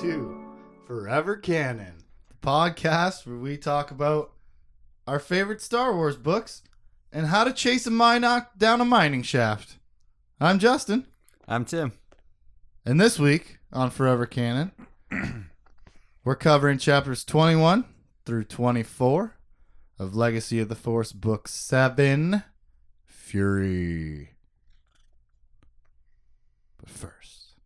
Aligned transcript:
to 0.00 0.34
Forever 0.86 1.36
Canon, 1.36 2.04
the 2.28 2.34
podcast 2.36 3.26
where 3.26 3.36
we 3.36 3.58
talk 3.58 3.90
about 3.90 4.32
our 5.06 5.18
favorite 5.18 5.60
Star 5.60 5.94
Wars 5.94 6.16
books 6.16 6.62
and 7.12 7.26
how 7.26 7.44
to 7.44 7.52
chase 7.52 7.86
a 7.86 7.90
mine 7.90 8.22
down 8.56 8.80
a 8.80 8.84
mining 8.86 9.22
shaft. 9.22 9.76
I'm 10.40 10.58
Justin, 10.58 11.06
I'm 11.46 11.66
Tim. 11.66 11.92
and 12.86 12.98
this 12.98 13.18
week 13.18 13.58
on 13.74 13.90
Forever 13.90 14.24
Canon, 14.24 14.72
we're 16.24 16.34
covering 16.34 16.78
chapters 16.78 17.22
21 17.22 17.84
through 18.24 18.44
24 18.44 19.36
of 19.98 20.16
Legacy 20.16 20.60
of 20.60 20.70
the 20.70 20.74
Force, 20.76 21.12
Book 21.12 21.46
7 21.46 22.42
Fury. 23.04 24.30
But 26.78 26.88
first, 26.88 27.56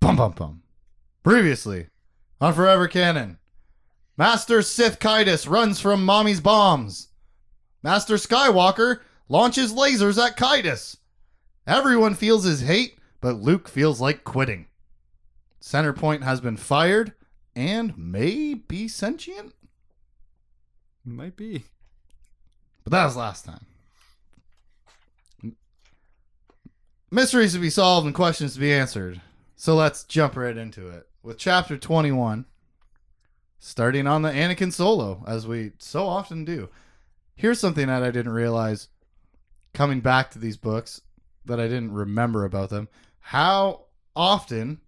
bum 0.00 0.16
bum 0.16 0.32
bum. 0.32 0.62
Previously 1.28 1.88
on 2.40 2.54
Forever 2.54 2.88
Canon, 2.88 3.36
Master 4.16 4.62
Sith 4.62 4.98
Caedus 4.98 5.46
runs 5.46 5.78
from 5.78 6.02
Mommy's 6.02 6.40
bombs. 6.40 7.08
Master 7.82 8.14
Skywalker 8.14 9.00
launches 9.28 9.74
lasers 9.74 10.16
at 10.16 10.38
Caedus. 10.38 10.96
Everyone 11.66 12.14
feels 12.14 12.44
his 12.44 12.62
hate, 12.62 12.96
but 13.20 13.42
Luke 13.42 13.68
feels 13.68 14.00
like 14.00 14.24
quitting. 14.24 14.68
Centerpoint 15.60 16.22
has 16.22 16.40
been 16.40 16.56
fired 16.56 17.12
and 17.54 17.98
may 17.98 18.54
be 18.54 18.88
sentient, 18.88 19.52
Might 21.04 21.36
be. 21.36 21.64
but 22.84 22.92
that 22.92 23.04
was 23.04 23.16
last 23.16 23.44
time. 23.44 23.66
Mysteries 27.10 27.52
to 27.52 27.58
be 27.58 27.68
solved 27.68 28.06
and 28.06 28.14
questions 28.14 28.54
to 28.54 28.60
be 28.60 28.72
answered. 28.72 29.20
So 29.56 29.74
let's 29.74 30.04
jump 30.04 30.34
right 30.34 30.56
into 30.56 30.88
it 30.88 31.04
with 31.28 31.36
chapter 31.36 31.76
21, 31.76 32.46
starting 33.58 34.06
on 34.06 34.22
the 34.22 34.30
Anakin 34.30 34.72
solo, 34.72 35.22
as 35.26 35.46
we 35.46 35.72
so 35.78 36.06
often 36.06 36.42
do. 36.42 36.70
Here's 37.36 37.60
something 37.60 37.86
that 37.86 38.02
I 38.02 38.10
didn't 38.10 38.32
realize 38.32 38.88
coming 39.74 40.00
back 40.00 40.30
to 40.30 40.38
these 40.38 40.56
books 40.56 41.02
that 41.44 41.60
I 41.60 41.64
didn't 41.64 41.92
remember 41.92 42.46
about 42.46 42.70
them. 42.70 42.88
How 43.20 43.82
often 44.16 44.80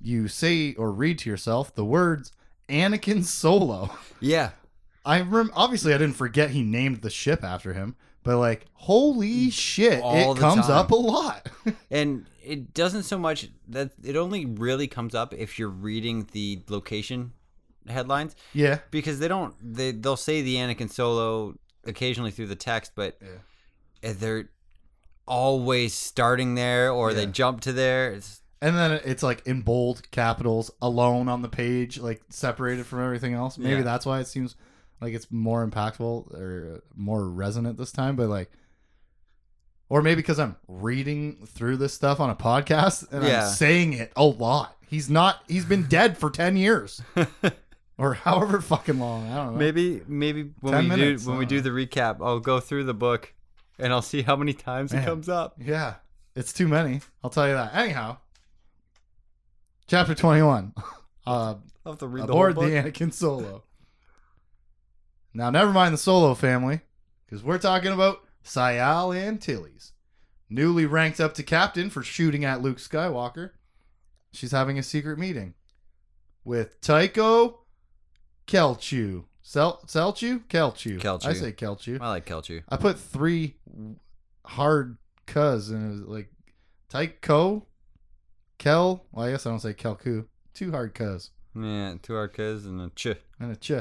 you 0.00 0.28
say 0.28 0.72
or 0.74 0.92
read 0.92 1.18
to 1.18 1.30
yourself 1.30 1.74
the 1.74 1.84
words 1.84 2.30
Anakin 2.68 3.24
solo. 3.24 3.90
Yeah. 4.20 4.50
I 5.04 5.22
rem- 5.22 5.50
obviously 5.52 5.92
I 5.92 5.98
didn't 5.98 6.14
forget 6.14 6.50
he 6.50 6.62
named 6.62 7.02
the 7.02 7.10
ship 7.10 7.42
after 7.42 7.72
him, 7.72 7.96
but 8.22 8.38
like 8.38 8.66
holy 8.74 9.48
mm, 9.48 9.52
shit, 9.52 10.00
All 10.02 10.32
it 10.34 10.38
comes 10.38 10.66
time. 10.66 10.76
up 10.76 10.90
a 10.90 10.96
lot. 10.96 11.48
And 11.90 12.26
it 12.44 12.74
doesn't 12.74 13.04
so 13.04 13.18
much 13.18 13.48
that 13.68 13.90
it 14.02 14.16
only 14.16 14.46
really 14.46 14.88
comes 14.88 15.14
up 15.14 15.32
if 15.32 15.58
you're 15.58 15.68
reading 15.68 16.26
the 16.32 16.60
location 16.68 17.32
headlines 17.88 18.34
yeah. 18.52 18.78
because 18.90 19.18
they 19.18 19.28
don't 19.28 19.54
they 19.62 19.92
they'll 19.92 20.16
say 20.16 20.42
the 20.42 20.56
Anakin 20.56 20.90
solo 20.90 21.54
occasionally 21.84 22.30
through 22.30 22.46
the 22.48 22.56
text, 22.56 22.92
but 22.96 23.18
Yeah. 23.20 23.28
Eh, 24.10 24.14
they're 24.16 24.50
always 25.26 25.94
starting 25.94 26.54
there 26.54 26.90
or 26.90 27.12
they 27.14 27.26
jump 27.26 27.60
to 27.62 27.72
there. 27.72 28.12
It's, 28.12 28.40
And 28.60 28.76
then 28.76 29.00
it's 29.04 29.22
like 29.22 29.46
in 29.46 29.62
bold 29.62 30.10
capitals, 30.10 30.70
alone 30.80 31.28
on 31.28 31.42
the 31.42 31.48
page, 31.48 31.98
like 31.98 32.22
separated 32.28 32.86
from 32.86 33.00
everything 33.04 33.34
else. 33.34 33.58
Maybe 33.58 33.76
Yeah. 33.76 33.82
that's 33.82 34.06
why 34.06 34.20
it 34.20 34.26
seems 34.26 34.56
like 35.02 35.12
it's 35.14 35.26
more 35.30 35.66
impactful 35.66 36.32
or 36.32 36.82
more 36.94 37.28
resonant 37.28 37.76
this 37.76 37.92
time. 37.92 38.16
But 38.16 38.28
like, 38.28 38.50
or 39.88 40.00
maybe 40.00 40.22
because 40.22 40.38
I'm 40.38 40.56
reading 40.68 41.44
through 41.46 41.76
this 41.78 41.92
stuff 41.92 42.20
on 42.20 42.30
a 42.30 42.36
podcast 42.36 43.10
and 43.12 43.24
Yeah. 43.24 43.46
I'm 43.46 43.52
saying 43.52 43.92
it 43.94 44.12
a 44.16 44.24
lot. 44.24 44.76
He's 44.88 45.10
not. 45.10 45.42
He's 45.48 45.64
been 45.64 45.84
dead 45.84 46.16
for 46.16 46.30
ten 46.30 46.56
years 46.56 47.02
or 47.98 48.14
however 48.14 48.60
fucking 48.60 48.98
long. 48.98 49.30
I 49.30 49.36
don't 49.36 49.52
know. 49.54 49.58
maybe 49.58 50.02
maybe 50.06 50.50
when 50.60 50.72
10 50.74 50.82
we 50.84 50.88
minutes, 50.88 51.24
do 51.24 51.30
when 51.30 51.38
we 51.38 51.44
uh. 51.46 51.48
do 51.48 51.60
the 51.60 51.70
recap, 51.70 52.18
I'll 52.24 52.40
go 52.40 52.60
through 52.60 52.84
the 52.84 52.94
book 52.94 53.34
and 53.78 53.92
I'll 53.92 54.02
see 54.02 54.22
how 54.22 54.36
many 54.36 54.52
times 54.52 54.92
Man. 54.92 55.02
it 55.02 55.06
comes 55.06 55.28
up. 55.28 55.56
Yeah, 55.58 55.94
it's 56.36 56.52
too 56.52 56.68
many. 56.68 57.00
I'll 57.24 57.30
tell 57.30 57.48
you 57.48 57.54
that. 57.54 57.74
Anyhow, 57.74 58.18
chapter 59.86 60.14
twenty-one. 60.14 60.74
Uh, 61.24 61.54
I'll 61.86 61.92
have 61.92 61.98
to 62.00 62.08
read 62.08 62.26
the 62.26 62.32
aboard 62.32 62.54
whole 62.54 62.64
the. 62.64 62.70
Anakin 62.70 63.12
Solo. 63.12 63.62
Now, 65.34 65.50
never 65.50 65.72
mind 65.72 65.94
the 65.94 65.98
Solo 65.98 66.34
family, 66.34 66.80
because 67.24 67.42
we're 67.42 67.58
talking 67.58 67.92
about 67.92 68.20
Sayal 68.44 69.16
and 69.16 69.38
Antilles, 69.38 69.92
newly 70.50 70.84
ranked 70.86 71.20
up 71.20 71.34
to 71.34 71.42
captain 71.42 71.90
for 71.90 72.02
shooting 72.02 72.44
at 72.44 72.60
Luke 72.60 72.78
Skywalker. 72.78 73.50
She's 74.32 74.52
having 74.52 74.78
a 74.78 74.82
secret 74.82 75.18
meeting 75.18 75.54
with 76.44 76.80
Tycho 76.80 77.60
Kelchu. 78.46 79.24
Sel 79.42 79.80
Selchu? 79.86 80.44
Kelchu. 80.46 80.98
Kelchu. 81.00 81.26
I 81.26 81.32
say 81.32 81.52
Kelchu. 81.52 82.00
I 82.00 82.08
like 82.10 82.26
Kelchu. 82.26 82.62
I 82.68 82.76
put 82.76 82.98
three 82.98 83.56
hard 84.44 84.98
cuz 85.26 85.70
and 85.70 85.86
it 85.86 85.90
was 85.90 86.00
like 86.08 86.30
Tycho, 86.88 87.66
Kel. 88.58 89.04
Well, 89.12 89.26
I 89.26 89.30
guess 89.32 89.46
I 89.46 89.50
don't 89.50 89.60
say 89.60 89.74
Kelku. 89.74 90.26
Two 90.54 90.70
hard 90.70 90.94
cuz 90.94 91.30
Yeah, 91.54 91.94
two 92.02 92.12
arcas 92.12 92.64
and 92.66 92.80
a 92.80 92.90
ch. 92.90 93.08
and 93.40 93.52
a 93.52 93.56
ch. 93.56 93.72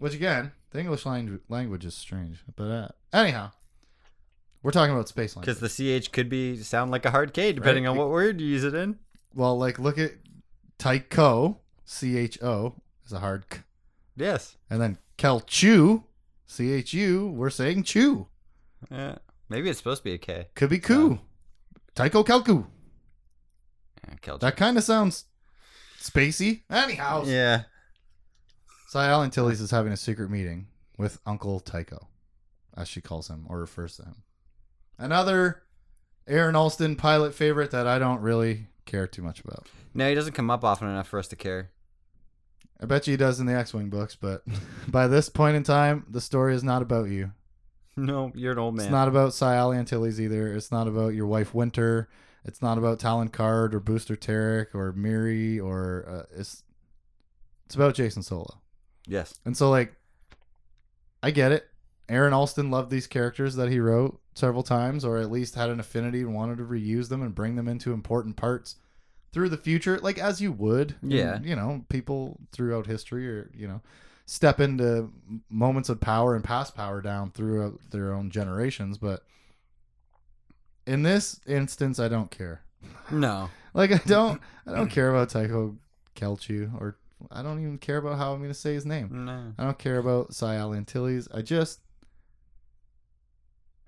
Which 0.00 0.14
again, 0.14 0.52
the 0.70 0.80
English 0.80 1.04
language 1.06 1.42
language 1.48 1.84
is 1.84 1.94
strange. 1.94 2.38
But 2.56 2.64
uh, 2.70 2.88
anyhow, 3.12 3.50
we're 4.62 4.70
talking 4.72 4.94
about 4.94 5.08
space 5.08 5.36
language. 5.36 5.54
Because 5.60 5.76
the 5.76 6.00
ch 6.00 6.10
could 6.10 6.28
be 6.30 6.56
sound 6.56 6.90
like 6.90 7.04
a 7.04 7.10
hard 7.10 7.34
k 7.34 7.52
depending 7.52 7.84
Right. 7.84 7.90
on 7.90 7.96
what 7.98 8.08
word 8.08 8.40
you 8.40 8.46
use 8.46 8.64
it 8.64 8.74
in. 8.74 8.98
Well, 9.34 9.58
like 9.58 9.78
look 9.78 9.98
at 9.98 10.12
Tycho, 10.78 11.60
C 11.84 12.16
H 12.16 12.42
O 12.42 12.74
is 13.04 13.12
a 13.12 13.18
hard 13.20 13.48
k, 13.50 13.58
Yes. 14.16 14.56
and 14.70 14.80
then 14.80 14.96
Kelchu, 15.18 16.04
C 16.46 16.72
H 16.72 16.94
U. 16.94 17.28
We're 17.28 17.50
saying 17.50 17.82
chew. 17.84 18.26
Yeah. 18.90 19.16
Maybe 19.50 19.68
it's 19.68 19.78
supposed 19.78 20.00
to 20.00 20.04
be 20.04 20.14
a 20.14 20.18
k. 20.18 20.48
Could 20.54 20.70
be 20.70 20.78
ku. 20.78 21.18
Tycho 21.94 22.24
Kelku. 22.24 22.66
Yeah. 24.26 24.36
That 24.40 24.56
kind 24.56 24.78
of 24.78 24.84
sounds 24.84 25.26
spacey. 26.00 26.62
Anyhow, 26.70 27.24
yeah. 27.26 27.64
Sayal 28.90 29.22
Antilles 29.22 29.60
is 29.60 29.70
having 29.70 29.92
a 29.92 29.96
secret 29.96 30.32
meeting 30.32 30.66
with 30.98 31.20
Uncle 31.24 31.60
Tycho, 31.60 32.08
as 32.76 32.88
she 32.88 33.00
calls 33.00 33.28
him 33.28 33.46
or 33.48 33.60
refers 33.60 33.96
to 33.96 34.02
him. 34.02 34.16
Another 34.98 35.62
Aaron 36.26 36.56
Alston 36.56 36.96
pilot 36.96 37.32
favorite 37.32 37.70
that 37.70 37.86
I 37.86 38.00
don't 38.00 38.20
really 38.20 38.66
care 38.86 39.06
too 39.06 39.22
much 39.22 39.38
about. 39.44 39.68
No, 39.94 40.08
he 40.08 40.16
doesn't 40.16 40.32
come 40.32 40.50
up 40.50 40.64
often 40.64 40.88
enough 40.88 41.06
for 41.06 41.20
us 41.20 41.28
to 41.28 41.36
care. 41.36 41.70
I 42.82 42.86
bet 42.86 43.06
you 43.06 43.12
he 43.12 43.16
does 43.16 43.38
in 43.38 43.46
the 43.46 43.54
X-wing 43.54 43.90
books, 43.90 44.16
but 44.16 44.42
by 44.88 45.06
this 45.06 45.28
point 45.28 45.54
in 45.54 45.62
time, 45.62 46.04
the 46.10 46.20
story 46.20 46.52
is 46.56 46.64
not 46.64 46.82
about 46.82 47.10
you. 47.10 47.30
No, 47.96 48.32
you're 48.34 48.52
an 48.52 48.58
old 48.58 48.74
man. 48.74 48.86
It's 48.86 48.92
not 48.92 49.06
about 49.06 49.30
Sayal 49.30 49.76
Antilles 49.76 50.20
either. 50.20 50.52
It's 50.52 50.72
not 50.72 50.88
about 50.88 51.14
your 51.14 51.28
wife 51.28 51.54
Winter. 51.54 52.08
It's 52.44 52.60
not 52.60 52.76
about 52.76 52.98
Talon 52.98 53.28
Karrde 53.28 53.72
or 53.72 53.78
Booster 53.78 54.16
Terrik 54.16 54.74
or 54.74 54.92
Miri 54.92 55.60
or 55.60 56.04
uh, 56.08 56.36
it's 56.36 56.64
it's 57.66 57.76
about 57.76 57.94
Jacen 57.94 58.24
Solo. 58.24 58.60
Yes. 59.06 59.34
And 59.44 59.56
so 59.56 59.70
like 59.70 59.94
I 61.22 61.30
get 61.30 61.52
it. 61.52 61.66
Aaron 62.08 62.32
Alston 62.32 62.70
loved 62.70 62.90
these 62.90 63.06
characters 63.06 63.54
that 63.56 63.68
he 63.70 63.78
wrote 63.78 64.20
several 64.34 64.62
times 64.62 65.04
or 65.04 65.18
at 65.18 65.30
least 65.30 65.54
had 65.54 65.70
an 65.70 65.78
affinity 65.80 66.20
and 66.22 66.34
wanted 66.34 66.58
to 66.58 66.64
reuse 66.64 67.08
them 67.08 67.22
and 67.22 67.34
bring 67.34 67.56
them 67.56 67.68
into 67.68 67.92
important 67.92 68.36
parts 68.36 68.76
through 69.32 69.48
the 69.48 69.56
future 69.56 69.98
like 69.98 70.18
as 70.18 70.40
you 70.40 70.50
would. 70.50 70.96
And, 71.02 71.12
Yeah. 71.12 71.38
you 71.42 71.54
know, 71.54 71.84
people 71.88 72.40
throughout 72.52 72.86
history 72.86 73.28
or, 73.28 73.50
you 73.54 73.68
know, 73.68 73.80
step 74.26 74.60
into 74.60 75.10
moments 75.48 75.88
of 75.88 76.00
power 76.00 76.34
and 76.34 76.42
pass 76.44 76.70
power 76.70 77.00
down 77.00 77.30
throughout 77.32 77.78
their 77.90 78.12
own 78.12 78.30
generations, 78.30 78.96
but 78.98 79.24
in 80.86 81.02
this 81.02 81.40
instance 81.46 81.98
I 82.00 82.08
don't 82.08 82.30
care. 82.30 82.62
No. 83.10 83.50
Like 83.72 83.92
I 83.92 83.98
don't 84.04 84.40
I 84.66 84.72
don't 84.72 84.88
care 84.90 85.10
about 85.10 85.28
Tycho 85.28 85.76
Kelchu 86.16 86.74
or 86.80 86.96
I 87.30 87.42
don't 87.42 87.60
even 87.60 87.78
care 87.78 87.98
about 87.98 88.18
how 88.18 88.32
I'm 88.32 88.38
going 88.38 88.50
to 88.50 88.54
say 88.54 88.74
his 88.74 88.86
name. 88.86 89.24
No. 89.26 89.52
I 89.58 89.64
don't 89.64 89.78
care 89.78 89.98
about 89.98 90.30
Sayal 90.30 90.76
Antilles. 90.76 91.28
I 91.32 91.42
just 91.42 91.80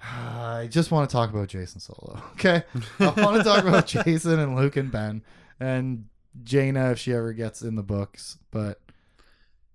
I 0.02 0.68
just 0.70 0.90
want 0.90 1.08
to 1.08 1.12
talk 1.12 1.30
about 1.30 1.48
Jacen 1.48 1.80
Solo. 1.80 2.20
Okay? 2.32 2.62
I 2.98 3.10
want 3.22 3.36
to 3.36 3.44
talk 3.44 3.64
about 3.64 3.86
Jacen 3.88 4.38
and 4.42 4.56
Luke 4.56 4.76
and 4.76 4.90
Ben 4.90 5.22
and 5.60 6.06
Jaina 6.42 6.90
if 6.92 6.98
she 6.98 7.12
ever 7.12 7.32
gets 7.32 7.62
in 7.62 7.76
the 7.76 7.82
books, 7.82 8.38
but 8.50 8.80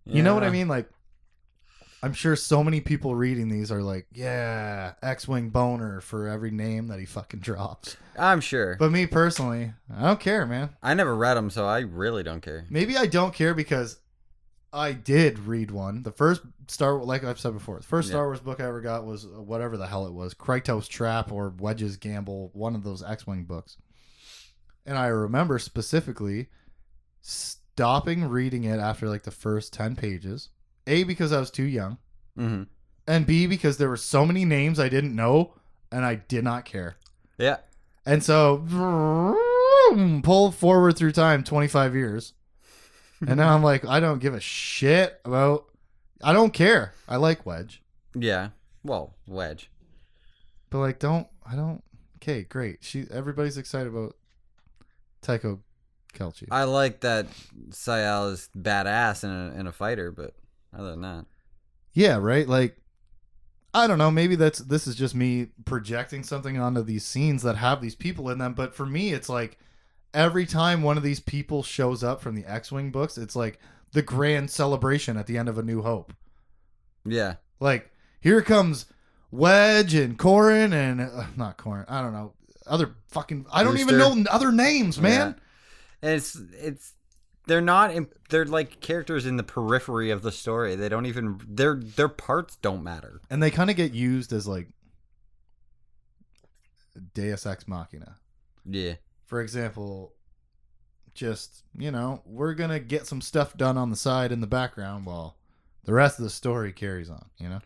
you 0.06 0.24
know 0.24 0.34
what 0.34 0.44
I 0.44 0.50
mean 0.50 0.68
like 0.68 0.90
I'm 2.04 2.14
sure 2.14 2.36
so 2.36 2.64
many 2.64 2.80
people 2.80 3.16
reading 3.16 3.50
these 3.50 3.72
are 3.72 3.82
like, 3.82 4.06
yeah, 4.14 4.94
X-wing 5.02 5.50
boner 5.50 6.00
for 6.00 6.28
every 6.28 6.52
name 6.52 6.88
that 6.88 7.00
he 7.00 7.06
fucking 7.06 7.40
drops. 7.40 7.98
I'm 8.18 8.40
sure. 8.40 8.76
But 8.78 8.92
me 8.92 9.08
personally, 9.08 9.74
I 9.96 10.04
don't 10.04 10.20
care, 10.20 10.46
man. 10.46 10.70
I 10.84 10.94
never 10.94 11.16
read 11.16 11.36
them, 11.36 11.50
so 11.50 11.66
I 11.66 11.80
really 11.80 12.22
don't 12.24 12.42
care. 12.42 12.66
Maybe 12.70 12.96
I 12.98 13.08
don't 13.08 13.34
care 13.34 13.56
because 13.56 14.00
I 14.72 14.92
did 14.92 15.40
read 15.40 15.72
one. 15.72 16.04
The 16.04 16.12
first 16.12 16.42
Star, 16.68 17.02
like 17.02 17.24
I've 17.24 17.40
said 17.40 17.54
before, 17.54 17.78
the 17.78 17.84
first 17.84 18.10
Yeah. 18.10 18.14
Star 18.14 18.26
Wars 18.26 18.42
book 18.42 18.60
I 18.60 18.66
ever 18.66 18.82
got 18.82 19.06
was 19.06 19.26
uh, 19.26 19.42
whatever 19.42 19.78
the 19.78 19.88
hell 19.88 20.06
it 20.06 20.14
was, 20.14 20.34
Krytos 20.34 20.88
Trap 20.88 21.32
or 21.32 21.54
Wedge's 21.58 21.98
Gamble, 21.98 22.52
one 22.54 22.76
of 22.76 22.84
those 22.84 23.02
X-wing 23.02 23.46
books. 23.46 23.78
And 24.86 24.98
I 24.98 25.08
remember 25.08 25.58
specifically 25.60 26.48
stopping 27.22 28.26
reading 28.28 28.66
it 28.66 28.80
after 28.80 29.08
like 29.10 29.24
the 29.24 29.32
first 29.32 29.74
10 29.74 29.96
pages. 29.96 30.50
A, 30.88 31.04
because 31.04 31.32
I 31.32 31.40
was 31.40 31.52
too 31.52 31.64
young, 31.64 31.98
Mm-hmm. 32.38 32.64
and 33.08 33.26
B, 33.26 33.46
because 33.48 33.78
there 33.78 33.90
were 33.90 33.98
so 33.98 34.26
many 34.26 34.46
names 34.46 34.80
I 34.80 34.90
didn't 34.90 35.16
know 35.16 35.54
and 35.92 36.04
I 36.06 36.16
did 36.16 36.44
not 36.44 36.66
care. 36.66 36.96
Yeah. 37.38 37.58
And 38.06 38.24
so, 38.24 38.58
pull 40.24 40.52
forward 40.52 40.98
through 40.98 41.12
time 41.12 41.44
25 41.44 41.96
years. 41.96 42.34
And 43.26 43.38
now 43.38 43.54
I'm 43.54 43.64
like, 43.64 43.84
I 43.86 44.00
don't 44.00 44.20
give 44.20 44.34
a 44.36 44.40
shit 44.40 45.20
about. 45.26 45.66
I 46.24 46.34
don't 46.34 46.54
care. 46.54 46.94
I 47.08 47.16
like 47.16 47.46
Wedge. 47.46 47.82
Yeah. 48.16 48.50
Well, 48.84 49.16
Wedge. 49.28 49.70
But 50.70 50.80
like, 50.80 51.00
don't. 51.00 51.28
I 51.46 51.56
don't. 51.56 51.84
Okay, 52.18 52.44
great. 52.44 52.80
She. 52.84 53.06
Everybody's 53.12 53.58
excited 53.58 53.88
about 53.88 54.16
Tycho 55.24 55.60
Kelchi. 56.14 56.48
I 56.52 56.66
like 56.66 57.00
that 57.02 57.26
Sayal 57.70 58.34
is 58.34 58.50
badass 58.56 59.24
in 59.24 59.32
a, 59.32 59.60
in 59.60 59.68
a 59.68 59.72
fighter, 59.72 60.12
but 60.12 60.34
other 60.78 60.92
than 60.92 61.02
that, 61.02 61.26
Yeah, 61.94 62.18
right. 62.18 62.48
Like, 62.48 62.78
I 63.74 63.88
don't 63.88 63.98
know. 63.98 64.12
Maybe 64.12 64.36
that's 64.36 64.60
this 64.60 64.88
is 64.88 64.96
just 64.96 65.16
me 65.16 65.48
projecting 65.66 66.24
something 66.24 66.60
onto 66.60 66.84
these 66.84 67.04
scenes 67.06 67.44
that 67.44 67.58
have 67.58 67.82
these 67.82 67.96
people 67.96 68.30
in 68.30 68.38
them. 68.38 68.54
But 68.54 68.76
for 68.76 68.86
me, 68.86 69.14
it's 69.14 69.30
like 69.30 69.58
every 70.14 70.46
time 70.46 70.82
one 70.82 70.98
of 70.98 71.04
these 71.04 71.20
people 71.20 71.64
shows 71.64 72.04
up 72.04 72.22
from 72.22 72.36
the 72.36 72.46
X-wing 72.46 72.92
books, 72.92 73.18
it's 73.18 73.36
like 73.36 73.60
the 73.94 74.02
grand 74.02 74.50
celebration 74.50 75.18
at 75.18 75.28
the 75.28 75.38
end 75.38 75.50
of 75.50 75.58
A 75.58 75.64
New 75.64 75.82
Hope. 75.82 76.14
yeah, 77.06 77.36
Like, 77.60 77.92
here 78.20 78.42
comes 78.42 78.86
Wedge 79.32 79.94
and 79.94 80.18
Corin 80.18 80.74
and 80.74 81.02
uh, 81.02 81.26
not 81.36 81.58
Corin. 81.58 81.86
I 81.88 82.02
don't 82.02 82.14
know 82.14 82.34
other 82.66 82.96
fucking. 83.10 83.46
I 83.52 83.64
don't 83.64 83.80
even 83.80 83.98
know 83.98 84.24
other 84.30 84.52
names, 84.52 85.00
man. 85.00 85.36
and 86.02 86.12
it's 86.14 86.36
it's 86.54 86.94
they're 87.48 87.62
not 87.62 87.94
in, 87.94 88.08
they're 88.30 88.46
like 88.46 88.80
characters 88.82 89.26
in 89.26 89.38
the 89.38 89.44
periphery 89.44 90.12
of 90.12 90.22
the 90.22 90.32
story. 90.32 90.76
They 90.76 90.90
don't 90.90 91.06
even 91.06 91.40
their 91.48 91.76
their 91.76 92.10
parts 92.10 92.58
don't 92.58 92.84
matter. 92.84 93.22
And 93.30 93.42
they 93.42 93.52
kind 93.52 93.70
of 93.70 93.76
get 93.76 93.94
used 93.94 94.32
as 94.34 94.48
like 94.48 94.68
Deus 97.14 97.46
Ex 97.46 97.68
Machina. 97.68 98.18
Yeah, 98.70 98.96
For 99.26 99.42
example, 99.42 100.14
just 101.14 101.64
you 101.78 101.90
know, 101.90 102.22
we're 102.26 102.54
gonna 102.54 102.80
get 102.80 103.08
some 103.08 103.22
stuff 103.22 103.56
done 103.58 103.78
on 103.78 103.90
the 103.90 103.96
side 103.96 104.32
in 104.32 104.42
the 104.42 104.48
background 104.48 105.06
while 105.06 105.38
the 105.86 105.94
rest 105.94 106.20
of 106.20 106.24
the 106.24 106.30
story 106.30 106.74
carries 106.74 107.10
on. 107.10 107.26
You 107.38 107.50
know, 107.50 107.62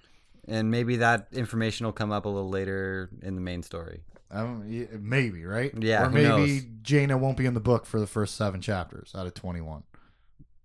and 0.48 0.70
maybe 0.70 0.98
that 0.98 1.28
information 1.32 1.86
will 1.86 1.94
come 1.94 2.12
up 2.12 2.26
a 2.26 2.30
little 2.30 2.50
later 2.50 3.10
in 3.22 3.36
the 3.36 3.42
main 3.42 3.64
story. 3.64 4.04
Um, 4.32 4.88
maybe 5.02 5.46
right? 5.46 5.74
Yeah, 5.78 6.06
or 6.06 6.10
maybe? 6.10 6.66
Jaina 6.82 7.18
won't 7.18 7.38
be 7.38 7.46
in 7.46 7.54
the 7.54 7.60
book 7.60 7.86
for 7.86 8.00
the 8.00 8.08
first 8.08 8.36
seven 8.36 8.62
chapters 8.62 9.12
out 9.16 9.28
of 9.28 9.34
twenty-one. 9.34 9.84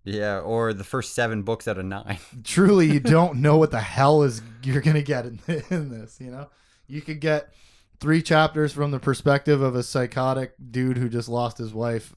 Yeah, 0.04 0.38
or 0.38 0.72
the 0.72 0.84
first 0.84 1.14
seven 1.14 1.42
books 1.42 1.66
out 1.66 1.78
of 1.78 1.84
nine. 1.84 2.18
truly 2.44 2.86
you 2.86 3.00
don't 3.00 3.38
know 3.38 3.56
what 3.56 3.72
the 3.72 3.80
hell 3.80 4.22
is 4.22 4.40
you're 4.62 4.80
gonna 4.80 5.02
get 5.02 5.26
in, 5.26 5.40
in 5.70 5.90
this 5.90 6.18
you 6.20 6.30
know 6.30 6.48
you 6.86 7.02
could 7.02 7.20
get 7.20 7.52
three 7.98 8.22
chapters 8.22 8.72
from 8.72 8.92
the 8.92 9.00
perspective 9.00 9.60
of 9.60 9.74
a 9.74 9.82
psychotic 9.82 10.52
dude 10.70 10.96
who 10.96 11.08
just 11.08 11.28
lost 11.28 11.58
his 11.58 11.74
wife 11.74 12.14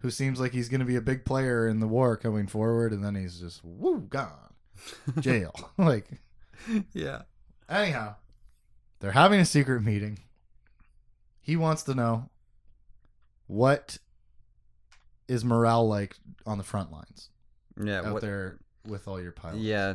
who 0.00 0.10
seems 0.10 0.38
like 0.38 0.52
he's 0.52 0.68
gonna 0.68 0.84
be 0.84 0.96
a 0.96 1.00
big 1.00 1.24
player 1.24 1.66
in 1.66 1.80
the 1.80 1.88
war 1.88 2.14
coming 2.14 2.46
forward 2.46 2.92
and 2.92 3.02
then 3.02 3.14
he's 3.14 3.40
just 3.40 3.64
woo 3.64 4.00
gone 4.00 4.52
jail 5.18 5.54
like 5.78 6.06
yeah, 6.92 7.22
anyhow 7.70 8.14
they're 8.98 9.12
having 9.12 9.40
a 9.40 9.46
secret 9.46 9.82
meeting 9.82 10.18
he 11.50 11.56
wants 11.56 11.82
to 11.82 11.94
know 11.96 12.30
what 13.48 13.98
is 15.26 15.44
morale 15.44 15.88
like 15.88 16.14
on 16.46 16.58
the 16.58 16.64
front 16.64 16.92
lines 16.92 17.30
yeah. 17.82 18.02
out 18.02 18.12
what- 18.12 18.22
there 18.22 18.60
with 18.86 19.08
all 19.08 19.20
your 19.20 19.32
pilots 19.32 19.58
Yeah, 19.58 19.94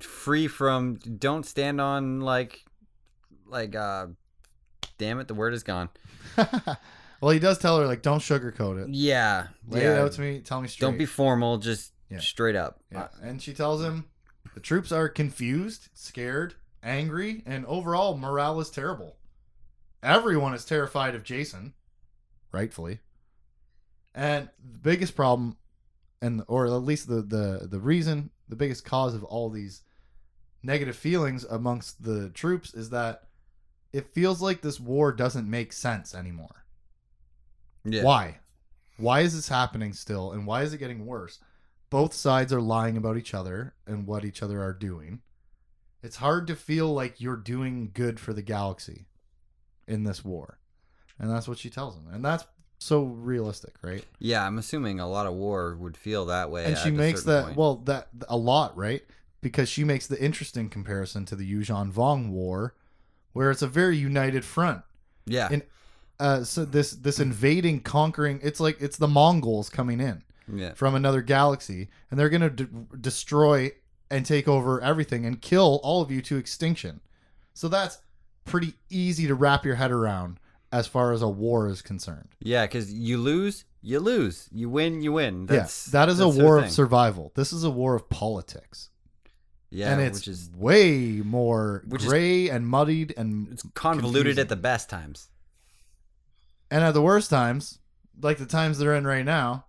free 0.00 0.48
from 0.48 0.96
don't 0.96 1.46
stand 1.46 1.80
on 1.80 2.20
like 2.20 2.64
like 3.46 3.76
uh 3.76 4.08
damn 4.98 5.20
it 5.20 5.28
the 5.28 5.34
word 5.34 5.54
is 5.54 5.62
gone. 5.62 5.88
well, 7.20 7.30
he 7.30 7.38
does 7.38 7.58
tell 7.58 7.78
her 7.78 7.86
like, 7.86 8.02
don't 8.02 8.18
sugarcoat 8.18 8.82
it. 8.82 8.88
Yeah. 8.90 9.46
Lay 9.68 9.82
yeah. 9.82 9.92
it 9.92 9.98
out 10.00 10.12
to 10.12 10.20
me. 10.20 10.40
Tell 10.40 10.60
me 10.60 10.66
straight. 10.66 10.88
Don't 10.88 10.98
be 10.98 11.06
formal, 11.06 11.58
just 11.58 11.92
Yeah. 12.10 12.18
straight 12.18 12.56
up. 12.56 12.80
Yeah. 12.90 13.06
And 13.22 13.40
she 13.40 13.54
tells 13.54 13.82
him 13.82 14.06
the 14.54 14.60
troops 14.60 14.90
are 14.90 15.08
confused, 15.08 15.88
scared, 15.94 16.56
angry, 16.82 17.44
and 17.46 17.64
overall 17.66 18.16
morale 18.18 18.58
is 18.60 18.70
terrible. 18.70 19.17
Everyone 20.02 20.54
is 20.54 20.64
terrified 20.64 21.14
of 21.14 21.24
Jacen, 21.24 21.72
rightfully. 22.52 23.00
And 24.14 24.48
the 24.72 24.78
biggest 24.78 25.16
problem, 25.16 25.56
and 26.22 26.42
or 26.48 26.66
at 26.66 26.72
least 26.72 27.08
the 27.08 27.22
the 27.22 27.68
the 27.70 27.80
reason, 27.80 28.30
the 28.48 28.56
biggest 28.56 28.84
cause 28.84 29.14
of 29.14 29.24
all 29.24 29.50
these 29.50 29.82
negative 30.62 30.96
feelings 30.96 31.44
amongst 31.44 32.02
the 32.02 32.30
troops 32.30 32.74
is 32.74 32.90
that 32.90 33.24
it 33.92 34.12
feels 34.12 34.42
like 34.42 34.60
this 34.60 34.80
war 34.80 35.12
doesn't 35.12 35.48
make 35.48 35.72
sense 35.72 36.14
anymore. 36.14 36.64
yeah. 37.84 38.02
Why? 38.02 38.38
Why 38.96 39.20
is 39.20 39.34
this 39.34 39.48
happening 39.48 39.92
still? 39.92 40.32
And 40.32 40.46
why 40.46 40.62
is 40.62 40.72
it 40.72 40.78
getting 40.78 41.06
worse? 41.06 41.38
Both 41.90 42.12
sides 42.12 42.52
are 42.52 42.60
lying 42.60 42.96
about 42.96 43.16
each 43.16 43.32
other 43.32 43.74
and 43.86 44.06
what 44.06 44.24
each 44.24 44.42
other 44.42 44.62
are 44.62 44.72
doing. 44.74 45.22
It's 46.02 46.16
hard 46.16 46.46
to 46.48 46.56
feel 46.56 46.92
like 46.92 47.20
you're 47.20 47.36
doing 47.36 47.90
good 47.94 48.20
for 48.20 48.32
the 48.32 48.42
galaxy 48.42 49.06
in 49.88 50.04
this 50.04 50.24
war. 50.24 50.58
And 51.18 51.30
that's 51.30 51.48
what 51.48 51.58
she 51.58 51.70
tells 51.70 51.96
him. 51.96 52.06
And 52.12 52.24
that's 52.24 52.44
so 52.78 53.02
realistic, 53.02 53.74
right? 53.82 54.04
Yeah, 54.20 54.46
I'm 54.46 54.58
assuming 54.58 55.00
a 55.00 55.08
lot 55.08 55.26
of 55.26 55.34
war 55.34 55.74
would 55.76 55.96
feel 55.96 56.26
that 56.26 56.50
way. 56.50 56.64
and 56.64 56.78
she 56.78 56.90
makes 56.92 57.24
that 57.24 57.44
point. 57.46 57.56
well 57.56 57.76
that 57.86 58.08
a 58.28 58.36
lot, 58.36 58.76
right? 58.76 59.02
Because 59.40 59.68
she 59.68 59.82
makes 59.84 60.06
the 60.06 60.20
interesting 60.22 60.68
comparison 60.68 61.24
to 61.26 61.34
the 61.36 61.50
Yuuzhan 61.52 61.92
Vong 61.92 62.28
war 62.30 62.74
where 63.32 63.50
it's 63.50 63.62
a 63.62 63.66
very 63.68 63.96
united 63.96 64.44
front. 64.44 64.82
Yeah. 65.26 65.48
in- 65.50 65.62
Uh 66.20 66.42
so 66.44 66.64
this 66.64 66.92
this 66.92 67.18
invading 67.20 67.80
conquering 67.80 68.40
it's 68.42 68.60
like 68.60 68.80
it's 68.80 68.96
the 68.96 69.08
Mongols 69.08 69.68
coming 69.70 70.00
in. 70.00 70.22
yeah. 70.52 70.72
from 70.74 70.94
another 70.94 71.20
galaxy, 71.22 71.88
and 72.10 72.18
they're 72.18 72.28
going 72.30 72.40
to 72.40 72.50
de- 72.50 72.68
destroy 73.00 73.70
and 74.10 74.24
take 74.24 74.48
over 74.48 74.80
everything 74.80 75.26
and 75.26 75.42
kill 75.42 75.78
all 75.82 76.00
of 76.00 76.10
you 76.10 76.22
to 76.22 76.36
extinction. 76.36 77.00
So 77.54 77.68
that's 77.68 77.98
pretty 78.48 78.74
easy 78.90 79.26
to 79.28 79.34
wrap 79.34 79.64
your 79.64 79.74
head 79.76 79.90
around 79.92 80.38
as 80.72 80.86
far 80.86 81.12
as 81.12 81.22
a 81.22 81.28
war 81.28 81.68
is 81.68 81.80
concerned. 81.82 82.28
Yeah, 82.40 82.64
because 82.66 82.92
you 82.92 83.18
lose, 83.18 83.64
you 83.80 84.00
lose. 84.00 84.48
You 84.52 84.68
win, 84.68 85.00
you 85.02 85.12
win. 85.12 85.46
That's, 85.46 85.58
yes, 85.58 85.84
that 85.92 86.08
is 86.08 86.20
a 86.20 86.28
war 86.28 86.58
of 86.58 86.70
survival. 86.70 87.32
This 87.34 87.52
is 87.52 87.64
a 87.64 87.70
war 87.70 87.94
of 87.94 88.08
politics, 88.10 88.90
Yeah, 89.70 89.92
and 89.92 90.00
it's 90.02 90.18
which 90.20 90.28
is 90.28 90.50
way 90.54 91.22
more 91.24 91.84
which 91.88 92.02
is- 92.02 92.08
gray 92.08 92.50
and 92.50 92.66
muddied 92.66 93.14
and 93.16 93.48
it's 93.52 93.62
convoluted 93.74 94.22
confusing. 94.22 94.40
at 94.42 94.48
the 94.48 94.56
best 94.56 94.90
times. 94.90 95.28
and 96.70 96.84
at 96.84 96.92
the 96.92 97.02
worst 97.02 97.30
times, 97.30 97.78
like 98.20 98.36
the 98.38 98.46
times 98.46 98.78
they're 98.78 98.94
in 98.94 99.06
right 99.06 99.24
now. 99.24 99.64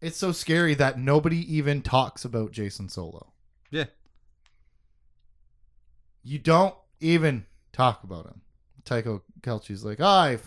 It's 0.00 0.16
so 0.18 0.32
scary 0.32 0.74
that 0.74 0.98
nobody 0.98 1.38
even 1.56 1.80
talks 1.82 2.24
about 2.26 2.52
Jacen 2.52 2.90
Solo. 2.90 3.32
Yeah. 3.70 3.84
you 6.22 6.38
don't 6.38 6.74
even 7.00 7.46
talk 7.74 8.04
about 8.04 8.26
him. 8.26 8.40
Tycho 8.84 9.22
Kelchi's 9.40 9.84
like, 9.84 10.00
oh, 10.00 10.06
I, 10.06 10.38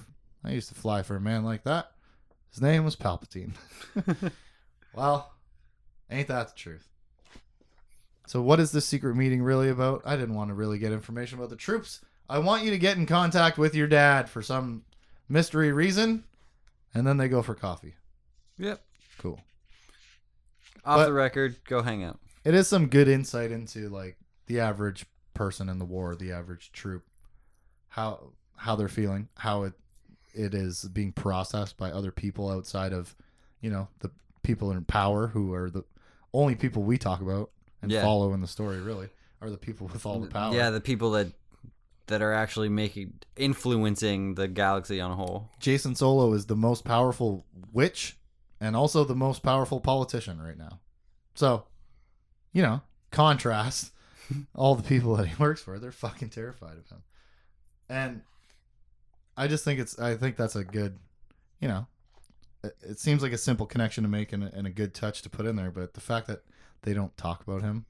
I 0.44 0.52
used 0.52 0.70
to 0.70 0.76
fly 0.76 1.04
for 1.04 1.16
a 1.16 1.22
man 1.22 1.44
like 1.44 1.64
that. 1.64 1.92
His 2.52 2.62
name 2.62 2.86
was 2.86 2.96
Palpatine. 2.96 3.54
well, 4.96 5.34
ain't 6.10 6.28
that 6.30 6.50
the 6.50 6.56
truth? 6.56 6.88
So, 8.26 8.42
what 8.42 8.60
is 8.60 8.72
this 8.72 8.86
secret 8.86 9.16
meeting 9.16 9.42
really 9.42 9.70
about? 9.70 10.02
I 10.06 10.16
didn't 10.16 10.36
want 10.36 10.50
to 10.50 10.54
really 10.54 10.80
get 10.80 10.92
information 10.92 11.38
about 11.38 11.50
the 11.50 11.56
troops. 11.56 12.02
I 12.30 12.40
want 12.40 12.64
you 12.64 12.72
to 12.72 12.78
get 12.78 12.98
in 12.98 13.06
contact 13.06 13.58
with 13.58 13.74
your 13.74 13.88
dad 13.88 14.30
for 14.30 14.42
some 14.42 14.84
mystery 15.30 15.72
reason, 15.72 16.24
and 16.94 17.08
then 17.08 17.18
they 17.18 17.30
go 17.30 17.42
for 17.42 17.56
coffee. 17.56 17.96
Yep. 18.58 18.82
Cool. 19.18 19.40
Off 20.86 20.98
But- 20.98 21.06
the 21.06 21.14
record, 21.14 21.56
go 21.66 21.82
hang 21.82 22.04
out. 22.04 22.20
it 22.44 22.54
is 22.54 22.68
some 22.68 22.88
good 22.88 23.08
insight 23.08 23.52
into 23.52 23.90
like 23.90 24.18
the 24.48 24.60
average 24.60 25.06
person 25.34 25.70
in 25.70 25.80
the 25.80 25.86
war, 25.86 26.16
the 26.16 26.32
average 26.32 26.72
troop, 26.72 27.04
how 27.98 28.30
how 28.56 28.76
they're 28.76 28.88
feeling, 28.88 29.28
how 29.38 29.64
it 29.64 29.74
it 30.34 30.54
is 30.54 30.84
being 30.94 31.12
processed 31.12 31.78
by 31.78 31.90
other 31.92 32.12
people 32.12 32.50
outside 32.50 32.94
of, 32.94 33.16
you 33.60 33.72
know, 33.72 33.88
the 34.00 34.12
people 34.44 34.72
in 34.72 34.84
power 34.86 35.28
who 35.28 35.52
are 35.54 35.70
the 35.70 35.84
only 36.32 36.54
people 36.56 36.84
we 36.84 36.98
talk 36.98 37.22
about 37.22 37.50
and 37.82 37.92
Yeah. 37.92 38.04
follow 38.04 38.34
in 38.34 38.42
the 38.42 38.48
story. 38.48 38.80
Really, 38.80 39.10
are 39.42 39.50
the 39.50 39.58
people 39.58 39.88
with 39.88 40.06
all 40.06 40.20
the 40.20 40.28
power. 40.28 40.54
Yeah, 40.54 40.70
the 40.70 40.80
people 40.82 41.12
that 41.12 41.32
that 42.06 42.22
are 42.22 42.34
actually 42.34 42.70
making 42.70 43.14
influencing 43.36 44.36
the 44.36 44.48
galaxy 44.48 45.02
on 45.02 45.12
a 45.12 45.16
whole. 45.16 45.50
Jacen 45.60 45.98
Solo 45.98 46.34
is 46.34 46.46
the 46.46 46.56
most 46.56 46.86
powerful 46.86 47.46
witch 47.74 48.16
and 48.62 48.76
also 48.76 49.04
the 49.04 49.16
most 49.16 49.42
powerful 49.44 49.82
politician 49.82 50.40
right 50.42 50.58
now. 50.58 50.80
So, 51.36 51.66
you 52.54 52.62
know, 52.62 52.82
contrast 53.12 53.92
all 54.56 54.76
the 54.76 54.84
people 54.84 55.16
that 55.16 55.28
he 55.28 55.36
works 55.36 55.62
for, 55.62 55.80
they're 55.80 55.92
fucking 55.92 56.30
terrified 56.30 56.78
of 56.78 56.88
him. 56.90 57.02
And 57.90 58.22
I 59.36 59.48
just 59.48 59.64
think 59.64 59.80
it's 59.80 59.98
I 60.00 60.16
think 60.16 60.36
that's 60.36 60.56
a 60.56 60.64
good, 60.64 60.98
you 61.60 61.68
know, 61.68 61.88
it 62.82 63.00
seems 63.00 63.22
like 63.22 63.32
a 63.34 63.38
simple 63.38 63.66
connection 63.66 64.04
to 64.04 64.10
make 64.10 64.34
and, 64.34 64.44
a- 64.44 64.52
and 64.54 64.68
a 64.68 64.72
good 64.72 64.94
touch 64.94 65.22
to 65.22 65.30
put 65.30 65.46
in 65.46 65.56
there, 65.56 65.72
but 65.72 65.94
the 65.94 66.02
fact 66.02 66.28
that 66.28 66.44
they 66.82 66.94
don't 66.94 67.16
talk 67.18 67.42
about 67.48 67.62
him 67.62 67.86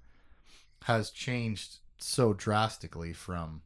has 0.84 1.10
changed 1.10 1.78
so 1.98 2.34
drastically 2.34 3.12
from 3.14 3.62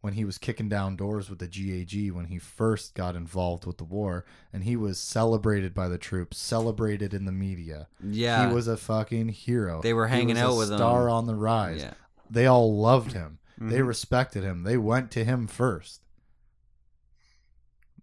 when 0.00 0.12
he 0.14 0.24
was 0.24 0.38
kicking 0.38 0.68
down 0.68 0.94
doors 0.94 1.28
with 1.28 1.40
the 1.40 1.48
GAG 1.48 2.12
when 2.12 2.26
he 2.26 2.38
first 2.38 2.94
got 2.94 3.16
involved 3.16 3.66
with 3.66 3.76
the 3.78 3.84
war 3.84 4.24
and 4.52 4.62
he 4.62 4.76
was 4.76 5.00
celebrated 5.00 5.74
by 5.74 5.88
the 5.88 5.98
troops, 5.98 6.38
celebrated 6.38 7.12
in 7.12 7.24
the 7.24 7.32
media. 7.32 7.88
Yeah. 8.02 8.48
He 8.48 8.54
was 8.54 8.68
a 8.68 8.76
fucking 8.76 9.30
hero. 9.30 9.80
They 9.82 9.92
were 9.92 10.06
hanging 10.06 10.38
out 10.38 10.56
with 10.56 10.70
him. 10.70 10.78
star 10.78 11.08
on 11.10 11.26
the 11.26 11.34
rise. 11.34 11.80
yeah. 11.82 11.94
They 12.30 12.46
all 12.46 12.76
loved 12.78 13.12
him. 13.12 13.38
They 13.58 13.78
Mhm. 13.78 13.86
respected 13.86 14.44
him. 14.44 14.62
They 14.64 14.76
went 14.76 15.10
to 15.12 15.24
him 15.24 15.46
first. 15.46 16.02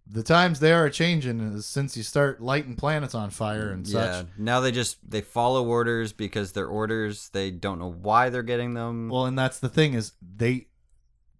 The 0.06 0.22
times 0.22 0.60
they 0.60 0.72
are 0.72 0.90
changing 0.90 1.40
is 1.40 1.64
since 1.64 1.96
you 1.96 2.02
start 2.02 2.40
lighting 2.42 2.76
planets 2.76 3.14
on 3.14 3.30
fire 3.30 3.70
and 3.70 3.86
yeah. 3.86 4.12
such. 4.22 4.26
Now 4.36 4.60
they 4.60 4.70
just 4.70 4.98
they 5.08 5.22
follow 5.22 5.66
orders 5.66 6.12
because 6.12 6.52
they're 6.52 6.66
orders. 6.66 7.30
They 7.30 7.50
don't 7.50 7.78
know 7.78 7.90
why 7.90 8.28
they're 8.28 8.42
getting 8.42 8.74
them. 8.74 9.08
Well, 9.08 9.24
and 9.24 9.38
that's 9.38 9.58
the 9.60 9.70
thing 9.70 9.94
is 9.94 10.12
they 10.20 10.68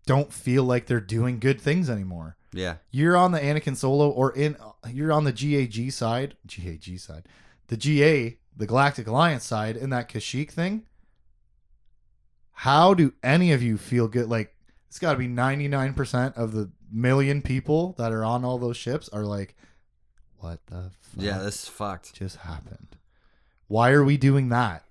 don't 0.07 0.33
feel 0.33 0.65
like 0.65 0.87
they're 0.87 1.01
doing 1.01 1.39
good 1.41 1.61
things 1.61 1.91
anymore. 1.91 2.37
yeah. 2.53 2.77
You're 2.91 3.17
on 3.17 3.33
the 3.33 3.41
Anakin 3.41 3.77
Solo 3.77 4.09
or 4.09 4.33
in 4.35 4.57
you're 4.91 5.13
on 5.13 5.25
the 5.25 5.33
GAG 5.33 5.91
side, 5.93 6.37
GAG 6.47 6.99
side, 6.99 7.27
the 7.67 7.77
GA, 7.77 8.39
the 8.57 8.67
Galactic 8.67 9.07
Alliance 9.07 9.45
side 9.45 9.77
in 9.77 9.91
that 9.91 10.09
Kashyyyk 10.09 10.51
thing. 10.53 10.87
How 12.55 12.95
do 12.95 13.13
any 13.23 13.53
of 13.53 13.63
you 13.63 13.77
feel 13.77 14.09
good? 14.09 14.29
Like 14.29 14.55
it's 14.89 14.99
got 14.99 15.13
to 15.13 15.19
be 15.19 15.29
99% 15.29 16.37
of 16.37 16.53
the 16.53 16.71
million 16.91 17.43
people 17.43 17.95
that 17.99 18.13
are 18.13 18.25
on 18.25 18.45
all 18.45 18.59
those 18.59 18.77
ships 18.77 19.09
are 19.09 19.25
like, 19.25 19.57
what 20.39 20.65
the 20.67 20.91
fuck 21.01 21.25
Yeah. 21.25 21.39
This 21.39 21.65
is 21.65 21.69
fucked. 21.69 22.15
just 22.15 22.37
happened? 22.37 22.97
Why 23.67 23.91
are 23.91 24.05
we 24.05 24.17
doing 24.17 24.51
that? 24.51 24.85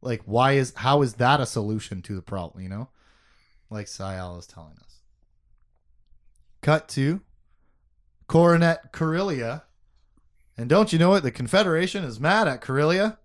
Like, 0.00 0.22
why 0.24 0.52
is 0.52 0.72
how 0.76 1.02
is 1.02 1.14
that 1.14 1.40
a 1.40 1.46
solution 1.46 2.02
to 2.02 2.14
the 2.14 2.22
problem? 2.22 2.62
You 2.62 2.68
know, 2.68 2.88
like 3.70 3.86
Sayal 3.86 4.38
is 4.38 4.46
telling 4.46 4.74
us. 4.84 5.00
Cut 6.60 6.88
to 6.90 7.20
Coronet 8.26 8.92
Corellia, 8.92 9.64
and 10.56 10.68
don't 10.68 10.92
you 10.92 10.98
know 10.98 11.14
it? 11.14 11.20
The 11.22 11.30
Confederation 11.30 12.04
is 12.04 12.18
mad 12.18 12.48
at 12.48 12.60
Corellia 12.60 13.18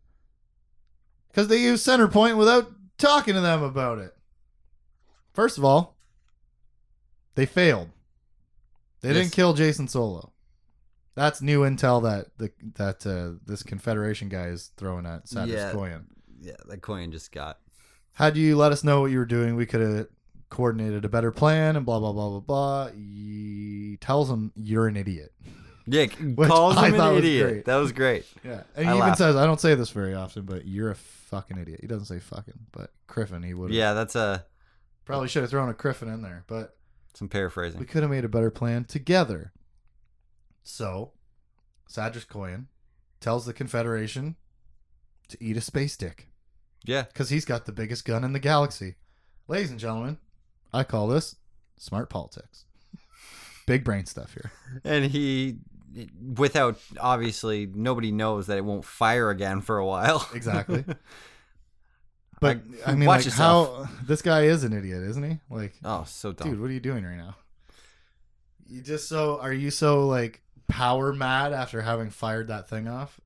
because 1.29 1.47
they 1.47 1.57
used 1.57 1.83
Center 1.83 2.07
Point 2.07 2.37
without 2.37 2.71
talking 2.99 3.33
to 3.33 3.41
them 3.41 3.63
about 3.63 3.97
it. 3.99 4.15
First 5.33 5.57
of 5.57 5.65
all, 5.65 5.95
they 7.35 7.45
failed. 7.45 7.89
They 9.01 9.09
Yes. 9.09 9.17
didn't 9.17 9.31
kill 9.33 9.53
Jacen 9.55 9.89
Solo. 9.89 10.33
That's 11.15 11.41
new 11.41 11.61
intel 11.61 12.03
that 12.03 12.37
the 12.37 12.51
that 12.75 13.05
uh, 13.05 13.39
this 13.45 13.63
Confederation 13.63 14.29
guy 14.29 14.47
is 14.47 14.71
throwing 14.77 15.05
at 15.05 15.25
Sadras 15.25 15.47
Yeah. 15.47 15.71
Koyan. 15.73 16.03
Yeah. 16.41 16.53
That 16.67 16.81
coin 16.81 17.11
just 17.11 17.31
got. 17.31 17.59
Had 18.13 18.37
you 18.37 18.55
let 18.57 18.71
us 18.71 18.83
know 18.83 19.01
what 19.01 19.11
you 19.11 19.17
were 19.19 19.25
doing, 19.25 19.55
we 19.55 19.65
could 19.65 19.81
have 19.81 20.07
coordinated 20.49 21.05
a 21.05 21.09
better 21.09 21.31
plan 21.31 21.75
and 21.75 21.85
blah 21.85 21.99
blah 21.99 22.11
blah 22.13 22.29
blah 22.29 22.39
blah. 22.39 22.87
He 22.89 23.97
tells 24.01 24.29
him 24.29 24.51
you're 24.55 24.87
an 24.87 24.97
idiot. 24.97 25.33
Yeah. 25.85 26.05
Calls 26.37 26.77
I 26.77 26.89
him 26.89 26.99
an 26.99 27.17
idiot. 27.17 27.49
great. 27.49 27.65
That 27.65 27.77
was 27.77 27.91
great. 27.91 28.25
Yeah, 28.43 28.63
and 28.75 28.87
I 28.87 28.91
he 28.91 28.97
even 28.97 28.99
laughed. 28.99 29.17
says, 29.17 29.35
"I 29.35 29.45
don't 29.45 29.59
say 29.61 29.75
this 29.75 29.89
very 29.89 30.13
often, 30.13 30.43
but 30.43 30.65
you're 30.67 30.91
a 30.91 30.95
fucking 31.29 31.57
idiot." 31.57 31.79
He 31.81 31.87
doesn't 31.87 32.05
say 32.05 32.19
fucking, 32.19 32.67
but 32.71 32.91
Criffin 33.07 33.43
he 33.43 33.53
would. 33.53 33.71
Yeah. 33.71 33.93
That's 33.93 34.15
a 34.15 34.45
probably 35.05 35.27
should 35.27 35.43
have 35.43 35.49
thrown 35.49 35.69
a 35.69 35.73
Criffin 35.73 36.07
in 36.09 36.21
there, 36.21 36.43
but 36.47 36.77
some 37.13 37.29
paraphrasing. 37.29 37.79
we 37.79 37.85
could 37.85 38.03
have 38.03 38.11
made 38.11 38.25
a 38.25 38.29
better 38.29 38.51
plan 38.51 38.83
together. 38.85 39.51
So, 40.63 41.13
Sadras 41.89 42.27
Koyan 42.27 42.65
tells 43.19 43.45
the 43.45 43.53
Confederation 43.53 44.35
to 45.29 45.37
eat 45.43 45.57
a 45.57 45.61
space 45.61 45.97
dick. 45.97 46.27
Yeah. 46.85 47.03
because 47.03 47.29
he's 47.29 47.45
got 47.45 47.65
the 47.65 47.71
biggest 47.71 48.05
gun 48.05 48.23
in 48.23 48.33
the 48.33 48.39
galaxy. 48.39 48.95
Ladies 49.47 49.71
and 49.71 49.79
gentlemen, 49.79 50.17
I 50.71 50.83
call 50.83 51.07
this 51.07 51.35
smart 51.77 52.09
politics. 52.09 52.65
Big 53.67 53.83
brain 53.83 54.05
stuff 54.05 54.33
here. 54.33 54.51
And 54.83 55.05
he, 55.05 55.57
without 56.35 56.79
obviously, 56.99 57.65
nobody 57.65 58.11
knows 58.11 58.47
that 58.47 58.57
it 58.57 58.65
won't 58.65 58.85
fire 58.85 59.29
again 59.29 59.61
for 59.61 59.77
a 59.77 59.85
while. 59.85 60.27
Exactly. 60.33 60.83
But 62.41 62.61
I- 62.85 62.91
I, 62.91 62.95
mean, 62.95 63.07
like, 63.07 63.25
how 63.25 63.89
this 64.07 64.21
guy 64.21 64.43
is 64.43 64.63
an 64.63 64.71
idiot, 64.71 65.03
isn't 65.03 65.23
he? 65.29 65.39
Like, 65.49 65.73
oh, 65.83 66.05
so 66.07 66.31
dumb. 66.31 66.49
dude, 66.49 66.61
what 66.61 66.69
are 66.69 66.73
you 66.73 66.79
doing 66.79 67.03
right 67.03 67.17
now? 67.17 67.35
You 68.65 68.81
just 68.81 69.09
so 69.09 69.39
are 69.41 69.51
you 69.51 69.71
so 69.71 70.07
like 70.07 70.41
power 70.69 71.11
mad 71.11 71.51
after 71.51 71.81
having 71.81 72.09
fired 72.11 72.47
that 72.47 72.69
thing 72.69 72.87
off 72.87 73.19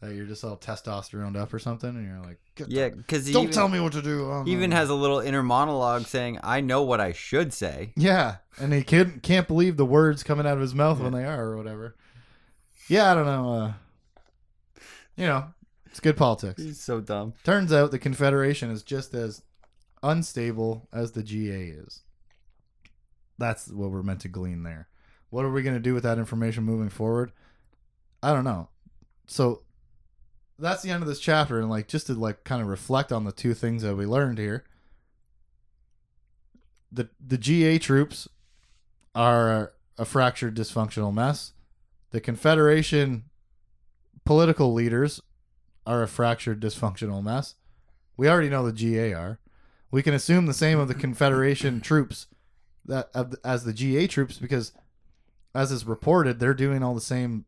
that 0.00 0.14
you're 0.14 0.26
just 0.26 0.44
all 0.44 0.56
testosterone 0.56 1.36
up 1.36 1.52
or 1.52 1.58
something, 1.58 1.88
and 1.88 2.06
you're 2.06 2.20
like, 2.20 2.38
yeah, 2.68 2.90
because 2.90 3.30
don't 3.30 3.44
even, 3.44 3.54
tell 3.54 3.68
me 3.68 3.80
what 3.80 3.92
to 3.92 4.02
do. 4.02 4.44
Even 4.46 4.70
no." 4.70 4.76
has 4.76 4.90
a 4.90 4.94
little 4.94 5.20
inner 5.20 5.42
monologue 5.42 6.06
saying, 6.06 6.38
"I 6.42 6.60
know 6.60 6.82
what 6.82 7.00
I 7.00 7.12
should 7.12 7.52
say." 7.52 7.92
Yeah, 7.96 8.36
and 8.58 8.72
he 8.72 8.82
can't 8.82 9.22
can't 9.22 9.48
believe 9.48 9.76
the 9.76 9.86
words 9.86 10.22
coming 10.22 10.46
out 10.46 10.54
of 10.54 10.60
his 10.60 10.74
mouth 10.74 11.00
when 11.00 11.12
they 11.12 11.24
are 11.24 11.44
or 11.44 11.56
whatever. 11.56 11.96
Yeah, 12.88 13.10
I 13.10 13.14
don't 13.14 13.26
know. 13.26 13.52
Uh, 13.52 13.72
you 15.16 15.26
know, 15.26 15.46
it's 15.86 16.00
good 16.00 16.16
politics. 16.16 16.62
He's 16.62 16.80
so 16.80 17.00
dumb. 17.00 17.34
Turns 17.42 17.72
out 17.72 17.90
the 17.90 17.98
Confederation 17.98 18.70
is 18.70 18.82
just 18.82 19.14
as 19.14 19.42
unstable 20.02 20.88
as 20.92 21.12
the 21.12 21.22
GA 21.22 21.68
is. 21.68 22.02
That's 23.38 23.68
what 23.68 23.90
we're 23.90 24.02
meant 24.02 24.20
to 24.20 24.28
glean 24.28 24.62
there. 24.62 24.88
What 25.30 25.44
are 25.44 25.50
we 25.50 25.62
going 25.62 25.74
to 25.74 25.80
do 25.80 25.94
with 25.94 26.04
that 26.04 26.18
information 26.18 26.64
moving 26.64 26.88
forward? 26.88 27.32
I 28.22 28.32
don't 28.32 28.44
know. 28.44 28.68
So 29.26 29.62
that's 30.58 30.82
the 30.82 30.90
end 30.90 31.02
of 31.02 31.08
this 31.08 31.20
chapter 31.20 31.58
and 31.60 31.68
like 31.68 31.88
just 31.88 32.06
to 32.06 32.14
like 32.14 32.44
kind 32.44 32.62
of 32.62 32.68
reflect 32.68 33.12
on 33.12 33.24
the 33.24 33.32
two 33.32 33.54
things 33.54 33.82
that 33.82 33.96
we 33.96 34.06
learned 34.06 34.38
here. 34.38 34.64
The 36.90 37.08
the 37.24 37.38
GA 37.38 37.78
troops 37.78 38.28
are 39.14 39.72
a 39.98 40.04
fractured 40.04 40.56
dysfunctional 40.56 41.12
mess. 41.12 41.52
The 42.10 42.20
Confederation 42.20 43.24
political 44.24 44.72
leaders 44.72 45.20
are 45.86 46.02
a 46.02 46.08
fractured 46.08 46.60
dysfunctional 46.60 47.22
mess. 47.22 47.54
We 48.16 48.28
already 48.28 48.48
know 48.48 48.64
the 48.64 48.72
GA 48.72 49.12
are. 49.12 49.38
We 49.90 50.02
can 50.02 50.14
assume 50.14 50.46
the 50.46 50.54
same 50.54 50.78
of 50.78 50.88
the 50.88 50.94
Confederation 50.94 51.80
troops 51.82 52.26
that 52.84 53.10
as 53.44 53.64
the 53.64 53.72
GA 53.72 54.06
troops 54.06 54.38
because 54.38 54.72
as 55.54 55.72
is 55.72 55.86
reported, 55.86 56.38
they're 56.38 56.54
doing 56.54 56.82
all 56.82 56.94
the 56.94 57.00
same 57.00 57.44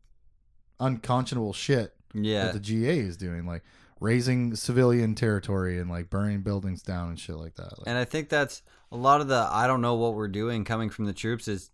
unconscionable 0.79 1.53
shit 1.53 1.95
Yeah, 2.13 2.45
that 2.45 2.53
the 2.53 2.59
GA 2.59 2.99
is 2.99 3.17
doing, 3.17 3.45
like 3.45 3.63
raising 3.99 4.55
civilian 4.55 5.13
territory 5.15 5.77
and 5.79 5.89
like 5.89 6.09
burning 6.09 6.41
buildings 6.41 6.81
down 6.81 7.09
and 7.09 7.19
shit 7.19 7.35
like 7.35 7.55
that. 7.55 7.77
Like, 7.77 7.87
and 7.87 7.97
I 7.97 8.05
think 8.05 8.29
that's 8.29 8.61
a 8.91 8.97
lot 8.97 9.21
of 9.21 9.27
the 9.27 9.47
I 9.51 9.67
don't 9.67 9.81
know 9.81 9.95
what 9.95 10.13
we're 10.15 10.27
doing 10.29 10.63
coming 10.63 10.89
from 10.89 11.05
the 11.05 11.13
troops 11.13 11.47
is 11.47 11.71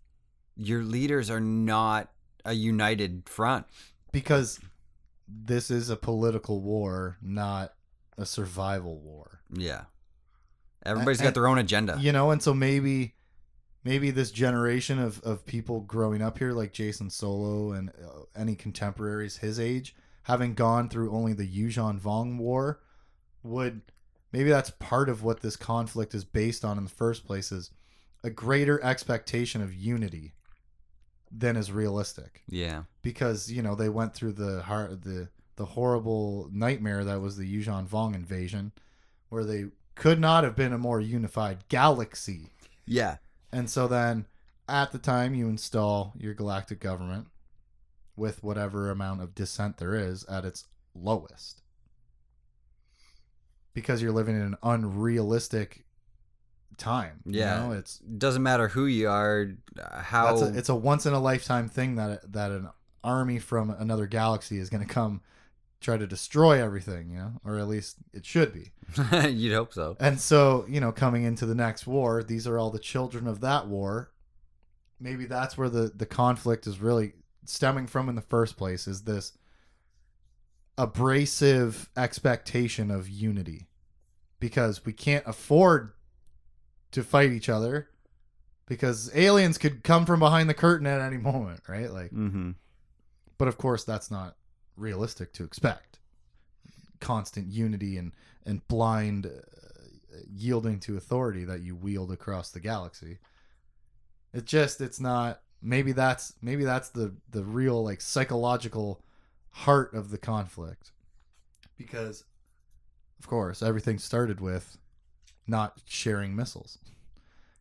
your 0.56 0.82
leaders 0.82 1.30
are 1.30 1.40
not 1.40 2.10
a 2.44 2.52
united 2.52 3.28
front. 3.28 3.66
because 4.12 4.60
this 5.28 5.70
is 5.70 5.90
a 5.90 5.96
political 5.96 6.60
war, 6.60 7.16
not 7.20 7.74
a 8.16 8.24
survival 8.24 8.98
war. 9.00 9.40
Yeah, 9.52 9.84
everybody's 10.84 11.18
and- 11.20 11.26
got 11.26 11.34
their 11.34 11.48
own 11.48 11.58
agenda. 11.58 11.96
you 12.00 12.12
know 12.12 12.30
and 12.30 12.42
so 12.42 12.54
maybe 12.54 13.14
maybe 13.84 14.10
this 14.10 14.30
generation 14.30 14.98
of, 14.98 15.20
of 15.22 15.44
people 15.46 15.80
growing 15.80 16.20
up 16.22 16.38
here 16.38 16.52
like 16.52 16.72
jason 16.72 17.08
solo 17.10 17.72
and 17.72 17.90
uh, 17.90 18.20
any 18.34 18.54
contemporaries 18.56 19.36
his 19.38 19.60
age 19.60 19.94
having 20.26 20.54
gone 20.54 20.88
through 20.88 21.12
only 21.12 21.32
the 21.32 21.46
Yuuzhan 21.46 22.00
Vong 22.00 22.36
war 22.36 22.80
would 23.44 23.80
maybe 24.32 24.50
that's 24.50 24.70
part 24.70 25.08
of 25.08 25.22
what 25.22 25.40
this 25.40 25.54
conflict 25.54 26.16
is 26.16 26.24
based 26.24 26.64
on 26.64 26.78
in 26.78 26.82
the 26.82 26.90
first 26.90 27.24
place 27.24 27.52
is 27.52 27.70
a 28.24 28.30
greater 28.30 28.82
expectation 28.82 29.62
of 29.62 29.72
unity 29.72 30.34
than 31.30 31.56
is 31.56 31.70
realistic. 31.70 32.42
Yeah, 32.48 32.82
because 33.02 33.52
you 33.52 33.62
know 33.62 33.76
they 33.76 33.88
went 33.88 34.14
through 34.14 34.32
the 34.32 34.64
the 35.04 35.28
the 35.54 35.64
horrible 35.64 36.50
nightmare 36.52 37.04
that 37.04 37.20
was 37.20 37.36
the 37.36 37.46
Yuuzhan 37.46 37.88
Vong 37.88 38.16
invasion 38.16 38.72
where 39.28 39.44
they 39.44 39.66
could 39.94 40.18
not 40.18 40.42
have 40.42 40.56
been 40.56 40.72
a 40.72 40.78
more 40.78 41.00
unified 41.00 41.68
galaxy. 41.68 42.50
Yeah, 42.84 43.18
and 43.52 43.70
so 43.70 43.86
then 43.86 44.26
at 44.68 44.90
the 44.90 44.98
time 44.98 45.36
you 45.36 45.48
install 45.48 46.14
your 46.18 46.34
galactic 46.34 46.80
government 46.80 47.28
with 48.16 48.42
whatever 48.42 48.90
amount 48.90 49.20
of 49.22 49.34
dissent 49.34 49.76
there 49.78 49.94
is 49.94 50.24
at 50.24 50.44
its 50.44 50.64
lowest. 50.94 51.62
Because 53.74 54.00
you're 54.00 54.12
living 54.12 54.36
in 54.36 54.42
an 54.42 54.56
unrealistic 54.62 55.84
time. 56.78 57.20
you 57.26 57.40
Yeah. 57.40 57.58
know? 57.66 57.72
it's 57.72 57.98
doesn't 57.98 58.42
matter 58.42 58.68
who 58.68 58.86
you 58.86 59.08
are, 59.08 59.48
how 59.92 60.26
that's 60.36 60.42
a, 60.42 60.58
it's 60.58 60.68
a 60.68 60.74
once 60.74 61.06
in 61.06 61.12
a 61.12 61.18
lifetime 61.20 61.68
thing 61.68 61.96
that 61.96 62.32
that 62.32 62.50
an 62.50 62.68
army 63.04 63.38
from 63.38 63.70
another 63.70 64.06
galaxy 64.06 64.58
is 64.58 64.68
going 64.70 64.86
to 64.86 64.92
come 64.92 65.20
try 65.80 65.96
to 65.96 66.06
destroy 66.06 66.62
everything, 66.62 67.10
you 67.10 67.18
know, 67.18 67.32
or 67.44 67.58
at 67.58 67.68
least 67.68 67.96
it 68.14 68.24
should 68.24 68.52
be. 68.52 68.72
you'd 69.28 69.54
hope 69.54 69.72
so. 69.74 69.96
And 70.00 70.18
so, 70.18 70.64
you 70.68 70.80
know, 70.80 70.90
coming 70.90 71.22
into 71.24 71.44
the 71.46 71.54
next 71.54 71.86
war, 71.86 72.22
these 72.22 72.46
are 72.46 72.58
all 72.58 72.70
the 72.70 72.78
children 72.78 73.26
of 73.26 73.40
that 73.40 73.68
war. 73.68 74.10
Maybe 74.98 75.26
that's 75.26 75.58
where 75.58 75.68
the 75.68 75.92
the 75.94 76.06
conflict 76.06 76.66
is 76.66 76.80
really 76.80 77.12
stemming 77.48 77.86
from 77.86 78.08
in 78.08 78.14
the 78.14 78.20
first 78.22 78.56
place 78.56 78.86
is 78.86 79.02
this 79.02 79.32
abrasive 80.78 81.88
expectation 81.96 82.90
of 82.90 83.08
unity 83.08 83.66
because 84.40 84.84
we 84.84 84.92
can't 84.92 85.24
afford 85.26 85.92
to 86.92 87.02
fight 87.02 87.30
each 87.32 87.48
other 87.48 87.88
because 88.66 89.10
aliens 89.16 89.58
could 89.58 89.82
come 89.82 90.04
from 90.04 90.20
behind 90.20 90.48
the 90.50 90.54
curtain 90.54 90.86
at 90.86 91.00
any 91.00 91.16
moment, 91.16 91.60
right? 91.68 91.90
Like 91.90 92.10
Mm-hmm. 92.12 92.52
but 93.38 93.48
of 93.48 93.56
course 93.58 93.84
that's 93.84 94.10
not 94.10 94.36
realistic 94.76 95.32
to 95.34 95.44
expect. 95.44 95.98
Constant 97.00 97.48
unity 97.50 97.96
and 97.96 98.12
and 98.44 98.66
blind 98.68 99.26
uh, 99.26 99.30
yielding 100.30 100.78
to 100.80 100.96
authority 100.96 101.44
that 101.44 101.60
you 101.60 101.74
wield 101.74 102.12
across 102.12 102.50
the 102.50 102.60
galaxy. 102.60 103.18
It 104.32 104.44
just 104.44 104.80
it's 104.80 105.00
not 105.00 105.40
maybe 105.66 105.92
that's 105.92 106.32
maybe 106.40 106.64
that's 106.64 106.90
the 106.90 107.12
the 107.30 107.42
real 107.42 107.82
like 107.82 108.00
psychological 108.00 109.02
heart 109.50 109.92
of 109.94 110.10
the 110.10 110.18
conflict. 110.18 110.92
Because 111.76 112.24
of 113.18 113.26
course 113.26 113.62
everything 113.62 113.98
started 113.98 114.40
with 114.40 114.78
not 115.46 115.80
sharing 115.84 116.34
missiles. 116.34 116.78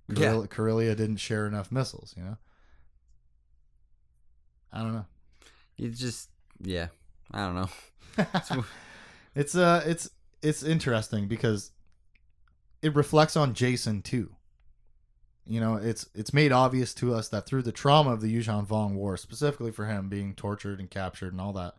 Yeah. 0.08 0.16
Corellia, 0.16 0.48
Corellia 0.48 0.96
didn't 0.96 1.18
share 1.18 1.48
enough 1.48 1.72
missiles, 1.72 2.14
you 2.16 2.24
know. 2.24 2.38
I 4.72 4.80
don't 4.80 4.94
know. 4.94 5.06
You 5.78 5.90
just 5.90 6.30
yeah. 6.62 6.88
I 7.32 7.46
don't 7.46 7.56
know. 7.56 8.66
it's 9.36 9.56
uh 9.56 9.84
it's 9.86 10.10
it's 10.44 10.62
interesting 10.64 11.28
because 11.28 11.72
it 12.82 12.94
reflects 12.96 13.36
on 13.36 13.56
Jason 13.56 14.04
too. 14.04 14.36
You 15.48 15.60
know, 15.60 15.76
it's 15.76 16.08
it's 16.16 16.34
made 16.34 16.52
obvious 16.52 16.94
to 16.96 17.14
us 17.14 17.30
that 17.30 17.46
through 17.46 17.64
the 17.64 17.72
trauma 17.72 18.12
of 18.12 18.22
the 18.22 18.36
Yuuzhan 18.36 18.66
Vong 18.66 18.94
War, 18.94 19.16
specifically 19.16 19.72
for 19.72 19.86
him 19.86 20.10
being 20.10 20.34
tortured 20.34 20.80
and 20.80 20.90
captured 20.90 21.34
and 21.34 21.42
all 21.42 21.54
that, 21.54 21.76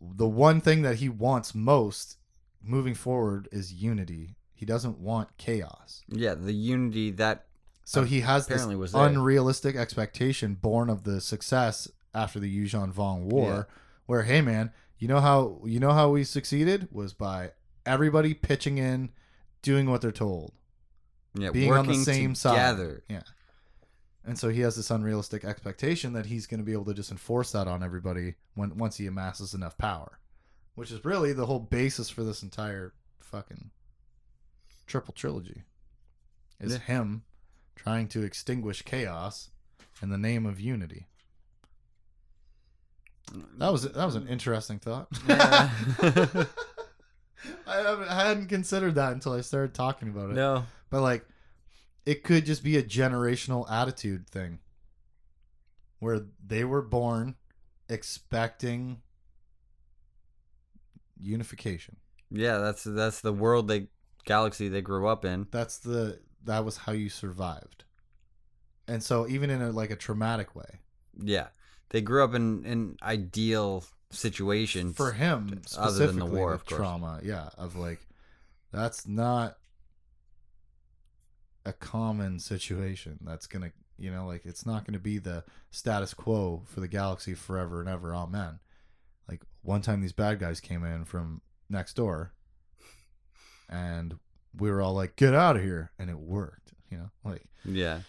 the 0.00 0.28
one 0.28 0.60
thing 0.60 0.82
that 0.82 0.96
he 0.96 1.08
wants 1.08 1.54
most 1.54 2.16
moving 2.62 2.94
forward 2.94 3.48
is 3.52 3.72
unity. 3.72 4.36
He 4.54 4.66
doesn't 4.66 4.98
want 4.98 5.36
chaos. 5.36 6.02
Yeah, 6.08 6.34
the 6.34 6.52
unity 6.52 7.10
that 7.12 7.46
So 7.84 8.04
he 8.04 8.20
has 8.20 8.46
this 8.46 8.64
was 8.66 8.92
there. 8.92 9.06
unrealistic 9.06 9.74
expectation 9.74 10.54
born 10.54 10.90
of 10.90 11.04
the 11.04 11.20
success 11.20 11.88
after 12.14 12.38
the 12.38 12.64
Yuuzhan 12.64 12.92
Vong 12.92 13.22
War, 13.22 13.68
where 14.06 14.22
hey 14.22 14.40
man, 14.42 14.70
you 14.98 15.08
know 15.08 15.20
how 15.20 15.60
you 15.64 15.80
know 15.80 15.92
how 15.92 16.10
we 16.10 16.24
succeeded 16.24 16.88
was 16.92 17.14
by 17.14 17.52
everybody 17.86 18.34
pitching 18.34 18.78
in, 18.78 19.10
doing 19.62 19.90
what 19.90 20.02
they're 20.02 20.12
told, 20.12 20.52
yeah, 21.34 21.50
being 21.50 21.72
on 21.72 21.86
the 21.86 21.94
same 21.94 22.34
side. 22.34 22.52
together. 22.54 23.02
Yeah. 23.08 23.22
And 24.24 24.38
so 24.38 24.48
he 24.50 24.60
has 24.60 24.76
this 24.76 24.90
unrealistic 24.90 25.44
expectation 25.44 26.12
that 26.12 26.26
he's 26.26 26.46
going 26.46 26.60
to 26.60 26.64
be 26.64 26.72
able 26.72 26.84
to 26.86 26.94
just 26.94 27.10
enforce 27.10 27.52
that 27.52 27.66
on 27.66 27.82
everybody 27.82 28.34
when 28.54 28.76
once 28.76 28.96
he 28.98 29.06
amasses 29.06 29.54
enough 29.54 29.78
power, 29.78 30.18
which 30.74 30.90
is 30.90 31.04
really 31.04 31.32
the 31.32 31.46
whole 31.46 31.58
basis 31.58 32.10
for 32.10 32.22
this 32.22 32.42
entire 32.42 32.92
fucking 33.20 33.70
triple 34.86 35.14
trilogy. 35.14 35.62
Is 36.60 36.72
Yeah. 36.72 36.78
him 36.80 37.22
trying 37.76 38.08
to 38.08 38.22
extinguish 38.22 38.82
chaos 38.82 39.48
in 40.02 40.10
the 40.10 40.18
name 40.18 40.44
of 40.44 40.60
unity. 40.60 41.06
That 43.58 43.70
was 43.72 43.82
that 43.84 44.04
was 44.04 44.16
an 44.16 44.26
interesting 44.28 44.78
thought. 44.80 45.08
Yeah. 45.28 45.70
I, 47.66 48.04
I 48.08 48.24
hadn't 48.26 48.48
considered 48.48 48.96
that 48.96 49.12
until 49.12 49.32
I 49.32 49.40
started 49.40 49.72
talking 49.74 50.08
about 50.08 50.30
it. 50.30 50.34
no. 50.34 50.64
But 50.90 51.02
like, 51.02 51.24
it 52.04 52.24
could 52.24 52.44
just 52.44 52.62
be 52.64 52.76
a 52.76 52.82
generational 52.82 53.70
attitude 53.70 54.28
thing, 54.28 54.58
where 56.00 56.22
they 56.44 56.64
were 56.64 56.82
born 56.82 57.36
expecting 57.88 59.02
unification. 61.18 61.96
Yeah, 62.30 62.58
that's 62.58 62.84
that's 62.84 63.20
the 63.20 63.32
world 63.32 63.68
they 63.68 63.88
galaxy 64.24 64.68
they 64.68 64.82
grew 64.82 65.08
up 65.08 65.24
in. 65.24 65.46
That's 65.50 65.78
the 65.78 66.20
that 66.44 66.64
was 66.64 66.78
how 66.78 66.92
you 66.92 67.08
survived, 67.08 67.84
and 68.88 69.02
so 69.02 69.28
even 69.28 69.50
in 69.50 69.62
a 69.62 69.70
like 69.70 69.90
a 69.90 69.96
traumatic 69.96 70.54
way 70.54 70.80
Yeah. 71.20 71.48
They 71.90 72.00
grew 72.00 72.22
up 72.22 72.34
in 72.34 72.64
an 72.66 72.96
ideal 73.02 73.84
situation. 74.10 74.92
for 74.92 75.12
him 75.12 75.60
other 75.76 76.06
than 76.06 76.18
the 76.18 76.24
war, 76.24 76.52
of 76.52 76.64
course. 76.64 76.78
trauma. 76.78 77.20
Yeah, 77.22 77.48
of 77.58 77.74
like 77.76 78.00
that's 78.72 79.06
not 79.08 79.58
a 81.64 81.72
common 81.72 82.38
situation. 82.38 83.18
That's 83.22 83.46
gonna 83.46 83.72
you 83.98 84.10
know 84.10 84.26
like 84.26 84.44
it's 84.44 84.64
not 84.66 84.84
gonna 84.84 84.98
be 84.98 85.18
the 85.18 85.44
status 85.70 86.14
quo 86.14 86.62
for 86.66 86.80
the 86.80 86.88
galaxy 86.88 87.34
forever 87.34 87.80
and 87.80 87.88
ever. 87.88 88.14
Amen. 88.14 88.58
Like 89.28 89.42
one 89.62 89.82
time 89.82 90.00
these 90.00 90.12
bad 90.12 90.38
guys 90.40 90.60
came 90.60 90.84
in 90.84 91.04
from 91.04 91.40
next 91.68 91.94
door, 91.94 92.32
and 93.68 94.18
we 94.56 94.70
were 94.70 94.80
all 94.82 94.94
like, 94.94 95.16
"Get 95.16 95.34
out 95.34 95.56
of 95.56 95.62
here!" 95.62 95.92
and 95.98 96.10
it 96.10 96.18
worked. 96.18 96.72
You 96.90 96.98
know, 96.98 97.10
like 97.24 97.44
Yeah. 97.64 98.00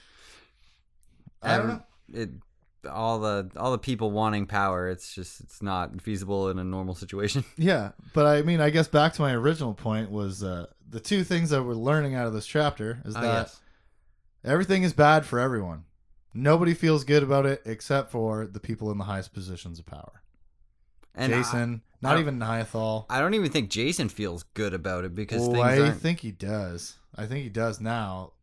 I 1.43 1.57
don't 1.57 1.67
know. 1.67 1.83
It 2.13 2.29
all 2.89 3.19
the 3.19 3.49
all 3.57 3.71
the 3.71 3.77
people 3.77 4.11
wanting 4.11 4.45
power, 4.47 4.89
it's 4.89 5.13
just 5.13 5.39
it's 5.41 5.61
not 5.61 6.01
feasible 6.01 6.49
in 6.49 6.59
a 6.59 6.63
normal 6.63 6.95
situation. 6.95 7.43
Yeah, 7.57 7.91
but 8.13 8.25
I 8.25 8.41
mean, 8.41 8.59
I 8.59 8.69
guess 8.69 8.87
back 8.87 9.13
to 9.13 9.21
my 9.21 9.33
original 9.33 9.73
point 9.73 10.09
was 10.11 10.43
uh, 10.43 10.67
the 10.91 10.99
two 10.99 11.23
things 11.23 11.49
that 11.49 11.63
we're 11.63 11.73
learning 11.73 12.15
out 12.15 12.27
of 12.27 12.34
this 12.34 12.45
chapter 12.45 13.01
is 13.06 13.15
Ah, 13.15 13.21
that 13.21 13.56
everything 14.43 14.84
is 14.84 14.93
bad 14.93 15.25
for 15.25 15.39
everyone. 15.39 15.86
Nobody 16.34 16.73
feels 16.73 17.04
good 17.04 17.23
about 17.23 17.45
it 17.45 17.62
except 17.65 18.12
for 18.12 18.45
the 18.45 18.60
people 18.60 18.91
in 18.91 18.97
the 18.97 19.04
highest 19.06 19.34
positions 19.34 19.80
of 19.80 19.86
power. 19.86 20.21
And 21.15 21.34
Jacen, 21.34 21.75
I 21.75 21.82
not 22.01 22.12
don't- 22.13 22.21
even 22.21 22.39
Niathal. 22.39 23.06
I, 23.10 23.19
don't 23.19 23.34
even 23.34 23.51
think 23.51 23.69
Jacen 23.69 24.10
feels 24.10 24.43
good 24.54 24.73
about 24.73 25.04
it 25.04 25.13
because 25.15 25.41
Oh, 25.47 25.51
things 25.51 25.63
I 25.65 25.80
aren't. 25.80 26.01
think 26.01 26.19
he 26.19 26.32
does. 26.32 26.97
I 27.15 27.25
think 27.25 27.43
he 27.43 27.49
does 27.49 27.82
now. 27.82 28.34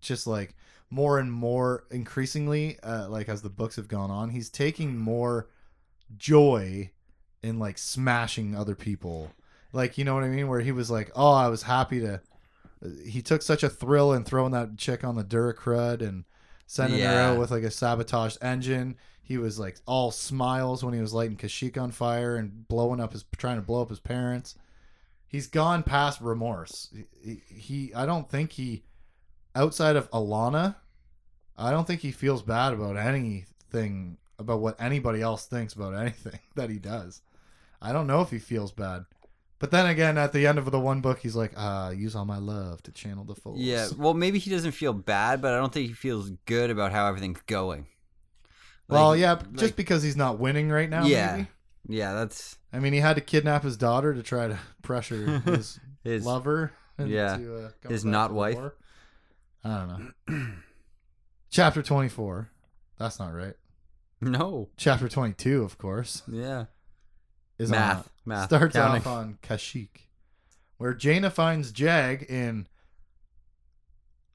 Just 0.00 0.26
like 0.26 0.54
more 0.90 1.18
and 1.18 1.32
more 1.32 1.84
increasingly, 1.90 2.78
uh, 2.80 3.08
like 3.08 3.28
as 3.28 3.42
the 3.42 3.50
books 3.50 3.76
have 3.76 3.88
gone 3.88 4.10
on, 4.10 4.30
he's 4.30 4.48
taking 4.50 4.96
more 4.96 5.48
joy 6.16 6.90
in 7.42 7.58
like 7.58 7.78
smashing 7.78 8.54
other 8.56 8.74
people. 8.74 9.30
Like 9.72 9.98
you 9.98 10.04
know 10.04 10.14
what 10.14 10.24
I 10.24 10.28
mean? 10.28 10.48
Where 10.48 10.60
he 10.60 10.72
was 10.72 10.90
like, 10.90 11.10
"Oh, 11.14 11.32
I 11.32 11.48
was 11.48 11.62
happy 11.62 12.00
to." 12.00 12.20
He 13.04 13.22
took 13.22 13.42
such 13.42 13.62
a 13.62 13.68
thrill 13.68 14.12
in 14.12 14.24
throwing 14.24 14.52
that 14.52 14.76
chick 14.76 15.02
on 15.02 15.16
the 15.16 15.24
Duracrud 15.24 16.00
and 16.00 16.24
sending 16.66 17.00
her 17.00 17.06
out 17.08 17.38
with 17.38 17.50
like 17.50 17.64
a 17.64 17.70
sabotaged 17.70 18.38
engine. 18.40 18.96
He 19.20 19.36
was 19.36 19.58
like 19.58 19.76
all 19.84 20.10
smiles 20.10 20.84
when 20.84 20.94
he 20.94 21.00
was 21.00 21.12
lighting 21.12 21.36
Kashyyyk 21.36 21.80
on 21.80 21.90
fire 21.90 22.36
and 22.36 22.68
blowing 22.68 23.00
up 23.00 23.12
his 23.12 23.24
trying 23.36 23.56
to 23.56 23.62
blow 23.62 23.82
up 23.82 23.90
his 23.90 24.00
parents 24.00 24.54
he's 25.28 25.46
gone 25.46 25.82
past 25.82 26.20
remorse. 26.20 26.92
He, 27.22 27.42
he, 27.46 27.94
I 27.94 28.06
don't 28.06 28.28
think 28.28 28.52
he, 28.52 28.82
outside 29.54 29.94
of 29.94 30.10
Allana, 30.10 30.76
I 31.56 31.70
don't 31.70 31.86
think 31.86 32.00
he 32.00 32.10
feels 32.10 32.42
bad 32.42 32.72
about 32.72 32.96
anything 32.96 34.16
about 34.38 34.60
what 34.60 34.80
anybody 34.80 35.20
else 35.20 35.46
thinks 35.46 35.74
about 35.74 35.94
anything 35.94 36.40
that 36.56 36.70
he 36.70 36.78
does. 36.78 37.22
I 37.80 37.92
don't 37.92 38.06
know 38.06 38.22
if 38.22 38.30
he 38.30 38.38
feels 38.38 38.72
bad. 38.72 39.04
But 39.60 39.70
then 39.72 39.86
again, 39.86 40.16
at 40.18 40.32
the 40.32 40.46
end 40.46 40.58
of 40.58 40.70
the 40.70 40.78
one 40.78 41.00
book, 41.00 41.18
he's 41.18 41.34
like, 41.34 41.52
"Ah, 41.56 41.90
use 41.90 42.14
all 42.14 42.24
my 42.24 42.38
love 42.38 42.82
to 42.84 42.92
channel 42.92 43.24
the 43.24 43.34
force." 43.34 43.58
Yeah, 43.58 43.88
well, 43.96 44.14
maybe 44.14 44.38
he 44.38 44.50
doesn't 44.50 44.70
feel 44.72 44.92
bad, 44.92 45.42
but 45.42 45.52
I 45.52 45.56
don't 45.58 45.72
think 45.72 45.88
he 45.88 45.94
feels 45.94 46.30
good 46.46 46.70
about 46.70 46.92
how 46.92 47.06
everything's 47.08 47.42
going. 47.42 47.86
Well, 48.88 49.10
Like- 49.10 49.20
yeah, 49.20 49.32
like- 49.32 49.54
just 49.56 49.74
because 49.76 50.02
he's 50.02 50.16
not 50.16 50.38
winning 50.38 50.70
right 50.70 50.88
now. 50.88 51.04
Yeah. 51.04 51.36
Maybe. 51.36 51.48
yeah, 51.88 52.14
that's 52.14 52.56
I 52.72 52.78
mean, 52.78 52.92
he 52.92 53.00
had 53.00 53.16
to 53.16 53.20
kidnap 53.20 53.62
his 53.64 53.76
daughter 53.76 54.14
to 54.14 54.22
try 54.22 54.46
to 54.48 54.58
pressure 54.82 55.40
his 55.40 55.80
his. 56.04 56.24
lover. 56.24 56.72
yeah, 56.98 57.34
uh, 57.34 57.38
going 57.38 57.72
his 57.88 58.04
not 58.04 58.32
wife. 58.32 58.54
war. 58.54 58.76
I 59.64 59.76
don't 59.76 59.88
know. 60.28 60.46
Chapter 61.50 61.82
twenty 61.82 62.08
four. 62.08 62.50
That's 62.98 63.18
not 63.18 63.34
right. 63.34 63.54
No, 64.20 64.68
Chapter 64.76 65.08
twenty 65.08 65.34
two, 65.34 65.62
of 65.62 65.78
course, 65.78 66.22
yeah, 66.26 66.64
is 67.58 67.70
math, 67.70 67.98
on, 67.98 68.04
math. 68.24 68.44
starts 68.46 68.74
counting. 68.74 69.00
off 69.00 69.06
on 69.06 69.38
Kashyyyk, 69.42 70.06
where 70.76 70.94
Jaina 70.94 71.30
finds 71.30 71.72
Jag 71.72 72.22
in. 72.24 72.66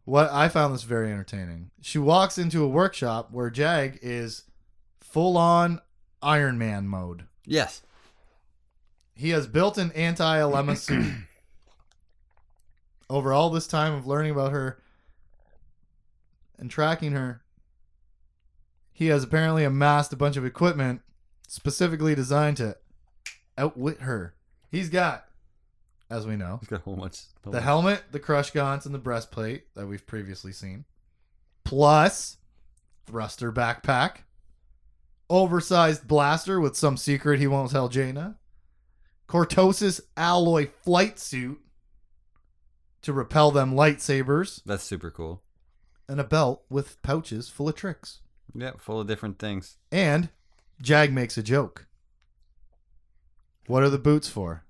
What 0.05 0.29
I 0.31 0.49
found 0.49 0.73
this 0.73 0.83
very 0.83 1.09
entertaining. 1.11 1.71
She 1.81 1.97
walks 1.97 2.37
into 2.37 2.61
a 2.61 2.67
workshop 2.67 3.29
where 3.31 3.49
Jag 3.49 3.99
is 4.01 4.43
full 4.99 5.37
on 5.37 5.79
Iron 6.21 6.57
Man 6.57 6.87
mode. 6.89 7.23
Yes, 7.45 7.81
He 9.15 9.29
has 9.29 9.47
built 9.47 9.77
an 9.77 9.91
anti-Alema 9.93 10.77
suit. 10.77 11.13
Over 13.09 13.31
all 13.31 13.49
this 13.49 13.67
time 13.67 13.93
of 13.93 14.07
learning 14.07 14.31
about 14.31 14.51
her 14.51 14.79
and 16.57 16.69
tracking 16.69 17.11
her, 17.11 17.41
he 18.91 19.07
has 19.07 19.23
apparently 19.23 19.63
amassed 19.63 20.11
a 20.13 20.17
bunch 20.17 20.35
of 20.35 20.45
equipment 20.45 21.01
specifically 21.47 22.15
designed 22.15 22.57
to 22.57 22.75
outwit 23.57 24.01
her. 24.01 24.35
He's 24.71 24.89
got, 24.89 25.25
as 26.09 26.25
we 26.27 26.35
know, 26.35 26.57
he's 26.61 26.69
got 26.69 26.79
a 26.81 26.83
whole 26.83 26.95
bunch. 26.95 27.17
whole 27.43 27.51
the 27.53 27.57
bunch. 27.57 27.63
helmet, 27.63 28.03
the 28.11 28.19
crush 28.19 28.51
gaunts, 28.51 28.85
and 28.85 28.93
the 28.95 28.99
breastplate 28.99 29.73
that 29.75 29.87
we've 29.87 30.05
previously 30.05 30.51
seen, 30.51 30.85
plus 31.63 32.37
thruster 33.05 33.51
backpack, 33.51 34.17
oversized 35.29 36.07
blaster 36.07 36.59
with 36.59 36.75
some 36.75 36.97
secret 36.97 37.39
he 37.39 37.47
won't 37.47 37.71
tell 37.71 37.89
Jaina, 37.89 38.37
Cortosis 39.27 40.01
alloy 40.17 40.67
flight 40.83 41.19
suit 41.19 41.59
to 43.01 43.13
repel 43.13 43.51
them 43.51 43.73
lightsabers, 43.73 44.61
That's 44.65 44.83
super 44.83 45.11
cool. 45.11 45.41
and 46.07 46.19
a 46.19 46.23
belt 46.23 46.63
with 46.69 47.01
pouches 47.01 47.49
full 47.49 47.67
of 47.69 47.75
tricks. 47.75 48.21
Yeah, 48.55 48.71
full 48.77 48.99
of 49.01 49.07
different 49.07 49.39
things. 49.39 49.77
And 49.91 50.29
Jag 50.81 51.11
makes 51.11 51.37
a 51.37 51.43
joke. 51.43 51.87
What 53.67 53.83
are 53.83 53.89
the 53.89 53.97
boots 53.99 54.27
for? 54.27 54.63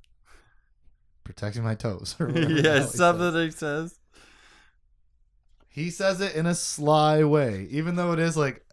Protecting 1.24 1.64
my 1.64 1.76
toes. 1.76 2.16
or 2.20 2.28
whatever 2.28 2.54
the 2.54 2.62
yeah, 2.62 2.80
says. 2.82 2.94
something 2.96 3.34
he 3.34 3.52
says. 3.52 4.00
He 5.70 5.90
says 5.90 6.22
it 6.22 6.36
in 6.36 6.46
a 6.46 6.54
sly 6.56 7.24
way, 7.24 7.68
even 7.72 7.96
though 7.96 8.12
it 8.12 8.20
is 8.20 8.38
like 8.38 8.64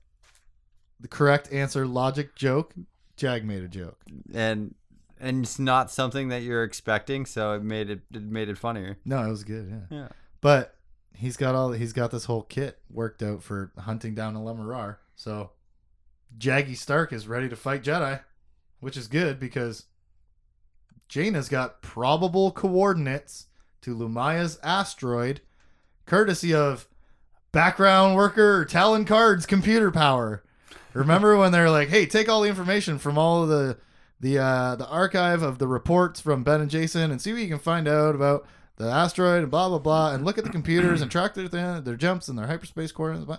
the 0.98 1.09
correct 1.09 1.50
answer, 1.52 1.87
logic 1.87 2.35
joke. 2.35 2.74
Jag 3.16 3.44
made 3.44 3.62
a 3.62 3.68
joke. 3.68 3.98
And 4.35 4.74
and 5.18 5.44
it's 5.44 5.59
not 5.59 5.90
something 5.90 6.28
that 6.28 6.42
you're 6.42 6.64
expecting, 6.64 7.24
so 7.26 7.52
it 7.54 7.62
made 7.62 7.88
it 7.90 8.00
it 8.12 8.22
made 8.22 8.48
it 8.48 8.59
funnier. 8.59 8.98
No, 9.04 9.24
it 9.24 9.30
was 9.30 9.44
good. 9.44 9.87
Yeah, 9.90 9.96
Yeah. 9.98 10.09
but 10.42 10.76
he's 11.14 11.37
got 11.38 11.54
all 11.54 11.72
he's 11.72 11.92
got 11.94 12.11
this 12.11 12.26
whole 12.26 12.42
kit 12.42 12.78
worked 12.90 13.22
out 13.22 13.42
for 13.42 13.72
hunting 13.78 14.14
down 14.14 14.35
Alema 14.35 14.66
Rar. 14.66 15.00
So 15.16 15.52
Jaggy 16.38 16.76
Stark 16.76 17.12
is 17.14 17.26
ready 17.28 17.48
to 17.48 17.56
fight 17.56 17.83
Jedi, 17.83 18.20
which 18.80 18.96
is 18.98 19.09
good 19.09 19.40
because 19.40 19.87
Jaina's 21.11 21.49
got 21.49 21.83
probable 21.83 22.53
coordinates 22.53 23.46
to 23.83 23.96
Lumiya's 23.96 24.59
asteroid, 24.62 25.40
courtesy 26.07 26.55
of 26.55 26.87
background 27.53 28.14
worker 28.14 28.64
Talon 28.64 29.05
Karrde's 29.05 29.46
computer 29.46 29.90
power. 29.90 30.44
Remember 30.92 31.37
when 31.37 31.51
they're 31.51 31.70
like, 31.70 31.88
"Hey, 31.88 32.07
take 32.07 32.29
all 32.29 32.42
the 32.42 32.49
information 32.49 32.99
from 32.99 33.18
all 33.18 33.46
the 33.46 33.79
the 34.20 34.38
uh, 34.38 34.77
the 34.77 34.88
archive 34.88 35.42
of 35.42 35.59
the 35.59 35.66
reports 35.66 36.20
from 36.20 36.44
Ben 36.44 36.61
and 36.61 36.70
Jacen 36.70 37.11
and 37.11 37.20
see 37.20 37.33
what 37.33 37.42
you 37.42 37.49
can 37.49 37.59
find 37.59 37.88
out 37.88 38.14
about 38.14 38.46
the 38.77 38.88
asteroid 38.88 39.42
and 39.42 39.51
blah 39.51 39.68
blah 39.68 39.79
blah, 39.79 40.12
and 40.14 40.25
look 40.25 40.38
at 40.38 40.44
the 40.44 40.51
computers 40.51 41.01
and 41.01 41.11
track 41.11 41.35
their 41.35 41.49
th- 41.49 41.85
their 41.85 41.96
jumps 41.96 42.29
and 42.29 42.38
their 42.38 42.46
hyperspace 42.46 42.92
coordinates." 42.92 43.31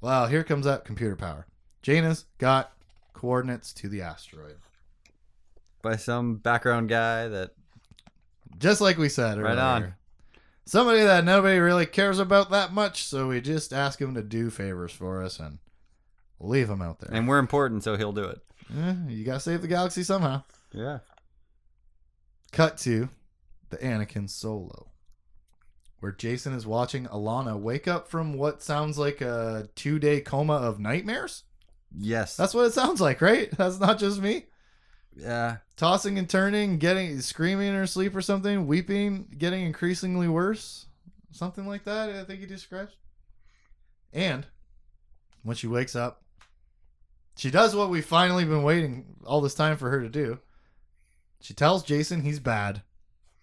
Wow, 0.00 0.26
here 0.26 0.44
comes 0.44 0.64
that 0.64 0.84
computer 0.84 1.16
power. 1.16 1.46
Jaina's 1.82 2.24
got 2.38 2.72
coordinates 3.14 3.72
to 3.74 3.88
the 3.88 4.02
asteroid, 4.02 4.56
By 5.84 5.96
some 5.96 6.36
background 6.36 6.88
guy 6.88 7.28
that 7.28 7.50
just 8.58 8.80
like 8.80 8.98
we 8.98 9.08
said 9.08 9.38
earlier. 9.38 9.44
Right 9.44 9.58
on. 9.58 9.94
Somebody 10.66 11.02
that 11.02 11.24
nobody 11.24 11.58
really 11.58 11.84
cares 11.84 12.18
about 12.18 12.50
that 12.50 12.72
much, 12.72 13.04
so 13.04 13.28
we 13.28 13.40
just 13.42 13.72
ask 13.72 14.00
him 14.00 14.14
to 14.14 14.22
do 14.22 14.48
favors 14.48 14.92
for 14.92 15.22
us 15.22 15.38
and 15.38 15.58
leave 16.40 16.70
him 16.70 16.80
out 16.80 17.00
there. 17.00 17.10
and 17.12 17.28
we're 17.28 17.38
important, 17.38 17.84
so 17.84 17.96
he'll 17.96 18.12
do 18.12 18.24
it. 18.24 18.40
Eh, 18.74 18.94
you 19.08 19.24
gotta 19.24 19.40
save 19.40 19.60
the 19.60 19.68
galaxy 19.68 20.02
somehow. 20.02 20.42
Yeah. 20.72 21.00
Cut 22.50 22.78
to 22.78 23.10
the 23.68 23.76
Anakin 23.76 24.30
solo, 24.30 24.90
where 26.00 26.12
Jacen 26.12 26.54
is 26.56 26.66
watching 26.66 27.06
Allana 27.08 27.58
wake 27.60 27.86
up 27.86 28.08
from 28.08 28.32
what 28.34 28.62
sounds 28.62 28.96
like 28.96 29.20
a 29.20 29.68
two 29.74 29.98
day 29.98 30.20
coma 30.22 30.54
of 30.54 30.80
nightmares. 30.80 31.42
Yes. 31.94 32.36
That's 32.38 32.54
what 32.54 32.66
it 32.66 32.72
sounds 32.72 33.00
like, 33.02 33.20
right? 33.20 33.50
That's 33.56 33.78
not 33.78 33.98
just 33.98 34.20
me. 34.22 34.46
Yeah. 35.16 35.58
Tossing 35.76 36.18
and 36.18 36.28
turning, 36.28 36.78
getting 36.78 37.20
screaming 37.20 37.68
in 37.68 37.74
her 37.74 37.86
sleep 37.86 38.14
or 38.16 38.22
something, 38.22 38.66
weeping, 38.66 39.28
getting 39.38 39.64
increasingly 39.64 40.28
worse. 40.28 40.86
Something 41.30 41.66
like 41.66 41.84
that, 41.84 42.10
I 42.10 42.24
think 42.24 42.40
he 42.40 42.46
describes. 42.46 42.92
And 44.12 44.46
when 45.42 45.56
she 45.56 45.66
wakes 45.66 45.96
up, 45.96 46.22
she 47.36 47.50
does 47.50 47.74
what 47.74 47.90
we've 47.90 48.04
finally 48.04 48.44
been 48.44 48.62
waiting 48.62 49.04
all 49.26 49.40
this 49.40 49.54
time 49.54 49.76
for 49.76 49.90
her 49.90 50.00
to 50.00 50.08
do. 50.08 50.38
She 51.40 51.52
tells 51.54 51.84
Jacen 51.84 52.22
he's 52.22 52.38
bad 52.40 52.82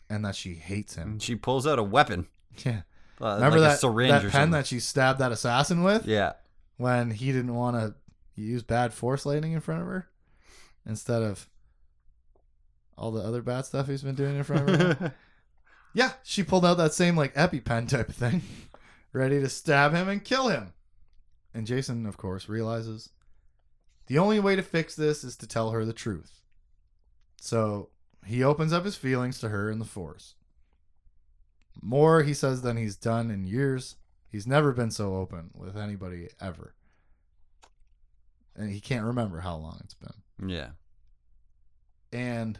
and 0.09 0.23
that 0.25 0.35
she 0.35 0.53
hates 0.55 0.95
him. 0.95 1.19
She 1.19 1.35
pulls 1.35 1.67
out 1.67 1.79
a 1.79 1.83
weapon. 1.83 2.27
Yeah. 2.65 2.81
Uh, 3.21 3.35
Remember 3.35 3.59
like 3.59 3.71
that, 3.71 3.79
syringe 3.79 4.11
that 4.11 4.21
pen 4.23 4.31
something. 4.31 4.51
that 4.51 4.67
she 4.67 4.79
stabbed 4.79 5.19
that 5.19 5.31
assassin 5.31 5.83
with 5.83 6.05
Yeah. 6.07 6.33
when 6.77 7.11
he 7.11 7.31
didn't 7.31 7.53
want 7.53 7.75
to 7.77 7.93
use 8.35 8.63
bad 8.63 8.93
force 8.93 9.25
lightning 9.25 9.51
in 9.51 9.59
front 9.61 9.81
of 9.81 9.87
her 9.87 10.07
instead 10.85 11.21
of 11.21 11.47
all 13.01 13.11
the 13.11 13.23
other 13.23 13.41
bad 13.41 13.65
stuff 13.65 13.87
he's 13.87 14.03
been 14.03 14.15
doing 14.15 14.35
in 14.35 14.43
front 14.43 14.69
of 14.69 14.79
her? 14.79 15.15
yeah, 15.93 16.11
she 16.23 16.43
pulled 16.43 16.63
out 16.65 16.77
that 16.77 16.93
same 16.93 17.17
like 17.17 17.33
EpiPen 17.33 17.89
type 17.89 18.09
of 18.09 18.15
thing, 18.15 18.43
ready 19.13 19.39
to 19.39 19.49
stab 19.49 19.93
him 19.93 20.07
and 20.07 20.23
kill 20.23 20.49
him. 20.49 20.73
And 21.53 21.65
Jacen, 21.65 22.07
of 22.07 22.15
course, 22.17 22.47
realizes 22.47 23.09
the 24.05 24.19
only 24.19 24.39
way 24.39 24.55
to 24.55 24.61
fix 24.61 24.95
this 24.95 25.23
is 25.23 25.35
to 25.37 25.47
tell 25.47 25.71
her 25.71 25.83
the 25.83 25.93
truth. 25.93 26.41
So 27.41 27.89
he 28.23 28.43
opens 28.43 28.71
up 28.71 28.85
his 28.85 28.95
feelings 28.95 29.39
to 29.39 29.49
her 29.49 29.71
in 29.71 29.79
the 29.79 29.85
Force. 29.85 30.35
More, 31.81 32.21
he 32.21 32.35
says, 32.35 32.61
than 32.61 32.77
he's 32.77 32.95
done 32.95 33.31
in 33.31 33.47
years. 33.47 33.95
He's 34.29 34.45
never 34.45 34.71
been 34.73 34.91
so 34.91 35.15
open 35.15 35.49
with 35.55 35.75
anybody 35.75 36.29
ever. 36.39 36.75
And 38.55 38.69
he 38.71 38.79
can't 38.79 39.05
remember 39.05 39.39
how 39.39 39.55
long 39.55 39.79
it's 39.83 39.95
been. 39.95 40.49
yeah. 40.49 40.69
And 42.13 42.59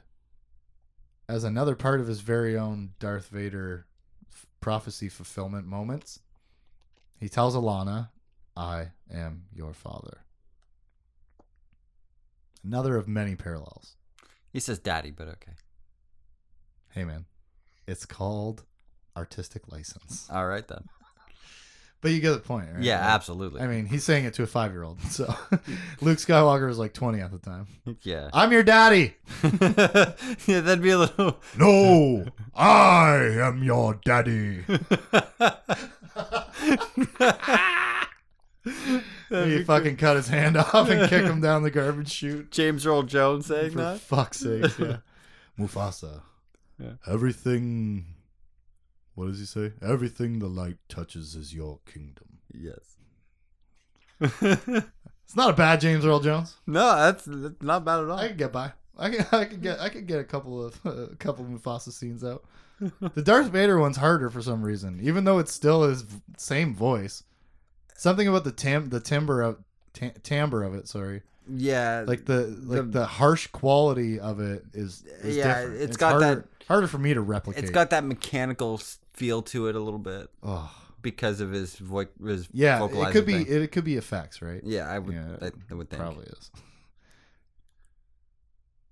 as 1.31 1.45
another 1.45 1.75
part 1.75 2.01
of 2.01 2.07
his 2.07 2.19
very 2.19 2.57
own 2.57 2.91
Darth 2.99 3.29
Vader 3.29 3.85
f- 4.29 4.45
prophecy 4.59 5.07
fulfillment 5.07 5.65
moments, 5.65 6.19
he 7.17 7.29
tells 7.29 7.55
Allana, 7.55 8.09
I 8.57 8.87
am 9.09 9.45
your 9.53 9.73
father. 9.73 10.25
Another 12.65 12.97
of 12.97 13.07
many 13.07 13.35
parallels. 13.35 13.95
He 14.51 14.59
says 14.59 14.77
daddy, 14.77 15.09
but 15.09 15.29
okay. 15.29 15.53
Hey, 16.89 17.05
man, 17.05 17.25
it's 17.87 18.05
called 18.05 18.65
artistic 19.15 19.71
license. 19.71 20.27
All 20.29 20.47
right 20.47 20.67
then. 20.67 20.83
But 22.01 22.11
you 22.11 22.19
get 22.19 22.31
the 22.31 22.39
point, 22.39 22.67
right? 22.73 22.81
Yeah, 22.81 22.99
Like, 22.99 23.09
absolutely. 23.13 23.61
I 23.61 23.67
mean, 23.67 23.85
he's 23.85 24.03
saying 24.03 24.25
it 24.25 24.33
to 24.35 24.43
a 24.43 24.47
five 24.47 24.71
year 24.71 24.81
old. 24.83 24.99
So 25.11 25.25
Luke 26.01 26.17
Skywalker 26.17 26.67
was 26.67 26.79
like 26.79 26.93
20 26.93 27.19
at 27.21 27.31
the 27.31 27.37
time. 27.37 27.67
yeah. 28.01 28.29
I'm 28.33 28.51
your 28.51 28.63
daddy. 28.63 29.15
yeah, 30.47 30.61
that'd 30.61 30.81
be 30.81 30.89
a 30.91 30.97
little. 30.97 31.39
No, 31.57 32.25
I 32.55 33.17
am 33.41 33.63
your 33.63 33.99
daddy. 34.03 34.63
he 39.29 39.63
fucking 39.63 39.97
cut 39.97 40.15
his 40.17 40.27
hand 40.27 40.57
off 40.57 40.89
and 40.89 41.09
kick 41.09 41.23
him 41.23 41.41
down 41.41 41.63
the 41.63 41.71
garbage 41.71 42.11
chute. 42.11 42.51
James 42.51 42.85
Earl 42.85 43.03
Jones 43.03 43.45
saying 43.47 43.71
For 43.71 43.77
that. 43.79 43.99
fuck's 43.99 44.39
sake, 44.39 44.77
yeah. 44.79 44.97
Mufasa. 45.59 46.21
Yeah. 46.79 46.93
Everything. 47.07 48.05
What 49.15 49.27
does 49.27 49.39
he 49.39 49.45
say? 49.45 49.73
Everything 49.81 50.39
the 50.39 50.47
light 50.47 50.77
touches 50.89 51.35
is 51.35 51.53
your 51.53 51.79
kingdom. 51.85 52.39
Yes. 52.53 52.97
It's 55.23 55.37
not 55.37 55.51
a 55.51 55.53
bad 55.53 55.79
James 55.79 56.05
Earl 56.05 56.19
Jones. 56.19 56.57
no, 56.67 56.93
that's, 56.97 57.23
that's 57.25 57.61
not 57.61 57.85
bad 57.85 57.99
at 58.01 58.09
all. 58.09 58.19
I 58.19 58.27
can 58.27 58.35
get 58.37 58.51
by. 58.51 58.73
I 58.97 59.09
can, 59.09 59.25
I 59.31 59.45
could 59.45 59.61
get 59.61 59.79
I 59.79 59.87
could 59.87 60.05
get 60.05 60.19
a 60.19 60.25
couple 60.25 60.65
of 60.65 60.77
a 60.85 61.15
couple 61.17 61.45
of 61.45 61.51
Mufasa 61.51 61.91
scenes 61.91 62.23
out. 62.23 62.43
The 63.13 63.21
Darth 63.21 63.47
Vader 63.49 63.79
one's 63.79 63.95
harder 63.97 64.29
for 64.29 64.41
some 64.41 64.61
reason, 64.63 64.99
even 65.01 65.23
though 65.23 65.37
it's 65.39 65.53
still 65.53 65.83
his 65.83 66.03
same 66.35 66.75
voice. 66.75 67.23
Something 67.95 68.27
about 68.27 68.43
the 68.43 68.51
tam 68.51 68.89
the 68.89 68.99
timbre 68.99 69.41
of 69.41 69.59
tam- 69.93 70.11
timbre 70.23 70.63
of 70.63 70.73
it. 70.73 70.87
Sorry, 70.89 71.21
yeah, 71.47 72.03
like 72.05 72.25
the 72.25 72.47
like 72.65 72.77
the- 72.91 72.99
the, 72.99 73.05
harsh 73.05 73.47
quality 73.47 74.19
of 74.19 74.39
it 74.41 74.65
is, 74.73 75.03
is 75.23 75.37
Yeah, 75.37 75.61
different. 75.61 75.81
it's 75.81 75.95
got 75.97 76.11
harder, 76.21 76.49
harder 76.67 76.87
for 76.87 76.97
me 76.97 77.13
to 77.13 77.21
replicate. 77.21 77.63
it's 77.63 77.71
got 77.71 77.91
that 77.91 78.03
mechanical 78.03 78.73
s- 78.79 78.97
feel 79.21 79.41
to 79.43 79.67
it 79.67 79.75
a 79.75 79.79
little 79.79 79.99
bit 79.99 80.29
oh 80.41 80.71
because 81.01 81.41
of 81.41 81.51
his 81.51 81.75
voice. 81.75 82.07
his 82.23 82.47
yeah, 82.51 82.83
it 82.83 83.11
could 83.11 83.25
be 83.25 83.43
thing. 83.43 83.63
it, 83.63 83.71
could 83.71 83.83
be 83.83 83.97
effects, 83.97 84.41
right? 84.41 84.61
yeah, 84.63 84.89
I 84.89 84.99
would. 84.99 85.13
Yeah, 85.13 85.35
I, 85.41 85.51
I 85.69 85.73
would 85.75 85.89
think. 85.89 86.01
Probably 86.01 86.25
is. 86.25 86.51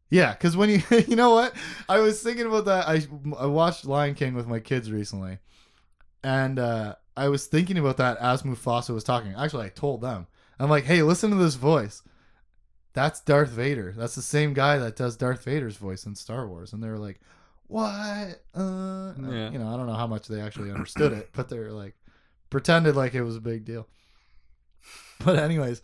Yeah, 0.10 0.34
because 0.34 0.56
when 0.56 0.70
you 0.70 0.82
you 1.08 1.16
know 1.16 1.32
what 1.32 1.54
I 1.88 2.00
was 2.00 2.22
thinking 2.22 2.46
about 2.46 2.66
that 2.66 2.88
I 2.88 3.02
I 3.38 3.46
watched 3.48 3.86
Lion 3.86 4.16
King 4.16 4.34
with 4.36 4.48
my 4.48 4.60
kids 4.60 4.92
recently, 4.92 5.40
and 6.24 6.60
uh, 6.60 6.96
I 7.18 7.30
was 7.30 7.48
thinking 7.48 7.78
about 7.78 7.98
that 7.98 8.18
as 8.18 8.44
Mufasa 8.44 8.92
was 8.92 9.04
talking. 9.04 9.34
Actually, 9.38 9.66
I 9.66 9.70
told 9.70 10.02
them 10.02 10.28
I'm 10.60 10.70
like, 10.70 10.86
hey, 10.86 11.02
listen 11.04 11.30
to 11.32 11.38
this 11.38 11.56
voice. 11.56 12.02
That's 12.94 13.22
Darth 13.22 13.50
Vader. 13.50 13.94
That's 13.96 14.16
the 14.16 14.22
same 14.22 14.54
guy 14.54 14.78
that 14.80 14.96
does 14.96 15.16
Darth 15.16 15.44
Vader's 15.44 15.78
voice 15.78 16.06
in 16.06 16.16
Star 16.16 16.48
Wars, 16.48 16.74
and 16.74 16.84
they 16.84 16.90
were 16.90 16.98
like, 16.98 17.20
what? 17.70 18.42
Uh, 18.54 19.14
Yeah. 19.18 19.52
You 19.52 19.60
know, 19.60 19.74
I 19.74 19.78
don't 19.78 19.88
know 19.88 19.94
how 19.94 20.08
much 20.08 20.28
they 20.28 20.42
actually 20.42 20.72
understood 20.72 21.14
it, 21.14 21.30
but 21.34 21.48
they 21.50 21.58
were 21.58 21.72
like, 21.72 21.96
pretended 22.50 22.96
like 22.96 23.14
it 23.14 23.24
was 23.24 23.38
a 23.38 23.42
big 23.42 23.64
deal. 23.64 23.88
But 25.24 25.38
anyways, 25.38 25.82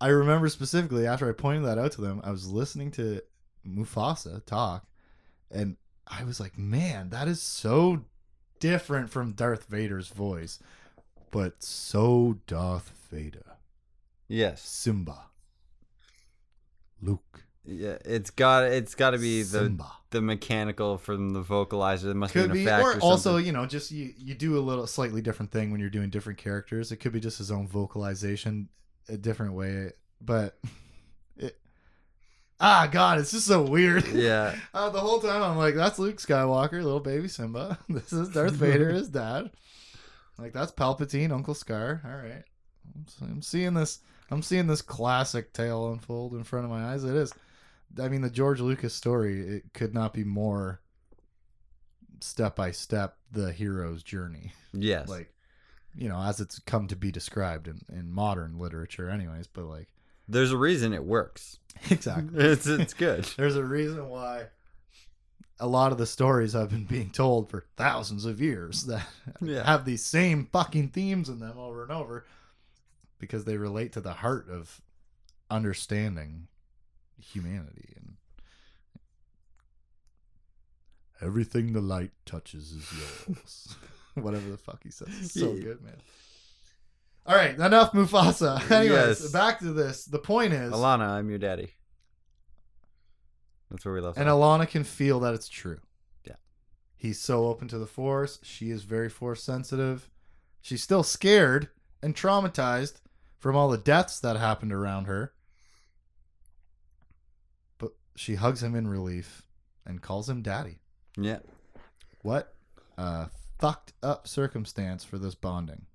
I 0.00 0.08
remember 0.08 0.48
specifically 0.48 1.06
after 1.06 1.28
I 1.28 1.32
pointed 1.32 1.64
that 1.64 1.78
out 1.78 1.92
to 1.92 2.00
them, 2.00 2.20
I 2.24 2.30
was 2.32 2.48
listening 2.48 2.90
to 2.92 3.20
Mufasa 3.66 4.44
talk, 4.44 4.86
and 5.50 5.76
I 6.06 6.24
was 6.24 6.40
like, 6.40 6.58
man, 6.58 7.10
that 7.10 7.28
is 7.28 7.40
so 7.40 8.04
different 8.58 9.10
from 9.10 9.32
Darth 9.32 9.66
Vader's 9.66 10.08
voice, 10.08 10.58
but 11.30 11.62
so 11.62 12.38
Darth 12.48 12.90
Vader. 13.10 13.56
Yes. 14.26 14.60
Simba. 14.62 15.26
Luke. 17.00 17.44
Yeah, 17.66 17.96
it's 18.04 18.30
got 18.30 18.64
it's 18.64 18.94
got 18.94 19.10
to 19.10 19.18
be 19.18 19.42
the 19.42 19.60
Simba. 19.60 19.90
the 20.10 20.20
mechanical 20.20 20.98
from 20.98 21.30
the 21.30 21.42
vocalizer. 21.42 22.02
There 22.02 22.14
must 22.14 22.34
Could 22.34 22.52
be 22.52 22.64
be, 22.64 22.66
an 22.66 22.80
effect 22.80 22.84
or 22.84 22.98
or, 22.98 23.00
also 23.00 23.38
you 23.38 23.52
know, 23.52 23.64
just 23.64 23.90
you 23.90 24.12
you 24.18 24.34
do 24.34 24.58
a 24.58 24.60
little 24.60 24.86
slightly 24.86 25.22
different 25.22 25.50
thing 25.50 25.70
when 25.70 25.80
you're 25.80 25.88
doing 25.90 26.10
different 26.10 26.38
characters. 26.38 26.92
It 26.92 26.96
could 26.96 27.12
be 27.12 27.20
just 27.20 27.38
his 27.38 27.50
own 27.50 27.66
vocalization, 27.66 28.68
a 29.08 29.16
different 29.16 29.54
way, 29.54 29.92
but 30.20 30.58
it. 31.38 31.56
Ah, 32.60 32.86
God, 32.90 33.18
it's 33.18 33.30
just 33.32 33.46
so 33.46 33.62
weird. 33.62 34.06
Yeah, 34.12 34.54
Uh, 34.74 34.90
the 34.90 35.00
whole 35.00 35.20
time 35.20 35.42
I'm 35.42 35.56
like, 35.56 35.74
that's 35.74 35.98
Luke 35.98 36.16
Skywalker, 36.16 36.82
little 36.82 37.00
baby 37.00 37.28
Simba. 37.28 37.78
This 37.88 38.12
is 38.12 38.28
Darth 38.28 38.52
Vader, 38.52 38.90
his 38.90 39.08
dad. 39.08 39.50
Like 40.36 40.52
that's 40.52 40.72
Palpatine, 40.72 41.32
Uncle 41.32 41.54
Scar. 41.54 42.02
All 42.04 42.16
right, 42.16 42.44
I'm 43.22 43.40
seeing 43.40 43.72
this. 43.72 44.00
I'm 44.30 44.42
seeing 44.42 44.66
this 44.66 44.82
classic 44.82 45.52
tale 45.54 45.92
unfold 45.92 46.34
in 46.34 46.44
front 46.44 46.64
of 46.64 46.70
my 46.70 46.92
eyes. 46.92 47.04
It 47.04 47.14
is. 47.14 47.32
I 48.00 48.08
mean, 48.08 48.20
the 48.22 48.30
George 48.30 48.60
Lucas 48.60 48.94
story. 48.94 49.40
It 49.40 49.72
could 49.74 49.94
not 49.94 50.12
be 50.12 50.24
more 50.24 50.80
step 52.20 52.56
by 52.56 52.70
step 52.70 53.16
the 53.30 53.52
hero's 53.52 54.02
journey. 54.02 54.52
yes, 54.72 55.08
Like, 55.08 55.32
you 55.94 56.08
know, 56.08 56.20
as 56.20 56.40
it's 56.40 56.58
come 56.60 56.88
to 56.88 56.96
be 56.96 57.12
described 57.12 57.68
in, 57.68 57.82
in 57.92 58.10
modern 58.12 58.58
literature, 58.58 59.08
anyways. 59.10 59.46
But 59.46 59.64
like, 59.66 59.88
there's 60.28 60.52
a 60.52 60.56
reason 60.56 60.92
it 60.92 61.04
works. 61.04 61.58
exactly. 61.90 62.42
It's 62.44 62.66
it's 62.66 62.94
good. 62.94 63.24
There's 63.36 63.56
a 63.56 63.64
reason 63.64 64.08
why 64.08 64.46
a 65.60 65.66
lot 65.68 65.92
of 65.92 65.98
the 65.98 66.06
stories 66.06 66.52
have 66.54 66.70
been 66.70 66.84
being 66.84 67.10
told 67.10 67.48
for 67.50 67.64
thousands 67.76 68.24
of 68.24 68.40
years 68.40 68.84
that 68.84 69.06
Yeah. 69.40 69.64
have 69.64 69.84
these 69.84 70.04
same 70.04 70.48
fucking 70.52 70.88
themes 70.88 71.28
in 71.28 71.38
them 71.40 71.58
over 71.58 71.82
and 71.82 71.92
over 71.92 72.24
because 73.18 73.44
they 73.44 73.56
relate 73.56 73.92
to 73.92 74.00
the 74.00 74.14
heart 74.14 74.48
of 74.50 74.80
understanding 75.50 76.48
humanity 77.18 77.94
and 77.96 78.16
everything 81.20 81.72
the 81.72 81.80
light 81.80 82.12
touches 82.26 82.72
is 82.72 82.86
yours. 83.28 83.76
Whatever 84.14 84.50
the 84.50 84.56
fuck 84.58 84.82
he 84.82 84.90
says. 84.90 85.08
It's 85.20 85.32
so 85.34 85.52
Yeah. 85.54 85.62
good, 85.62 85.82
man. 85.82 85.96
All 87.26 87.34
right, 87.34 87.54
enough 87.54 87.92
Mufasa. 87.92 88.60
Anyways, 88.70 89.20
Yes. 89.22 89.32
back 89.32 89.58
to 89.60 89.72
this. 89.72 90.04
The 90.04 90.18
point 90.18 90.52
is 90.52 90.72
Allana, 90.72 91.08
I'm 91.08 91.30
your 91.30 91.38
daddy. 91.38 91.70
That's 93.70 93.84
where 93.84 93.94
we 93.94 94.00
left 94.00 94.18
And 94.18 94.28
off. 94.28 94.38
Allana 94.60 94.68
can 94.68 94.84
feel 94.84 95.20
that 95.20 95.34
it's 95.34 95.48
true. 95.48 95.80
Yeah. 96.24 96.34
He's 96.96 97.18
so 97.20 97.46
open 97.46 97.66
to 97.68 97.78
the 97.78 97.86
force. 97.86 98.38
She 98.42 98.70
is 98.70 98.84
very 98.84 99.08
force 99.08 99.42
sensitive. 99.42 100.10
She's 100.60 100.82
still 100.82 101.02
scared 101.02 101.70
and 102.02 102.14
traumatized 102.14 103.00
from 103.38 103.56
all 103.56 103.68
the 103.70 103.78
deaths 103.78 104.20
that 104.20 104.36
happened 104.36 104.72
around 104.72 105.06
her. 105.06 105.32
She 108.16 108.36
hugs 108.36 108.62
him 108.62 108.74
in 108.74 108.86
relief 108.88 109.42
and 109.84 110.00
calls 110.02 110.28
him 110.28 110.42
daddy. 110.42 110.80
Yeah, 111.16 111.40
What 112.22 112.54
a 112.96 113.28
fucked 113.58 113.92
up 114.02 114.26
circumstance 114.26 115.04
for 115.04 115.18
this 115.18 115.34
bonding. 115.34 115.86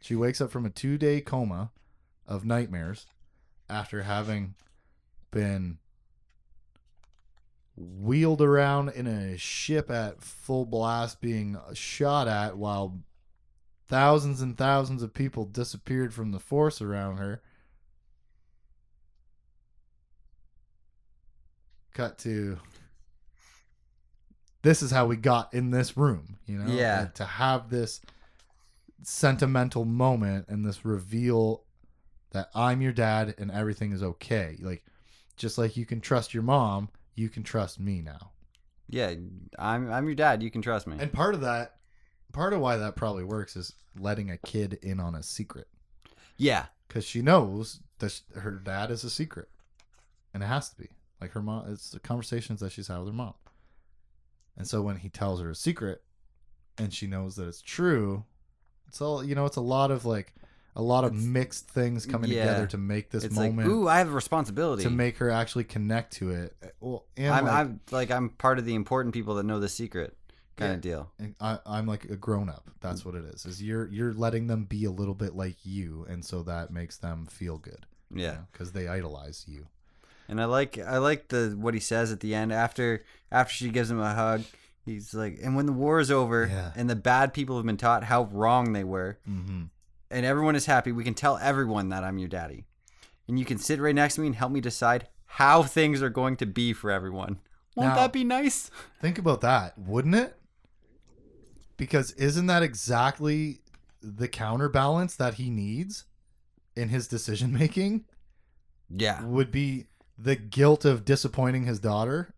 She 0.00 0.14
wakes 0.14 0.40
up 0.40 0.50
from 0.50 0.66
a 0.66 0.70
two 0.70 0.98
day 0.98 1.20
coma 1.20 1.70
of 2.26 2.44
nightmares 2.44 3.06
after 3.68 4.02
having 4.02 4.54
been 5.30 5.78
wheeled 7.76 8.40
around 8.40 8.90
in 8.90 9.06
a 9.06 9.36
ship 9.36 9.90
at 9.90 10.22
full 10.22 10.64
blast 10.64 11.20
being 11.20 11.58
shot 11.72 12.28
at 12.28 12.56
while 12.56 13.00
thousands 13.88 14.40
and 14.40 14.56
thousands 14.56 15.02
of 15.02 15.12
people 15.14 15.44
disappeared 15.44 16.14
from 16.14 16.30
the 16.30 16.38
force 16.38 16.80
around 16.80 17.16
her. 17.16 17.42
Cut 21.94 22.18
to 22.18 22.58
this 24.62 24.82
is 24.82 24.90
how 24.90 25.06
we 25.06 25.16
got 25.16 25.52
in 25.54 25.70
this 25.70 25.96
room, 25.96 26.38
you 26.46 26.58
know? 26.58 26.72
Yeah. 26.72 27.02
And 27.02 27.14
to 27.16 27.24
have 27.24 27.70
this 27.70 28.00
sentimental 29.02 29.84
moment 29.84 30.46
and 30.48 30.64
this 30.64 30.84
reveal 30.84 31.62
that 32.32 32.48
I'm 32.54 32.80
your 32.80 32.92
dad 32.92 33.34
and 33.38 33.50
everything 33.50 33.92
is 33.92 34.02
okay. 34.02 34.56
Like 34.60 34.84
just 35.36 35.58
like 35.58 35.76
you 35.76 35.84
can 35.86 36.00
trust 36.00 36.34
your 36.34 36.42
mom, 36.42 36.88
you 37.14 37.28
can 37.28 37.42
trust 37.42 37.78
me 37.78 38.00
now. 38.02 38.32
yeah. 38.88 39.14
I'm 39.58 39.90
I'm 39.92 40.06
your 40.06 40.14
dad. 40.14 40.42
You 40.42 40.50
can 40.50 40.62
trust 40.62 40.86
me. 40.86 40.96
And 40.98 41.12
part 41.12 41.34
of 41.34 41.42
that 41.42 41.76
part 42.32 42.52
of 42.52 42.60
why 42.60 42.76
that 42.78 42.96
probably 42.96 43.22
works 43.24 43.54
is 43.54 43.74
letting 43.98 44.30
a 44.30 44.38
kid 44.38 44.78
in 44.82 44.98
on 44.98 45.14
a 45.14 45.22
secret 45.22 45.68
yeah, 46.36 46.66
cuz 46.88 47.04
she 47.04 47.22
knows 47.22 47.78
that 48.00 48.20
her 48.34 48.52
dad 48.52 48.90
is 48.90 49.04
a 49.04 49.10
secret. 49.10 49.48
And 50.32 50.42
it 50.42 50.46
has 50.46 50.70
to 50.70 50.76
be. 50.76 50.88
Like 51.24 51.32
her 51.32 51.40
mom 51.42 51.72
it's 51.72 51.90
the 51.90 52.00
conversations 52.00 52.60
that 52.60 52.70
she's 52.70 52.88
had 52.88 52.98
with 52.98 53.06
her 53.08 53.14
mom. 53.14 53.32
And 54.58 54.68
so 54.68 54.82
when 54.82 54.96
he 54.96 55.08
tells 55.08 55.40
her 55.40 55.48
a 55.48 55.54
secret 55.54 56.02
and 56.76 56.92
she 56.92 57.06
knows 57.06 57.36
that 57.36 57.48
it's 57.48 57.62
true, 57.62 58.24
it's 58.86 59.00
all 59.00 59.24
you 59.24 59.34
know, 59.34 59.46
it's 59.46 59.56
a 59.56 59.62
lot 59.62 59.90
of 59.90 60.04
like 60.04 60.34
a 60.76 60.82
lot 60.82 61.04
of 61.04 61.12
It's- 61.12 61.24
mixed 61.26 61.66
things 61.68 62.04
coming 62.04 62.30
yeah. 62.30 62.44
together 62.44 62.66
to 62.66 62.76
make 62.76 63.08
this 63.10 63.24
it's 63.24 63.34
moment 63.34 63.68
like, 63.68 63.74
ooh, 63.74 63.88
I 63.88 63.96
have 63.98 64.08
a 64.08 64.12
responsibility. 64.12 64.82
to 64.82 64.90
make 64.90 65.16
her 65.16 65.30
actually 65.30 65.64
connect 65.64 66.12
to 66.14 66.30
it. 66.30 66.56
Eh, 66.62 66.68
well, 66.80 67.06
and 67.16 67.32
I'm 67.32 67.44
like, 67.46 67.54
I'm 67.54 67.80
like 67.90 68.10
I'm 68.10 68.28
part 68.28 68.58
of 68.58 68.66
the 68.66 68.74
important 68.74 69.14
people 69.14 69.36
that 69.36 69.44
know 69.44 69.60
the 69.60 69.68
secret 69.70 70.14
kind 70.56 70.72
Yeah. 70.72 70.74
of 70.74 70.80
deal. 70.82 71.12
and 71.18 71.34
I, 71.40 71.58
I'm 71.64 71.86
like 71.86 72.04
a 72.04 72.16
grown 72.16 72.50
up. 72.50 72.68
That's 72.82 73.00
mm. 73.00 73.06
what 73.06 73.14
it 73.14 73.24
is. 73.24 73.46
Is 73.46 73.62
you're 73.62 73.88
you're 73.88 74.12
letting 74.12 74.46
them 74.46 74.66
be 74.66 74.84
a 74.84 74.90
little 74.90 75.14
bit 75.14 75.34
like 75.34 75.56
you, 75.64 76.04
and 76.06 76.22
so 76.22 76.42
that 76.42 76.70
makes 76.70 76.98
them 76.98 77.24
feel 77.24 77.56
good. 77.56 77.86
Yeah. 78.14 78.40
because 78.52 78.72
they 78.72 78.86
idolize 78.86 79.46
you. 79.48 79.66
And 80.28 80.40
I 80.40 80.44
like 80.46 80.78
I 80.78 80.98
like 80.98 81.28
the 81.28 81.54
what 81.58 81.74
he 81.74 81.80
says 81.80 82.10
at 82.12 82.20
the 82.20 82.34
end 82.34 82.52
after 82.52 83.04
after 83.30 83.52
she 83.54 83.68
gives 83.68 83.90
him 83.90 84.00
a 84.00 84.14
hug. 84.14 84.42
He's 84.84 85.14
like, 85.14 85.38
and 85.42 85.56
when 85.56 85.66
the 85.66 85.72
war 85.72 85.98
is 86.00 86.10
over 86.10 86.46
Yeah. 86.50 86.72
and 86.76 86.88
the 86.90 86.96
bad 86.96 87.32
people 87.32 87.56
have 87.56 87.64
been 87.66 87.76
taught 87.78 88.04
how 88.04 88.24
wrong 88.24 88.72
they 88.74 88.84
were, 88.84 89.18
Mm-hmm. 89.28 89.62
and 90.10 90.26
everyone 90.26 90.56
is 90.56 90.66
happy, 90.66 90.92
we 90.92 91.04
can 91.04 91.14
tell 91.14 91.38
everyone 91.38 91.88
that 91.88 92.04
I'm 92.04 92.18
your 92.18 92.28
daddy, 92.28 92.66
and 93.26 93.38
you 93.38 93.44
can 93.46 93.56
sit 93.58 93.80
right 93.80 93.94
next 93.94 94.16
to 94.16 94.20
me 94.20 94.26
and 94.26 94.36
help 94.36 94.52
me 94.52 94.60
decide 94.60 95.08
how 95.26 95.62
things 95.62 96.02
are 96.02 96.10
going 96.10 96.36
to 96.36 96.46
be 96.46 96.72
for 96.74 96.90
everyone. 96.90 97.38
Won't 97.76 97.90
Now- 97.90 97.96
that 97.96 98.12
be 98.12 98.24
nice? 98.24 98.70
Think 99.00 99.18
about 99.18 99.40
that, 99.40 99.78
wouldn't 99.78 100.14
it? 100.14 100.36
Because 101.76 102.12
isn't 102.12 102.46
that 102.46 102.62
exactly 102.62 103.60
the 104.00 104.28
counterbalance 104.28 105.16
that 105.16 105.34
he 105.34 105.50
needs 105.50 106.04
in 106.76 106.88
his 106.90 107.08
decision 107.08 107.52
making? 107.52 108.04
Yeah. 108.90 109.24
Would 109.24 109.50
be 109.50 109.86
the 110.18 110.36
guilt 110.36 110.84
of 110.84 111.04
disappointing 111.04 111.64
his 111.64 111.80
daughter. 111.80 112.34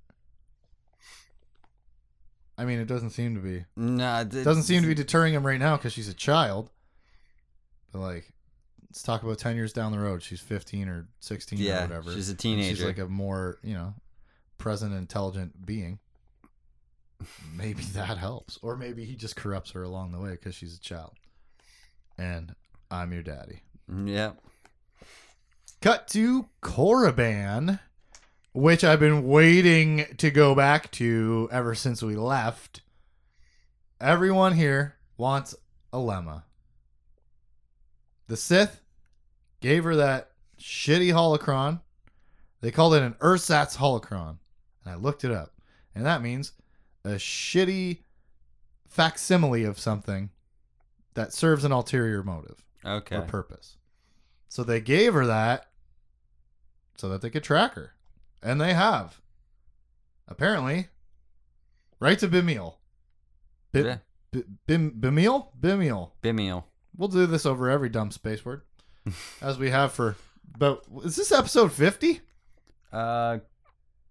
I 2.58 2.64
mean, 2.64 2.78
it 2.78 2.86
doesn't 2.86 3.10
seem 3.10 3.34
to 3.34 3.40
be. 3.40 3.64
No, 3.76 4.20
It 4.20 4.30
doesn't 4.30 4.62
seem 4.62 4.80
to 4.82 4.88
be 4.88 4.94
deterring 4.94 5.34
him 5.34 5.46
right 5.46 5.60
now 5.60 5.76
because 5.76 5.92
she's 5.92 6.08
a 6.08 6.14
child. 6.14 6.70
But 7.92 7.98
like, 8.00 8.32
let's 8.88 9.02
talk 9.02 9.22
about 9.22 9.38
ten 9.38 9.56
years 9.56 9.72
down 9.72 9.92
the 9.92 9.98
road. 9.98 10.22
She's 10.22 10.40
fifteen 10.40 10.88
or 10.88 11.06
sixteen 11.20 11.58
Yeah, 11.58 11.80
or 11.80 11.88
whatever. 11.88 12.12
she's 12.14 12.30
a 12.30 12.34
teenager. 12.34 12.76
She's 12.76 12.84
like 12.84 12.98
a 12.98 13.06
more 13.08 13.58
you 13.62 13.74
know 13.74 13.94
present, 14.58 14.94
intelligent 14.94 15.66
being. 15.66 15.98
Maybe 17.54 17.82
that 17.92 18.16
helps, 18.18 18.58
or 18.62 18.76
maybe 18.76 19.04
he 19.04 19.16
just 19.16 19.36
corrupts 19.36 19.72
her 19.72 19.82
along 19.82 20.12
the 20.12 20.18
way 20.20 20.30
because 20.30 20.54
she's 20.54 20.76
a 20.76 20.80
child. 20.80 21.12
And 22.18 22.54
I'm 22.90 23.12
your 23.12 23.22
daddy. 23.22 23.60
Mm, 23.90 24.08
yeah. 24.08 24.32
Cut 25.80 26.08
to 26.08 26.48
Korriban, 26.62 27.80
which 28.52 28.82
I've 28.82 29.00
been 29.00 29.26
waiting 29.26 30.06
to 30.18 30.30
go 30.30 30.54
back 30.54 30.90
to 30.92 31.48
ever 31.52 31.74
since 31.74 32.02
we 32.02 32.16
left. 32.16 32.80
Everyone 34.00 34.54
here 34.54 34.96
wants 35.16 35.54
a 35.92 35.98
lemma. 35.98 36.42
The 38.28 38.36
Sith 38.36 38.80
gave 39.60 39.84
her 39.84 39.96
that 39.96 40.30
shitty 40.58 41.12
holocron. 41.12 41.80
They 42.60 42.70
called 42.70 42.94
it 42.94 43.02
an 43.02 43.14
ersatz 43.20 43.76
holocron. 43.76 44.38
And 44.84 44.92
I 44.92 44.96
looked 44.96 45.24
it 45.24 45.30
up. 45.30 45.52
And 45.94 46.04
that 46.04 46.22
means 46.22 46.52
a 47.04 47.10
shitty 47.10 47.98
facsimile 48.88 49.64
of 49.64 49.78
something 49.78 50.30
that 51.14 51.32
serves 51.32 51.64
an 51.64 51.72
ulterior 51.72 52.22
motive 52.22 52.64
Okay. 52.84 53.16
or 53.16 53.22
purpose. 53.22 53.76
So 54.48 54.62
they 54.64 54.80
gave 54.80 55.14
her 55.14 55.26
that 55.26 55.66
so 56.96 57.08
that 57.08 57.20
they 57.22 57.30
could 57.30 57.44
track 57.44 57.74
her. 57.74 57.92
And 58.42 58.60
they 58.60 58.74
have. 58.74 59.20
Apparently. 60.28 60.88
Right 62.00 62.18
to 62.18 62.28
Bimil. 62.28 62.74
Bi- 63.72 63.80
Yeah. 63.80 63.98
B- 64.32 64.44
Bim- 64.66 64.92
Bimil? 65.00 65.48
Bimil. 65.60 66.10
Bimiel. 66.22 66.64
We'll 66.96 67.08
do 67.08 67.26
this 67.26 67.46
over 67.46 67.68
every 67.70 67.88
dumb 67.88 68.10
space 68.10 68.44
word. 68.44 68.62
as 69.40 69.58
we 69.58 69.70
have 69.70 69.92
for. 69.92 70.16
But 70.58 70.84
is 71.04 71.16
this 71.16 71.32
episode 71.32 71.72
50? 71.72 72.20
Uh, 72.92 73.38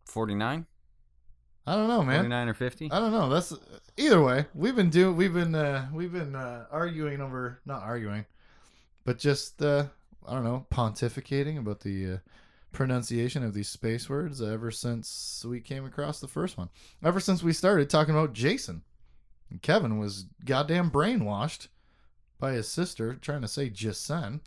49? 0.06 0.66
I 1.68 1.76
don't 1.76 1.88
know, 1.88 2.04
man. 2.04 2.18
49 2.18 2.50
or 2.50 2.54
50? 2.54 2.92
I 2.92 3.00
don't 3.00 3.12
know. 3.12 3.30
That's 3.30 3.54
either 3.98 4.22
way. 4.22 4.46
We've 4.54 4.76
been 4.76 4.92
doing. 4.92 5.16
We've 5.16 5.34
been. 5.34 5.56
Uh, 5.56 5.88
we've 5.92 6.14
been 6.14 6.36
uh, 6.36 6.66
arguing 6.72 7.22
over. 7.22 7.60
Not 7.66 7.82
arguing, 7.82 8.26
but 9.04 9.18
just. 9.18 9.62
Uh, 9.64 9.86
I 10.28 10.34
don't 10.34 10.44
know. 10.44 10.66
Pontificating 10.72 11.58
about 11.58 11.82
the 11.82 12.14
uh, 12.14 12.18
pronunciation 12.72 13.44
of 13.44 13.54
these 13.54 13.70
space 13.70 14.10
words 14.10 14.42
ever 14.42 14.72
since 14.72 15.46
we 15.48 15.60
came 15.60 15.86
across 15.86 16.20
the 16.20 16.28
first 16.28 16.58
one. 16.58 16.70
Ever 17.04 17.20
since 17.20 17.44
we 17.44 17.54
started 17.54 17.90
talking 17.90 18.14
about 18.14 18.34
Jason. 18.34 18.84
And 19.50 19.62
Kevin 19.62 20.00
was 20.00 20.26
goddamn 20.44 20.92
brainwashed 20.92 21.68
by 22.40 22.54
his 22.54 22.68
sister 22.68 23.16
trying 23.16 23.42
to 23.42 23.48
say 23.48 23.70
Jason. 23.70 24.42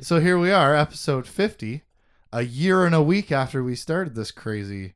So 0.00 0.20
here 0.20 0.38
we 0.38 0.50
are, 0.50 0.74
episode 0.74 1.26
50, 1.26 1.82
a 2.32 2.42
year 2.42 2.86
and 2.86 2.94
a 2.94 3.02
week 3.02 3.30
after 3.30 3.62
we 3.62 3.74
started 3.74 4.14
this 4.14 4.30
crazy. 4.30 4.94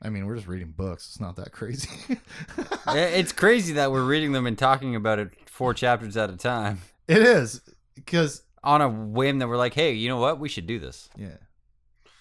I 0.00 0.08
mean, 0.08 0.26
we're 0.26 0.36
just 0.36 0.48
reading 0.48 0.72
books. 0.76 1.08
It's 1.08 1.20
not 1.20 1.36
that 1.36 1.52
crazy. 1.52 1.90
it's 2.88 3.32
crazy 3.32 3.74
that 3.74 3.92
we're 3.92 4.06
reading 4.06 4.32
them 4.32 4.46
and 4.46 4.56
talking 4.56 4.94
about 4.96 5.18
it 5.18 5.32
four 5.48 5.72
chapters 5.74 6.16
at 6.16 6.30
a 6.30 6.36
time 6.36 6.80
it 7.06 7.18
is 7.18 7.60
because 7.94 8.42
on 8.64 8.80
a 8.80 8.88
whim 8.88 9.38
that 9.38 9.48
we're 9.48 9.56
like, 9.56 9.74
hey, 9.74 9.92
you 9.92 10.08
know 10.08 10.18
what? 10.18 10.40
We 10.40 10.48
should 10.48 10.66
do 10.66 10.78
this. 10.78 11.08
Yeah. 11.16 11.36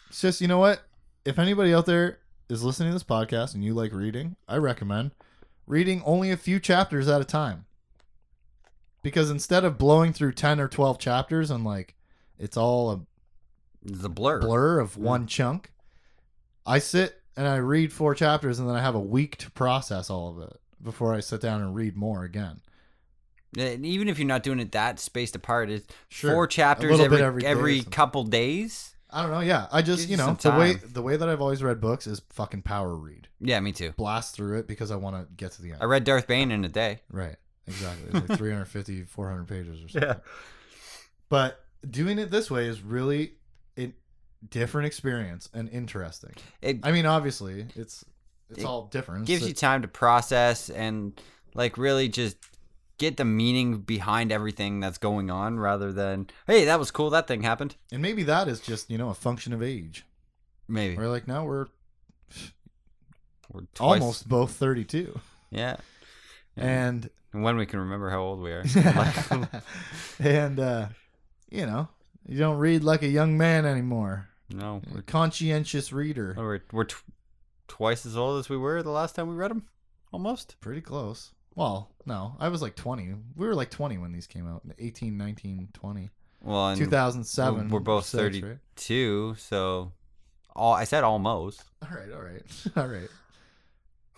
It's 0.09 0.21
just, 0.21 0.41
you 0.41 0.47
know 0.47 0.59
what? 0.59 0.81
If 1.25 1.39
anybody 1.39 1.73
out 1.73 1.85
there 1.85 2.19
is 2.49 2.63
listening 2.63 2.89
to 2.89 2.93
this 2.93 3.03
podcast 3.03 3.55
and 3.55 3.63
you 3.63 3.73
like 3.73 3.93
reading, 3.93 4.35
I 4.47 4.57
recommend 4.57 5.11
reading 5.65 6.03
only 6.05 6.31
a 6.31 6.37
few 6.37 6.59
chapters 6.59 7.07
at 7.07 7.21
a 7.21 7.25
time. 7.25 7.65
Because 9.01 9.29
instead 9.29 9.65
of 9.65 9.77
blowing 9.77 10.13
through 10.13 10.33
10 10.33 10.59
or 10.59 10.67
12 10.67 10.99
chapters 10.99 11.49
and 11.49 11.63
like 11.63 11.95
it's 12.37 12.57
all 12.57 12.91
a 12.91 13.01
a 14.03 14.09
blur. 14.09 14.39
blur 14.39 14.79
of 14.79 14.93
mm. 14.93 14.99
one 14.99 15.27
chunk, 15.27 15.71
I 16.65 16.79
sit 16.79 17.21
and 17.35 17.47
I 17.47 17.57
read 17.57 17.91
four 17.91 18.15
chapters 18.15 18.59
and 18.59 18.69
then 18.69 18.75
I 18.75 18.81
have 18.81 18.95
a 18.95 18.99
week 18.99 19.37
to 19.37 19.51
process 19.51 20.09
all 20.09 20.29
of 20.29 20.49
it 20.49 20.59
before 20.81 21.13
I 21.13 21.19
sit 21.19 21.41
down 21.41 21.61
and 21.61 21.75
read 21.75 21.97
more 21.97 22.23
again. 22.23 22.61
And 23.57 23.85
even 23.85 24.07
if 24.09 24.17
you're 24.19 24.27
not 24.27 24.43
doing 24.43 24.59
it 24.59 24.71
that 24.73 24.99
spaced 24.99 25.35
apart, 25.35 25.69
it's 25.69 25.85
Sure. 26.09 26.31
four 26.31 26.47
chapters 26.47 26.91
little 26.91 27.05
every 27.05 27.21
every 27.21 27.45
every, 27.45 27.71
day 27.73 27.77
or 27.79 27.81
something. 27.83 27.91
couple 27.91 28.23
days. 28.23 28.89
I 29.09 29.21
don't 29.21 29.31
know. 29.31 29.41
Yeah. 29.41 29.67
I 29.71 29.81
just, 29.83 29.99
Gives 29.99 30.05
you 30.09 30.11
you 30.13 30.17
know, 30.17 30.35
some 30.39 30.51
the 30.53 30.57
way 30.59 30.73
the 30.73 31.01
way 31.03 31.17
that 31.17 31.29
I've 31.29 31.39
always 31.41 31.61
read 31.61 31.79
books 31.79 32.07
is 32.07 32.21
fucking 32.31 32.63
power 32.63 32.95
read. 32.95 33.27
Yeah, 33.39 33.59
me 33.59 33.71
too. 33.71 33.91
Blast 33.95 34.35
through 34.35 34.57
it 34.59 34.67
because 34.67 34.89
I 34.89 34.95
want 34.95 35.15
to 35.15 35.31
get 35.35 35.51
to 35.53 35.61
the 35.61 35.71
end. 35.71 35.77
I 35.81 35.85
read 35.85 36.03
Darth 36.03 36.25
Bane 36.25 36.51
in 36.51 36.65
a 36.65 36.69
day. 36.69 37.01
Right. 37.11 37.35
Exactly. 37.67 38.07
It's 38.19 38.29
like 38.29 38.37
350, 38.39 39.03
400 39.03 39.47
pages 39.47 39.83
or 39.85 39.87
something. 39.89 40.09
Yeah. 40.09 40.15
But 41.29 41.63
doing 41.89 42.19
it 42.19 42.31
this 42.31 42.49
way 42.49 42.67
is 42.67 42.81
really 42.81 43.33
a 43.77 43.91
different 44.49 44.87
experience 44.87 45.49
and 45.53 45.69
interesting. 45.69 46.31
It 46.61 46.79
I 46.83 46.91
mean, 46.91 47.05
obviously, 47.05 47.67
it's 47.75 48.03
it's 48.49 48.59
It 48.59 48.65
all 48.65 48.87
different. 48.87 49.25
gives 49.25 49.41
So- 49.43 49.47
you 49.49 49.53
time 49.53 49.81
to 49.83 49.87
process 49.87 50.69
and 50.69 51.19
like 51.55 51.77
really 51.77 52.09
just 52.09 52.37
get 53.03 53.17
the 53.17 53.25
meaning 53.25 53.79
behind 53.79 54.31
everything 54.31 54.79
that's 54.79 54.97
going 54.97 55.29
on 55.31 55.59
rather 55.59 55.91
than 55.91 56.27
hey 56.47 56.65
that 56.65 56.79
was 56.79 56.91
cool 56.91 57.09
that 57.11 57.27
thing 57.27 57.43
happened. 57.43 57.75
And 57.91 58.01
maybe 58.01 58.23
that 58.23 58.47
is 58.47 58.59
just 58.59 58.89
you 58.89 58.97
know 58.97 59.09
a 59.09 59.13
function 59.13 59.53
of 59.53 59.61
age. 59.63 60.05
maybe. 60.67 60.95
We're 60.97 61.09
like 61.09 61.27
now 61.27 61.45
we're 61.45 61.67
We're 63.51 63.61
twice- 63.73 64.01
almost 64.01 64.27
both 64.27 64.51
32, 64.53 65.19
yeah. 65.51 65.77
And 66.57 67.09
and 67.33 67.43
when 67.43 67.57
we 67.57 67.65
can 67.65 67.79
remember 67.79 68.09
how 68.11 68.21
old 68.21 68.39
we 68.41 68.51
are. 68.51 68.63
And 70.19 70.59
uh, 70.59 70.87
you 71.49 71.65
know 71.65 71.87
you 72.27 72.37
don't 72.37 72.57
read 72.57 72.83
like 72.83 73.01
a 73.03 73.07
young 73.07 73.37
man 73.37 73.65
anymore. 73.65 74.29
no. 74.49 74.81
We're, 74.91 74.99
a 74.99 75.03
conscientious 75.03 75.91
reader. 75.91 76.33
we're, 76.37 76.61
we're 76.71 76.85
tw- 76.85 77.03
twice 77.67 78.05
as 78.05 78.15
old 78.15 78.39
as 78.39 78.49
we 78.49 78.55
were 78.57 78.81
the 78.81 78.91
last 78.91 79.15
time 79.15 79.27
we 79.27 79.35
read 79.35 79.51
them 79.51 79.63
almost. 80.11 80.55
Pretty 80.61 80.79
close. 80.81 81.31
Well, 81.55 81.89
no, 82.05 82.35
I 82.39 82.49
was 82.49 82.61
like 82.61 82.75
20. 82.75 83.13
We 83.35 83.47
were 83.47 83.55
like 83.55 83.69
20 83.69 83.97
when 83.97 84.11
these 84.11 84.27
came 84.27 84.47
out. 84.47 84.63
18, 84.79 85.17
19, 85.17 85.69
20. 85.73 86.09
well 86.41 86.69
and 86.69 86.77
2007. 86.79 87.69
we're 87.69 87.79
both 87.79 88.05
six, 88.05 88.37
30. 88.37 88.43
right? 88.43 88.57
so 89.39 89.91
all 90.55 90.73
I 90.73 90.83
said 90.83 91.03
almost 91.03 91.63
All 91.81 91.95
right, 91.95 92.11
all 92.13 92.21
right, 92.21 92.43
all 92.77 92.87
right. 92.87 93.09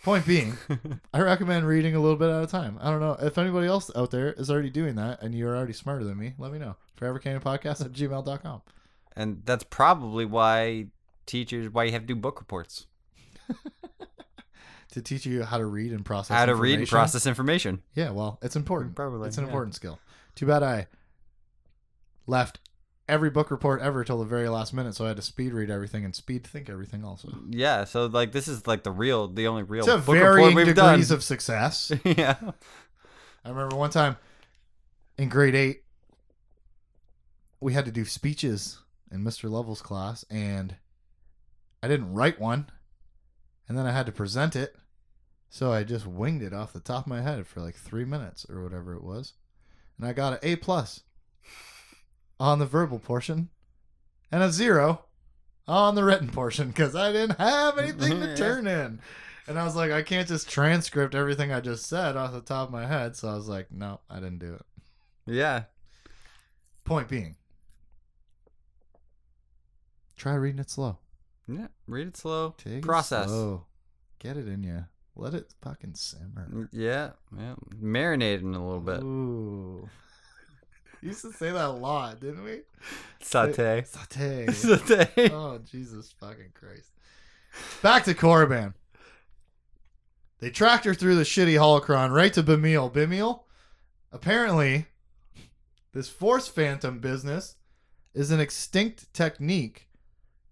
Point 0.04 0.26
being, 0.28 0.56
I 1.14 1.22
recommend 1.22 1.66
reading 1.68 1.96
a 1.96 2.00
little 2.00 2.18
bit 2.18 2.30
at 2.30 2.44
a 2.44 2.48
time. 2.48 2.78
I 2.80 2.92
don't 2.92 3.00
know 3.00 3.18
if 3.20 3.38
anybody 3.40 3.66
else 3.68 3.90
out 3.96 4.12
there 4.12 4.34
is 4.34 4.52
already 4.52 4.70
doing 4.70 4.96
that 4.96 5.22
and 5.24 5.34
you're 5.34 5.56
already 5.58 5.74
smarter 5.74 6.04
than 6.04 6.18
me. 6.18 6.34
Let 6.38 6.52
me 6.52 6.60
know. 6.60 6.76
Forever 6.96 7.18
Canon 7.18 7.42
Podcast 7.42 7.84
at 7.84 7.92
gmail.com. 7.92 8.62
and 9.16 9.42
that's 9.46 9.64
probably 9.64 10.26
why 10.26 10.88
teachers 11.26 11.70
why 11.72 11.86
you 11.86 11.92
have 11.92 12.04
to 12.04 12.08
do 12.08 12.16
book 12.16 12.40
reports 12.40 12.86
To 14.96 15.02
teach 15.02 15.26
you 15.26 15.44
how 15.44 15.58
to 15.58 15.66
read 15.66 15.92
and 15.94 16.04
process. 16.04 16.36
how 16.36 16.46
to 16.46 16.56
read 16.56 16.74
and 16.74 16.82
information. 16.82 16.96
process 16.96 17.26
information 17.28 17.82
Yeah, 17.94 18.10
well, 18.12 18.40
it's 18.42 18.56
important. 18.56 18.96
Probably, 18.96 19.28
it's 19.28 19.38
an 19.38 19.44
yeah. 19.44 19.50
important 19.50 19.76
skill. 19.76 20.00
Too 20.36 20.46
bad 20.48 20.64
I 20.64 20.88
left 22.28 22.60
every 23.08 23.30
book 23.30 23.52
report 23.52 23.82
ever 23.82 24.04
till 24.04 24.18
the 24.20 24.26
very 24.26 24.50
last 24.50 24.74
minute, 24.74 24.96
so 24.96 25.06
I 25.06 25.10
had 25.10 25.18
to 25.18 25.22
speed 25.22 25.54
read 25.54 25.70
everything 25.70 26.04
and 26.06 26.16
speed 26.16 26.46
think 26.48 26.70
everything 26.70 27.04
also. 27.04 27.30
Yeah, 27.50 27.84
so 27.84 28.06
like 28.08 28.32
this 28.32 28.48
is 28.48 28.66
like 28.68 28.84
the 28.84 28.92
real, 28.92 29.28
the 29.28 29.48
only 29.48 29.64
real 29.64 29.86
To 29.86 29.98
book 29.98 30.16
varying 30.16 30.48
report 30.56 30.66
we've 30.68 30.76
done. 30.76 30.94
degrees 30.94 31.12
of 31.12 31.24
success. 31.24 31.92
yeah, 32.04 32.38
I 33.44 33.50
remember 33.50 33.76
one 33.76 33.90
time 33.92 34.18
in 35.18 35.30
grade 35.30 35.56
eight, 35.56 35.84
we 37.60 37.74
had 37.74 37.86
to 37.86 37.92
do 37.92 38.06
speeches 38.06 38.80
in 39.12 39.24
Mr. 39.24 39.50
Lovell's 39.50 39.82
class, 39.82 40.24
and 40.30 40.76
I 41.84 41.88
didn't 41.88 42.14
write 42.14 42.40
one, 42.40 42.70
and 43.68 43.78
then 43.78 43.86
I 43.86 43.92
had 43.92 44.06
to 44.08 44.12
present 44.12 44.56
it, 44.56 44.76
so 45.50 45.72
I 45.72 45.84
just 45.84 46.06
winged 46.06 46.42
it 46.42 46.54
off 46.54 46.74
the 46.74 46.80
top 46.80 47.06
of 47.06 47.08
my 47.08 47.22
head 47.22 47.48
for 47.48 47.62
like 47.62 47.76
three 47.76 48.06
minutes 48.06 48.46
or 48.50 48.64
whatever 48.64 48.94
it 48.96 49.04
was, 49.04 49.34
and 49.98 50.08
I 50.08 50.14
got 50.14 50.34
an 50.34 50.40
A 50.44 50.56
plus 50.58 51.02
on 52.40 52.60
the 52.60 52.66
verbal 52.66 53.00
portion, 53.00 53.50
and 54.32 54.44
a 54.44 54.52
zero 54.52 55.06
on 55.68 55.96
the 55.96 56.04
written 56.04 56.30
portion 56.30 56.68
because 56.70 56.96
I 56.96 57.12
didn't 57.12 57.40
have 57.40 57.78
anything 57.78 58.20
to 58.20 58.36
turn 58.38 58.68
in. 58.68 59.00
And 59.48 59.60
I 59.60 59.64
was 59.64 59.76
like, 59.76 59.92
I 59.92 60.02
can't 60.02 60.28
just 60.28 60.50
transcript 60.50 61.14
everything 61.14 61.52
I 61.54 61.60
just 61.62 61.86
said 61.86 62.18
off 62.18 62.34
the 62.34 62.42
top 62.42 62.68
of 62.70 62.74
my 62.74 62.88
head. 62.88 63.16
So 63.16 63.30
I 63.30 63.36
was 63.36 63.48
like, 63.48 63.72
no, 63.72 64.00
I 64.10 64.16
didn't 64.16 64.40
do 64.40 64.56
it. 64.56 64.66
yeah. 65.28 65.64
Point 66.84 67.08
being, 67.08 67.36
try 70.16 70.34
reading 70.36 70.60
it 70.60 70.70
slow. 70.70 70.98
Yeah, 71.48 71.68
read 71.88 72.08
it 72.08 72.18
slow. 72.18 72.54
Take 72.58 72.84
Process. 72.84 73.26
it 73.26 73.30
slow. 73.30 73.66
Get 74.20 74.38
it 74.38 74.48
in 74.48 74.64
you. 74.64 74.86
Let 75.16 75.34
it 75.34 75.54
fucking 75.62 75.96
simmer. 75.96 76.48
Mm, 76.52 76.70
yeah, 76.72 77.12
yeah. 77.38 77.56
Marinate 77.82 78.42
in 78.42 78.54
a 78.54 78.66
little 78.66 78.82
bit. 78.82 79.02
Ooh. 79.02 79.90
Used 81.02 81.22
to 81.22 81.32
say 81.32 81.52
that 81.52 81.66
a 81.66 81.70
lot, 81.70 82.20
didn't 82.20 82.44
we? 82.44 82.62
Saute. 83.22 83.84
Saute. 83.86 84.48
Saute. 84.52 85.30
oh, 85.32 85.60
Jesus 85.60 86.14
fucking 86.20 86.52
Christ. 86.54 86.90
Back 87.82 88.04
to 88.06 88.14
Korriban. 88.14 88.74
They 90.40 90.50
tracked 90.50 90.84
her 90.86 90.94
through 90.94 91.16
the 91.16 91.24
shitty 91.24 91.54
holocron 91.54 92.12
right 92.12 92.34
to 92.34 92.44
Bemil. 92.44 92.92
Bemil, 92.92 93.46
apparently, 94.12 94.88
this 95.94 96.10
Force 96.10 96.50
Phantom 96.50 97.00
business 97.00 97.56
is 98.14 98.32
an 98.32 98.42
extinct 98.42 99.14
technique 99.14 99.88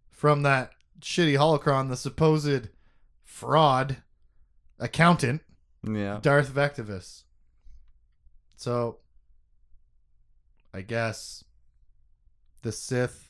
from 0.10 0.43
that 0.43 0.71
shitty 1.02 1.38
holocron, 1.38 1.89
the 1.89 1.97
supposed 1.97 2.69
fraud 3.23 3.97
accountant, 4.79 5.41
Yeah. 5.83 6.19
Darth 6.21 6.50
Vectivus. 6.50 7.23
So, 8.56 9.00
I 10.73 10.81
guess 10.81 11.43
the 12.62 12.71
Sith 12.71 13.29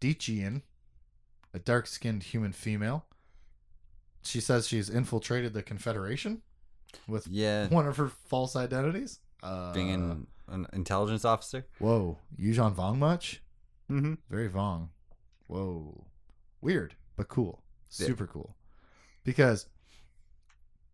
Dician, 0.00 0.62
a 1.54 1.58
dark 1.58 1.86
skinned 1.86 2.24
human 2.24 2.52
female, 2.52 3.06
she 4.22 4.40
says 4.40 4.66
she's 4.68 4.90
infiltrated 4.90 5.54
the 5.54 5.62
Confederation 5.62 6.42
with 7.06 7.26
Yeah. 7.28 7.68
one 7.68 7.86
of 7.86 7.96
her 7.96 8.08
false 8.08 8.56
identities. 8.56 9.20
Uh, 9.42 9.72
Being 9.72 9.90
an, 9.94 10.26
an 10.48 10.66
intelligence 10.74 11.24
officer. 11.24 11.66
Whoa. 11.78 12.18
Yuuzhan 12.38 12.74
Vong 12.74 12.98
much? 12.98 13.42
Mm-hmm. 13.90 14.14
Very 14.28 14.48
Vong. 14.50 14.88
Whoa. 15.46 16.06
Weird, 16.60 16.94
but 17.16 17.28
cool. 17.28 17.62
Yeah. 17.98 18.06
Super 18.06 18.26
cool. 18.26 18.54
Because 19.24 19.66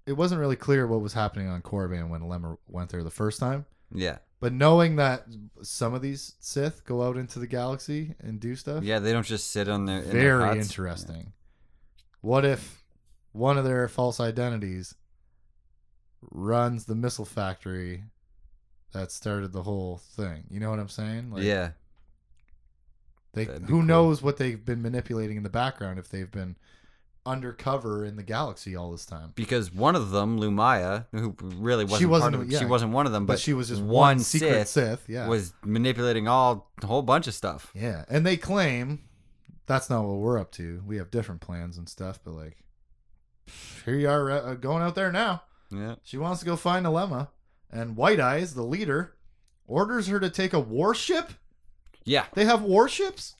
it 0.07 0.13
wasn't 0.13 0.41
really 0.41 0.57
clear 0.57 0.87
what 0.87 1.01
was 1.01 1.13
happening 1.13 1.49
on 1.49 1.63
Korriban 1.63 2.09
when 2.09 2.23
Lemmer 2.23 2.59
went 2.69 2.91
there 2.91 3.03
the 3.03 3.11
first 3.11 3.41
time. 3.41 3.67
Yeah. 3.93 4.19
But 4.39 4.53
knowing 4.53 4.97
that 4.97 5.27
some 5.63 5.95
of 5.95 6.03
these 6.03 6.35
Sith 6.41 6.85
go 6.85 7.03
out 7.03 7.17
into 7.17 7.39
the 7.39 7.47
galaxy 7.47 8.15
and 8.21 8.39
do 8.39 8.55
stuff, 8.55 8.85
Yeah, 8.85 8.99
they 8.99 9.13
don't 9.13 9.27
just 9.27 9.51
sit 9.51 9.69
on 9.69 9.87
their 9.87 10.01
in 10.03 10.11
their 10.11 10.39
very 10.39 10.57
huts. 10.57 10.69
interesting. 10.69 11.33
What 12.21 12.45
if 12.45 12.85
one 13.33 13.57
of 13.59 13.65
their 13.65 13.89
false 13.89 14.21
identities 14.21 14.95
runs 16.23 16.85
the 16.87 16.95
missile 16.95 17.25
factory 17.25 18.05
that 18.93 19.11
started 19.11 19.53
the 19.53 19.63
whole 19.63 19.99
thing? 19.99 20.45
You 20.51 20.61
know 20.61 20.71
what 20.71 20.79
I'm 20.81 20.89
saying? 20.89 21.31
Like, 21.31 21.43
yeah. 21.45 21.71
They, 23.33 23.45
who 23.45 23.61
cool. 23.67 23.83
knows 23.83 24.23
what 24.23 24.39
they've 24.39 24.63
been 24.65 24.81
manipulating 24.83 25.37
in 25.37 25.43
the 25.43 25.51
background 25.51 25.99
if 25.99 26.09
they've 26.09 26.31
been 26.31 26.57
undercover 27.27 28.05
in 28.05 28.17
the 28.17 28.23
galaxy 28.23 28.77
all 28.77 28.93
this 28.93 29.05
time. 29.05 29.33
because 29.35 29.73
one 29.73 29.97
of 29.97 30.11
them, 30.11 30.39
Lumiya, 30.39 31.07
who 31.13 31.35
really 31.57 31.85
wasn't, 31.85 32.11
wasn't- 32.11 32.35
part 32.37 32.45
of, 32.47 32.51
yeah. 32.53 32.59
she 32.59 32.65
wasn't 32.65 32.93
one 32.93 33.05
of 33.07 33.13
them, 33.13 33.27
But, 33.27 33.35
but, 33.35 33.41
she 33.41 33.53
was 33.53 33.69
just 33.69 33.83
one 33.83 33.91
one, 33.91 34.19
secret 34.21 34.69
Sith 34.69 34.69
Sith. 34.69 35.05
yeah. 35.09 35.27
was 35.27 35.53
manipulating 35.65 36.29
all 36.29 36.71
a 36.83 36.87
whole 36.87 37.03
bunch 37.03 37.27
of 37.27 37.35
stuff. 37.35 37.71
yeah. 37.75 38.05
And 38.09 38.25
they 38.25 38.37
claim 38.37 39.01
that's 39.67 39.91
not 39.91 40.05
what 40.05 40.19
we're 40.19 40.39
up 40.39 40.53
to. 40.53 40.83
We 40.87 40.97
have 40.99 41.11
different 41.11 41.41
plans 41.41 41.77
and 41.77 41.89
stuff, 41.89 42.21
but 42.25 42.33
like 42.33 42.57
here 43.85 43.95
you 43.97 44.09
are 44.09 44.31
uh, 44.31 44.55
going 44.55 44.83
out 44.83 44.95
there 44.95 45.11
now. 45.13 45.43
Yeah. 45.71 45.97
She 46.05 46.17
wants 46.19 46.41
to 46.41 46.47
go 46.47 46.57
find 46.57 46.87
Alema, 46.87 47.29
and 47.71 47.97
White 47.97 48.21
Eyes, 48.21 48.55
the 48.55 48.63
leader, 48.63 49.15
orders 49.67 50.07
her 50.07 50.21
to 50.21 50.31
take 50.31 50.53
a 50.53 50.61
warship. 50.61 51.33
Yeah. 52.05 52.27
They 52.35 52.45
have 52.45 52.63
warships 52.63 53.35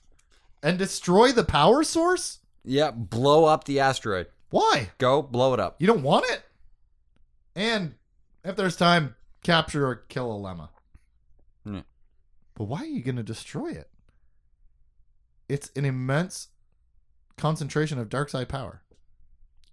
and 0.61 0.77
destroy 0.77 1.31
the 1.31 1.45
power 1.45 1.83
source. 1.83 2.39
Yeah. 2.67 2.91
Blow 2.91 3.45
up 3.45 3.63
the 3.63 3.79
asteroid. 3.79 4.27
Why? 4.49 4.91
Go 4.97 5.21
blow 5.21 5.53
it 5.53 5.59
up. 5.59 5.75
You 5.79 5.87
don't 5.87 6.03
want 6.03 6.25
it. 6.29 6.43
And 7.55 7.95
if 8.43 8.55
there's 8.55 8.75
time, 8.75 9.15
capture 9.43 9.87
or 9.87 9.95
kill 9.95 10.29
Alema. 10.29 10.69
Yeah. 11.65 11.81
But 12.53 12.65
why 12.65 12.81
are 12.81 12.85
you 12.85 13.01
going 13.01 13.15
to 13.15 13.23
destroy 13.23 13.69
it? 13.69 13.89
It's 15.49 15.71
an 15.75 15.85
immense 15.85 16.49
concentration 17.37 17.99
of 17.99 18.09
dark 18.09 18.29
side 18.29 18.49
power. 18.49 18.81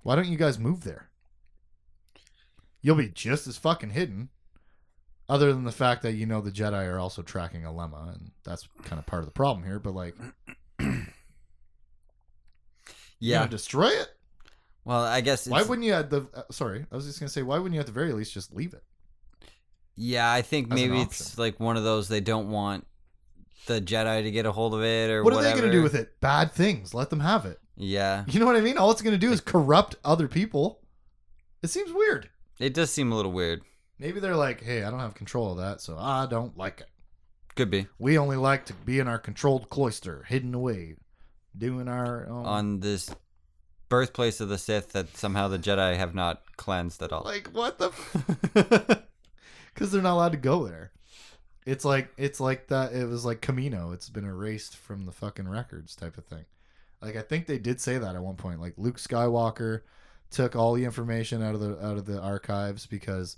Why 0.03 0.17
don't 0.17 0.29
you 0.29 0.37
guys 0.37 0.59
move 0.59 0.85
there? 0.85 1.09
You'll 2.83 2.97
be 2.97 3.09
just 3.09 3.47
as 3.47 3.57
fucking 3.57 3.91
hidden. 3.91 4.29
Other 5.29 5.53
than 5.53 5.65
the 5.65 5.73
fact 5.73 6.03
that 6.03 6.13
you 6.13 6.27
know 6.27 6.43
the 6.43 6.51
Jedi 6.51 6.87
are 6.87 6.99
also 6.99 7.23
tracking 7.23 7.63
Alema, 7.63 8.15
and 8.15 8.33
that's 8.45 8.69
kind 8.83 8.99
of 8.99 9.07
part 9.07 9.23
of 9.23 9.27
the 9.27 9.33
problem 9.33 9.65
here. 9.65 9.79
But 9.79 9.95
like, 9.95 10.15
you 13.25 13.33
Yeah. 13.33 13.39
gonna 13.41 13.51
destroy 13.51 13.89
it. 13.89 14.09
Well, 14.85 15.03
I 15.03 15.21
guess. 15.23 15.47
Why 15.49 15.63
wouldn't 15.63 15.87
you? 15.87 15.95
At 15.95 16.11
the 16.11 16.27
uh, 16.35 16.43
sorry, 16.51 16.87
I 16.93 16.97
was 16.97 17.07
just 17.07 17.19
gonna 17.21 17.31
say, 17.31 17.43
why 17.43 17.57
wouldn't 17.59 17.75
you 17.75 17.81
at 17.81 17.87
the 17.87 17.93
very 17.93 18.13
least 18.13 18.33
just 18.35 18.55
leave 18.55 18.75
it? 18.75 18.83
Yeah, 19.97 20.31
I 20.31 20.43
think 20.43 20.67
as 20.67 20.71
an 20.73 20.75
maybe 20.91 21.01
it's 21.01 21.21
option? 21.31 21.43
like 21.43 21.61
one 21.61 21.77
of 21.77 21.85
those 21.85 22.09
they 22.09 22.21
don't 22.21 22.51
want 22.51 22.87
the 23.67 23.81
Jedi 23.81 24.23
to 24.25 24.31
get 24.31 24.45
a 24.45 24.53
hold 24.53 24.75
of 24.75 24.83
it 24.83 25.11
or 25.11 25.23
What 25.23 25.33
are 25.33 25.37
whatever. 25.37 25.55
they 25.57 25.61
gonna 25.63 25.73
do 25.73 25.83
with 25.83 25.95
it? 25.95 26.21
Bad 26.21 26.53
things. 26.53 26.93
Let 26.95 27.11
them 27.11 27.21
have 27.21 27.47
it. 27.47 27.59
Yeah, 27.77 28.25
You 28.29 28.39
know 28.39 28.47
what 28.47 28.55
I 28.57 28.61
mean? 28.61 28.79
All 28.79 28.91
it's 28.91 29.03
gonna 29.03 29.19
do 29.19 29.33
is 29.33 29.41
corrupt 29.41 29.97
other 30.05 30.29
people. 30.29 30.81
It 31.63 31.69
seems 31.71 31.93
weird. 31.93 32.29
it 32.61 32.75
does 32.75 32.91
seem 32.91 33.11
a 33.11 33.17
little 33.17 33.33
weird. 33.33 33.63
Maybe 33.99 34.21
they're 34.21 34.37
like, 34.37 34.63
hey, 34.63 34.85
I 34.85 34.91
don't 34.91 35.01
have 35.01 35.15
control 35.15 35.53
of 35.53 35.59
that, 35.59 35.81
so 35.81 35.97
I 35.99 36.27
don't 36.27 36.57
like 36.59 36.81
it. 36.81 36.89
Could 37.57 37.71
be 37.71 37.87
We 37.99 38.19
only 38.19 38.37
like 38.37 38.67
to 38.67 38.75
be 38.75 38.99
in 38.99 39.09
our 39.09 39.19
controlled 39.19 39.71
cloister, 39.71 40.25
hidden 40.29 40.55
away, 40.55 40.97
doing 41.57 41.89
our 41.89 42.27
own. 42.29 42.47
on 42.47 42.81
this 42.81 43.15
birthplace 43.89 44.41
of 44.41 44.49
the 44.49 44.59
Sith 44.59 44.93
that 44.93 45.17
somehow 45.17 45.49
the 45.49 45.59
Jedi 45.59 45.97
have 45.97 46.15
not 46.15 46.43
cleansed 46.57 47.03
at 47.03 47.13
all. 47.13 47.23
like 47.25 47.49
what 47.49 47.79
the? 47.79 47.91
Because 49.73 49.91
they're 49.93 50.03
not 50.03 50.15
allowed 50.15 50.33
to 50.33 50.39
go 50.39 50.67
there. 50.67 50.91
It's 51.67 51.85
like 51.85 52.13
it's 52.17 52.41
like 52.41 52.69
that. 52.69 52.93
It 52.93 53.09
was 53.09 53.25
like 53.25 53.41
Kamino. 53.41 53.95
It's 53.95 54.09
been 54.09 54.25
erased 54.25 54.77
from 54.77 55.05
the 55.07 55.13
fucking 55.13 55.49
records, 55.49 55.95
type 55.97 56.19
of 56.19 56.25
thing. 56.27 56.45
Like 57.01 57.17
I 57.17 57.23
think 57.23 57.47
they 57.47 57.59
did 57.59 57.81
say 57.81 57.99
that 57.99 58.15
at 58.15 58.23
one 58.23 58.37
point. 58.37 58.61
Like 58.61 58.75
Luke 58.77 58.99
Skywalker 58.99 59.83
took 60.31 60.57
all 60.57 60.75
the 60.75 60.85
information 60.85 61.43
out 61.43 61.55
of 61.55 61.61
the 61.61 61.87
out 61.87 61.97
of 61.97 62.05
the 62.07 62.21
archives 62.21 62.87
because 62.87 63.37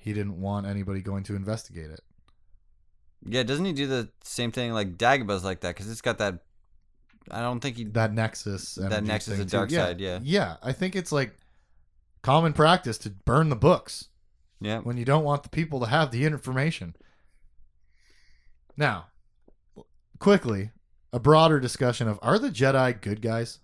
he 0.00 0.12
didn't 0.12 0.40
want 0.40 0.66
anybody 0.66 1.00
going 1.00 1.24
to 1.24 1.34
investigate 1.34 1.90
it. 1.90 2.00
yeah, 3.26 3.42
doesn't 3.42 3.64
he 3.64 3.72
do 3.72 3.86
the 3.86 4.10
same 4.22 4.52
thing 4.52 4.72
like 4.72 4.98
Dagobah's 4.98 5.44
like 5.44 5.60
that 5.60 5.74
because 5.74 5.90
it's 5.90 6.02
got 6.02 6.18
that. 6.18 6.40
I 7.30 7.40
don't 7.40 7.60
think 7.60 7.76
he. 7.76 7.84
That 7.84 8.12
Nexus. 8.12 8.74
That 8.76 8.92
energy 8.92 9.06
Nexus 9.06 9.32
thing, 9.34 9.42
of 9.42 9.50
too. 9.50 9.56
dark 9.56 9.70
side, 9.70 10.00
yeah. 10.00 10.20
Yeah, 10.22 10.56
I 10.62 10.72
think 10.72 10.94
it's 10.96 11.12
like 11.12 11.36
common 12.22 12.52
practice 12.52 12.98
to 12.98 13.10
burn 13.10 13.48
the 13.48 13.56
books. 13.56 14.08
Yeah, 14.60 14.80
when 14.80 14.96
you 14.96 15.04
don't 15.04 15.24
want 15.24 15.42
the 15.42 15.48
people 15.48 15.80
to 15.80 15.86
have 15.86 16.10
the 16.10 16.24
information. 16.24 16.96
Now, 18.76 19.06
quickly, 20.18 20.70
a 21.12 21.20
broader 21.20 21.60
discussion 21.60 22.08
of 22.08 22.18
are 22.22 22.38
the 22.38 22.50
Jedi 22.50 23.00
good 23.00 23.20
guys? 23.20 23.60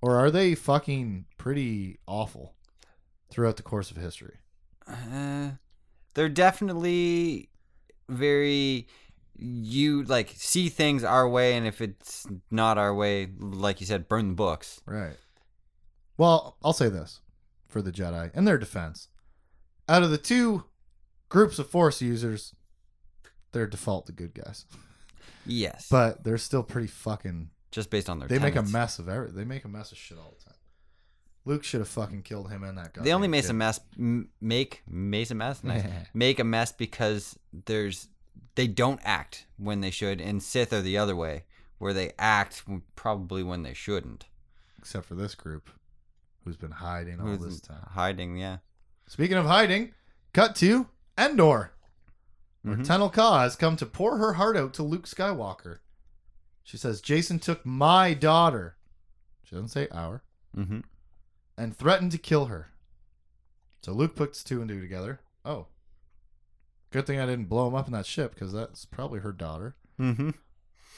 Or 0.00 0.16
are 0.16 0.30
they 0.30 0.54
fucking 0.54 1.24
pretty 1.38 1.98
awful 2.06 2.54
throughout 3.30 3.56
the 3.56 3.62
course 3.62 3.90
of 3.90 3.96
history? 3.96 4.36
Uh, 4.86 5.52
they're 6.12 6.28
definitely 6.28 7.48
very 8.08 8.86
you 9.36 10.04
like 10.04 10.32
see 10.36 10.68
things 10.68 11.02
our 11.04 11.28
way 11.28 11.56
and 11.56 11.66
if 11.66 11.80
it's 11.80 12.26
not 12.50 12.78
our 12.78 12.94
way 12.94 13.28
like 13.38 13.80
you 13.80 13.86
said 13.86 14.08
burn 14.08 14.28
the 14.28 14.34
books 14.34 14.80
Right. 14.86 15.16
Well, 16.16 16.56
I'll 16.62 16.72
say 16.72 16.88
this 16.88 17.20
for 17.66 17.82
the 17.82 17.90
Jedi 17.90 18.32
in 18.36 18.44
their 18.44 18.58
defense. 18.58 19.08
Out 19.88 20.04
of 20.04 20.10
the 20.10 20.18
two 20.18 20.64
groups 21.28 21.58
of 21.58 21.68
Force 21.68 22.00
users, 22.00 22.54
they're 23.50 23.66
default 23.66 24.06
the 24.06 24.12
good 24.12 24.32
guys. 24.34 24.64
yes 25.44 25.88
But 25.90 26.22
they're 26.24 26.38
still 26.38 26.62
pretty 26.62 26.86
fucking 26.86 27.50
just 27.72 27.90
based 27.90 28.08
on 28.08 28.20
their 28.20 28.28
They 28.28 28.38
make 28.38 28.54
a 28.54 28.62
mess 28.62 29.00
of 29.00 29.08
every. 29.08 29.32
They 29.32 29.44
make 29.44 29.64
a 29.64 29.68
mess 29.68 29.90
of 29.90 29.98
shit 29.98 30.16
all 30.18 30.36
the 30.38 30.44
time. 30.44 30.54
Luke 31.44 31.64
should 31.64 31.80
have 31.80 31.88
fucking 31.88 32.22
killed 32.22 32.48
him 32.50 32.62
and 32.62 32.78
that 32.78 32.94
guy. 32.94 33.02
they 33.02 33.12
only 33.12 33.28
make 33.28 33.48
a 33.48 33.52
mess 33.52 33.80
m- 33.98 34.28
make 34.40 34.82
make 34.88 35.30
a 35.30 35.34
mess 35.34 35.62
nice. 35.64 35.84
make 36.14 36.38
a 36.38 36.44
mess 36.44 36.70
because 36.72 37.36
there's 37.66 38.08
they 38.54 38.66
don't 38.66 39.00
act 39.04 39.46
when 39.56 39.80
they 39.80 39.90
should 39.90 40.20
and 40.20 40.42
Sith 40.42 40.72
are 40.72 40.82
the 40.82 40.96
other 40.98 41.16
way 41.16 41.44
where 41.78 41.92
they 41.92 42.12
act 42.18 42.62
probably 42.96 43.42
when 43.42 43.62
they 43.62 43.74
shouldn't 43.74 44.26
Except 44.78 45.06
for 45.06 45.14
this 45.14 45.34
group, 45.34 45.70
who's 46.44 46.56
been 46.56 46.70
hiding 46.70 47.18
all 47.20 47.26
Who's 47.28 47.40
this 47.44 47.60
time. 47.60 47.86
hiding 47.92 48.36
yeah 48.36 48.58
Speaking 49.06 49.36
of 49.36 49.44
hiding, 49.46 49.92
cut 50.32 50.54
to 50.56 50.88
Endor. 51.18 51.72
Where 52.62 52.76
Mhm. 52.76 52.86
Tenel 52.86 53.12
Ka 53.12 53.40
has 53.40 53.54
come 53.56 53.76
to 53.76 53.84
pour 53.86 54.16
her 54.18 54.32
heart 54.34 54.56
out 54.56 54.72
to 54.74 54.82
Luke 54.82 55.06
Skywalker. 55.06 55.78
She 56.62 56.78
says, 56.78 57.02
Jacen 57.02 57.38
took 57.40 57.66
my 57.66 58.14
daughter. 58.14 58.76
She 59.44 59.54
doesn't 59.54 59.68
say 59.68 59.88
our. 59.92 60.22
mm-hmm. 60.56 60.80
And 61.58 61.76
threatened 61.76 62.12
to 62.12 62.18
kill 62.18 62.46
her. 62.46 62.70
So 63.82 63.92
Luke 63.92 64.16
puts 64.16 64.42
two 64.42 64.60
and 64.62 64.68
two 64.70 64.80
together. 64.80 65.20
Oh. 65.44 65.66
Good 66.94 67.08
thing 67.08 67.18
I 67.18 67.26
didn't 67.26 67.46
blow 67.46 67.66
him 67.66 67.74
up 67.74 67.88
in 67.88 67.92
that 67.92 68.06
ship 68.06 68.34
because 68.34 68.52
that's 68.52 68.84
probably 68.84 69.18
her 69.18 69.32
daughter. 69.32 69.74
Mm-hmm. 69.98 70.30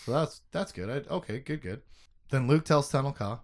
So 0.04 0.12
that's 0.12 0.42
that's 0.52 0.70
good. 0.70 0.90
I, 0.90 1.14
okay, 1.14 1.38
good, 1.38 1.62
good. 1.62 1.80
Then 2.28 2.46
Luke 2.46 2.66
tells 2.66 2.92
Tenel 2.92 3.16
Ka 3.16 3.40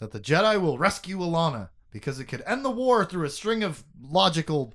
that 0.00 0.12
the 0.12 0.20
Jedi 0.20 0.60
will 0.60 0.76
rescue 0.76 1.16
Allana 1.18 1.70
because 1.90 2.20
it 2.20 2.26
could 2.26 2.42
end 2.46 2.62
the 2.62 2.70
war 2.70 3.06
through 3.06 3.24
a 3.24 3.30
string 3.30 3.62
of 3.62 3.84
logical 4.02 4.74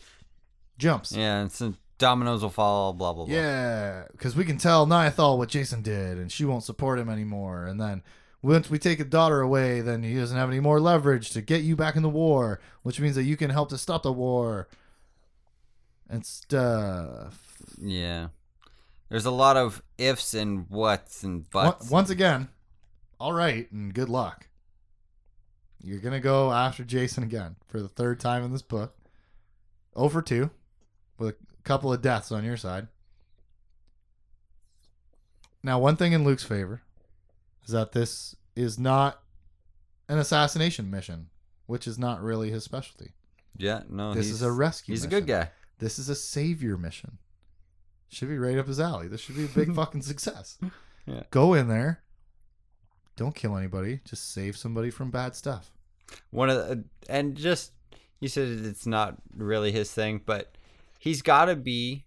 jumps. 0.80 1.12
yeah 1.16 1.40
and 1.42 1.52
some 1.52 1.78
dominoes 2.00 2.42
will 2.42 2.50
fall 2.50 2.94
blah 2.94 3.14
blah 3.14 3.26
blah 3.26 3.36
Yeah, 3.36 4.06
because 4.12 4.36
we 4.36 4.44
can 4.44 4.58
tell 4.58 4.88
Niathal 4.88 5.38
what 5.38 5.50
Jacen 5.50 5.84
did, 5.84 6.18
and 6.18 6.32
she 6.32 6.46
won't 6.46 6.64
support 6.64 6.98
him 6.98 7.10
anymore. 7.10 7.66
And 7.68 7.80
then 7.80 8.02
once 8.42 8.72
we 8.72 8.80
take 8.80 9.00
a 9.00 9.06
daughter 9.06 9.42
away, 9.42 9.82
then 9.82 10.02
he 10.02 10.16
doesn't 10.16 10.38
have 10.38 10.50
any 10.50 10.62
more 10.62 10.80
leverage 10.80 11.30
to 11.32 11.42
get 11.44 11.62
you 11.62 11.76
back 11.76 11.96
in 11.96 12.02
the 12.02 12.10
war, 12.10 12.60
which 12.82 13.00
means 13.00 13.14
that 13.16 13.24
you 13.26 13.38
can 13.38 13.52
help 13.52 13.70
to 13.70 13.78
stop 13.78 14.02
the 14.02 14.12
war 14.12 14.68
and 16.10 16.26
stuff. 16.26 17.62
Yeah. 17.82 18.30
There's 19.10 19.26
a 19.26 19.32
lot 19.32 19.58
of 19.58 19.82
ifs 19.98 20.34
and 20.34 20.66
whats 20.70 21.24
and 21.24 21.50
buts. 21.50 21.90
Once 21.90 22.10
again, 22.10 22.50
all 23.20 23.34
right, 23.34 23.72
and 23.72 23.94
good 23.94 24.10
luck. 24.10 24.48
You're 25.82 26.00
gonna 26.00 26.20
go 26.20 26.52
after 26.52 26.84
Jacen 26.84 27.24
again 27.24 27.56
for 27.68 27.82
the 27.82 27.88
third 27.88 28.20
time 28.20 28.44
in 28.44 28.52
this 28.52 28.62
book. 28.62 28.96
Oh 29.96 30.06
Over 30.06 30.22
two, 30.22 30.52
with 31.18 31.30
a 31.30 31.64
couple 31.64 31.92
of 31.92 32.02
deaths 32.02 32.32
on 32.32 32.44
your 32.44 32.58
side. 32.58 32.88
Now, 35.64 35.80
one 35.80 35.96
thing 35.96 36.14
in 36.14 36.24
Luke's 36.24 36.44
favor 36.44 36.82
is 37.66 37.72
that 37.72 37.92
this 37.92 38.36
is 38.56 38.78
not 38.78 39.22
an 40.08 40.18
assassination 40.18 40.90
mission, 40.90 41.30
which 41.66 41.88
is 41.88 41.98
not 41.98 42.22
really 42.22 42.52
his 42.52 42.64
specialty. 42.64 43.14
Yeah, 43.58 43.82
no. 43.90 44.14
this 44.14 44.30
is 44.30 44.42
a 44.42 44.52
rescue. 44.52 44.94
He's 44.94 45.04
a 45.04 45.10
good 45.10 45.28
guy. 45.28 45.50
This 45.80 45.98
is 46.00 46.10
a 46.10 46.16
savior 46.16 46.78
mission. 46.78 47.18
Should 48.10 48.30
be 48.30 48.38
right 48.38 48.58
up 48.58 48.68
his 48.68 48.80
alley. 48.80 49.08
This 49.08 49.22
should 49.22 49.36
be 49.36 49.46
a 49.46 49.48
big 49.48 49.74
fucking 49.76 50.02
success. 50.02 50.58
Yeah. 51.06 51.24
Go 51.32 51.54
in 51.54 51.68
there. 51.68 52.02
Don't 53.16 53.36
kill 53.36 53.58
anybody. 53.58 54.00
Just 54.06 54.32
save 54.34 54.56
somebody 54.58 54.90
from 54.90 55.12
bad 55.12 55.36
stuff. 55.36 55.72
One 56.32 56.50
of 56.50 56.58
the, 56.68 56.84
and 57.10 57.36
just 57.36 57.72
you 58.20 58.28
said 58.30 58.48
it's 58.66 58.86
not 58.88 59.16
really 59.36 59.72
his 59.72 59.92
thing, 59.92 60.22
but 60.26 60.56
he's 61.00 61.22
got 61.22 61.46
to 61.46 61.56
be 61.56 62.06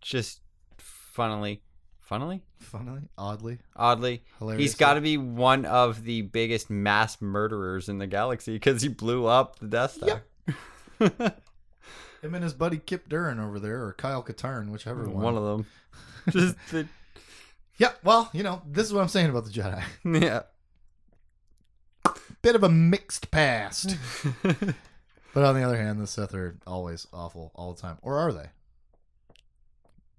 just 0.00 0.40
funnily, 0.78 1.62
funnily, 2.00 2.42
Funnily, 2.58 3.02
oddly, 3.16 3.58
oddly, 3.76 4.24
hilarious. 4.38 4.62
he's 4.62 4.74
got 4.74 4.94
to 4.94 5.00
be 5.00 5.16
one 5.18 5.64
of 5.66 6.02
the 6.04 6.22
biggest 6.22 6.70
mass 6.70 7.20
murderers 7.20 7.88
in 7.88 7.98
the 7.98 8.06
galaxy 8.06 8.54
because 8.54 8.82
he 8.82 8.88
blew 8.88 9.26
up 9.26 9.58
the 9.60 9.66
Death 9.68 9.92
Star. 9.92 10.22
him 12.26 12.34
and 12.34 12.44
his 12.44 12.54
buddy 12.54 12.78
Kyp 12.78 13.08
Durron 13.08 13.42
over 13.42 13.58
there, 13.58 13.82
or 13.84 13.92
Kyle 13.92 14.22
Katarn, 14.22 14.70
whichever 14.70 15.04
one. 15.08 15.22
one 15.22 15.36
of 15.36 15.44
them. 15.44 15.66
just 16.30 16.56
the, 16.70 16.86
yeah. 17.78 17.92
Well, 18.04 18.30
you 18.32 18.42
know, 18.42 18.62
this 18.66 18.86
is 18.86 18.92
what 18.92 19.02
I'm 19.02 19.08
saying 19.08 19.30
about 19.30 19.44
the 19.44 19.50
Jedi. 19.50 19.82
yeah. 20.22 20.42
bit 22.42 22.54
of 22.54 22.62
a 22.62 22.68
mixed 22.68 23.30
past. 23.30 23.96
but 24.42 25.44
on 25.44 25.54
the 25.54 25.62
other 25.62 25.76
hand, 25.76 26.00
the 26.00 26.06
Sith 26.06 26.34
are 26.34 26.56
always 26.66 27.06
awful 27.12 27.52
all 27.54 27.72
the 27.72 27.80
time. 27.80 27.98
Or 28.02 28.18
are 28.18 28.32
they? 28.32 28.48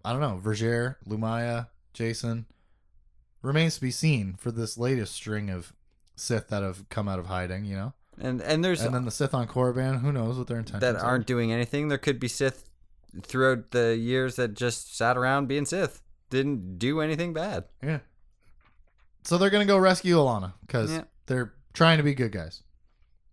I 0.03 0.11
don't 0.11 0.21
know. 0.21 0.39
Vergere, 0.43 0.95
Lumiya, 1.07 1.67
Jacen. 1.93 2.45
Remains 3.41 3.75
to 3.75 3.81
be 3.81 3.91
seen 3.91 4.35
for 4.37 4.51
this 4.51 4.77
latest 4.77 5.13
string 5.13 5.49
of 5.49 5.73
Sith 6.15 6.47
that 6.49 6.63
have 6.63 6.89
come 6.89 7.07
out 7.07 7.19
of 7.19 7.27
hiding, 7.27 7.65
you 7.65 7.75
know? 7.75 7.93
And 8.19 8.41
and 8.41 8.63
there's 8.65 8.81
And 8.81 8.93
then 8.95 9.05
the 9.05 9.11
Sith 9.11 9.33
on 9.33 9.47
Korriban, 9.47 10.01
who 10.01 10.11
knows 10.11 10.37
what 10.37 10.47
their 10.47 10.57
intentions 10.57 10.81
that 10.81 10.95
are. 10.95 11.03
aren't 11.05 11.27
doing 11.27 11.51
anything. 11.51 11.87
There 11.87 11.97
could 11.97 12.19
be 12.19 12.27
Sith 12.27 12.67
throughout 13.21 13.71
the 13.71 13.95
years 13.95 14.35
that 14.37 14.53
just 14.55 14.95
sat 14.97 15.17
around 15.17 15.47
being 15.47 15.65
Sith, 15.65 16.01
didn't 16.29 16.77
do 16.79 16.99
anything 17.01 17.33
bad. 17.33 17.65
Yeah. 17.83 17.99
So 19.23 19.37
they're 19.37 19.49
gonna 19.49 19.65
go 19.65 19.77
rescue 19.77 20.15
Allana 20.17 20.53
because 20.61 20.91
Yeah. 20.91 21.03
they're 21.27 21.53
trying 21.73 21.97
to 21.97 22.03
be 22.03 22.13
good 22.15 22.31
guys. 22.31 22.63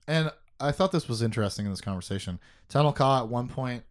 And 0.07 0.31
I 0.61 0.71
thought 0.73 0.93
this 0.93 1.09
was 1.09 1.23
interesting 1.23 1.67
in 1.67 1.73
this 1.73 1.81
conversation. 1.81 2.39
Tenel 2.69 2.95
Ka 2.95 3.21
at 3.23 3.29
one 3.29 3.49
point 3.49 3.85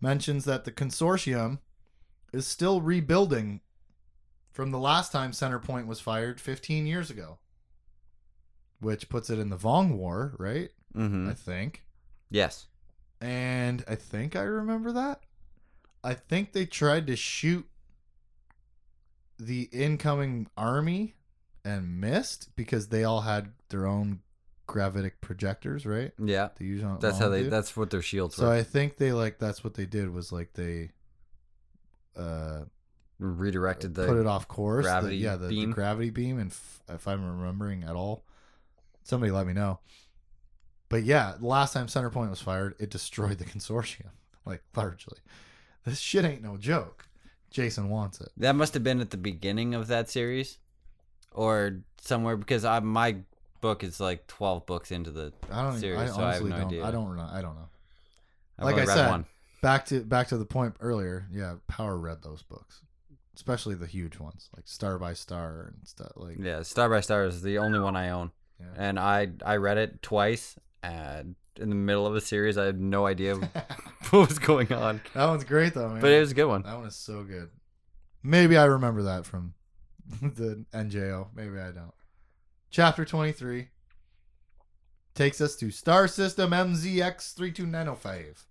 mentions 0.00 0.44
that 0.44 0.64
the 0.64 0.72
consortium 0.72 1.58
is 2.32 2.46
still 2.46 2.80
rebuilding 2.80 3.60
from 4.50 4.70
the 4.70 4.78
last 4.78 5.12
time 5.12 5.32
Centerpoint 5.32 5.86
was 5.86 6.00
fired 6.00 6.40
15 6.40 6.86
years 6.86 7.10
ago, 7.10 7.38
which 8.80 9.08
puts 9.08 9.30
it 9.30 9.38
in 9.38 9.50
the 9.50 9.56
Vong 9.56 9.96
War, 9.96 10.34
right? 10.38 10.70
Mm-hmm. 10.96 11.28
I 11.30 11.34
think. 11.34 11.84
Yes. 12.30 12.66
And 13.20 13.84
I 13.88 13.94
think 13.96 14.36
I 14.36 14.42
remember 14.42 14.92
that. 14.92 15.20
I 16.04 16.14
think 16.14 16.52
they 16.52 16.64
tried 16.66 17.06
to 17.08 17.16
shoot 17.16 17.66
the 19.38 19.68
incoming 19.72 20.48
army 20.56 21.14
and 21.64 22.00
missed 22.00 22.54
because 22.56 22.88
they 22.88 23.04
all 23.04 23.22
had 23.22 23.52
their 23.68 23.86
own 23.86 24.20
gravitic 24.66 25.20
projectors, 25.20 25.84
right? 25.86 26.12
Yeah. 26.22 26.48
They 26.58 26.66
use 26.66 26.82
on 26.84 26.98
That's 27.00 27.18
how 27.18 27.28
they. 27.28 27.44
do. 27.44 27.50
That's 27.50 27.76
what 27.76 27.90
their 27.90 28.02
shields 28.02 28.36
are. 28.38 28.42
So 28.42 28.46
were. 28.48 28.54
I 28.54 28.62
think 28.62 28.96
they 28.96 29.12
like 29.12 29.38
that's 29.38 29.64
what 29.64 29.74
they 29.74 29.86
did 29.86 30.12
was 30.12 30.30
like 30.32 30.52
they 30.54 30.90
uh 32.16 32.62
Redirected 33.20 33.94
the. 33.96 34.06
put 34.06 34.16
it 34.16 34.26
off 34.26 34.46
course. 34.46 34.84
the- 34.84 34.90
gravity 34.92 35.16
yeah, 35.16 35.34
the, 35.36 35.48
the 35.48 35.66
gravity 35.66 36.10
beam. 36.10 36.38
And 36.38 36.52
f- 36.52 36.80
if 36.88 37.08
I'm 37.08 37.38
remembering 37.40 37.82
at 37.82 37.96
all, 37.96 38.24
somebody 39.08 39.32
let 39.32 39.46
me 39.46 39.52
know. 39.52 39.80
But 40.88 41.04
yeah, 41.04 41.34
last 41.40 41.72
time 41.72 41.86
Centerpoint 41.86 42.30
was 42.30 42.40
fired, 42.40 42.74
it 42.78 42.90
destroyed 42.90 43.38
the 43.38 43.44
consortium, 43.56 44.10
like 44.44 44.62
largely. 44.76 45.18
This 45.84 45.98
shit 45.98 46.24
ain't 46.24 46.42
no 46.42 46.56
joke. 46.56 47.08
Jacen 47.52 47.88
wants 47.88 48.20
it. 48.20 48.28
That 48.36 48.54
must 48.54 48.74
have 48.74 48.84
been 48.84 49.00
at 49.00 49.10
the 49.10 49.16
beginning 49.16 49.74
of 49.74 49.86
that 49.88 50.10
series, 50.10 50.58
or 51.32 51.80
somewhere 52.00 52.36
because 52.36 52.64
I 52.64 52.80
my 52.80 53.16
book 53.60 53.82
is 53.82 54.00
like 54.00 54.26
twelve 54.26 54.66
books 54.66 54.90
into 54.90 55.10
the. 55.10 55.32
I 55.50 55.62
don't. 55.62 55.78
Series, 55.78 55.98
I 55.98 56.06
so 56.14 56.22
I 56.22 56.34
have 56.34 56.42
no 56.44 56.56
don't. 56.56 56.66
idea. 56.66 56.84
I 56.84 56.90
don't 56.90 57.16
know. 57.16 57.28
I 57.30 57.40
don't 57.40 57.54
know. 57.56 57.68
I've 58.58 58.64
Like 58.66 58.76
I 58.76 58.84
said, 58.84 59.10
one. 59.10 59.24
Back 59.62 59.86
to 59.86 60.00
back 60.04 60.28
to 60.28 60.36
the 60.36 60.44
point 60.44 60.74
earlier. 60.80 61.26
Yeah, 61.32 61.54
Power 61.68 61.96
read 61.96 62.22
those 62.22 62.42
books, 62.42 62.82
especially 63.34 63.74
the 63.74 63.86
huge 63.86 64.18
ones 64.18 64.50
like 64.54 64.68
Star 64.68 64.98
by 64.98 65.14
Star 65.14 65.72
and 65.74 65.88
stuff. 65.88 66.12
Like 66.16 66.36
Yeah, 66.38 66.62
Star 66.62 66.88
by 66.90 67.00
Star 67.00 67.24
is 67.24 67.40
the 67.42 67.58
only 67.58 67.78
one 67.80 67.96
I 67.96 68.10
own, 68.10 68.30
yeah. 68.60 68.66
and 68.76 68.98
I 68.98 69.28
I 69.44 69.56
read 69.56 69.78
it 69.78 70.02
twice. 70.02 70.56
And 70.82 71.34
in 71.56 71.68
the 71.70 71.74
middle 71.74 72.06
of 72.06 72.14
a 72.14 72.20
series, 72.20 72.56
I 72.56 72.66
had 72.66 72.80
no 72.80 73.06
idea 73.06 73.34
what 74.10 74.28
was 74.28 74.38
going 74.38 74.72
on, 74.72 75.00
that 75.14 75.26
one's 75.26 75.44
great 75.44 75.74
though, 75.74 75.88
man. 75.88 76.00
but 76.00 76.10
it 76.10 76.20
was 76.20 76.30
a 76.32 76.34
good 76.34 76.46
one. 76.46 76.62
That 76.62 76.76
one 76.78 76.86
is 76.86 76.96
so 76.96 77.24
good. 77.24 77.50
Maybe 78.22 78.56
I 78.56 78.64
remember 78.64 79.02
that 79.04 79.26
from 79.26 79.54
the 80.22 80.64
NJO. 80.72 81.28
Maybe 81.34 81.58
I 81.58 81.70
don't. 81.72 81.92
Chapter 82.70 83.04
23 83.04 83.68
takes 85.14 85.40
us 85.40 85.56
to 85.56 85.70
Star 85.70 86.06
System 86.06 86.50
MZX 86.52 87.34
32905. 87.34 88.46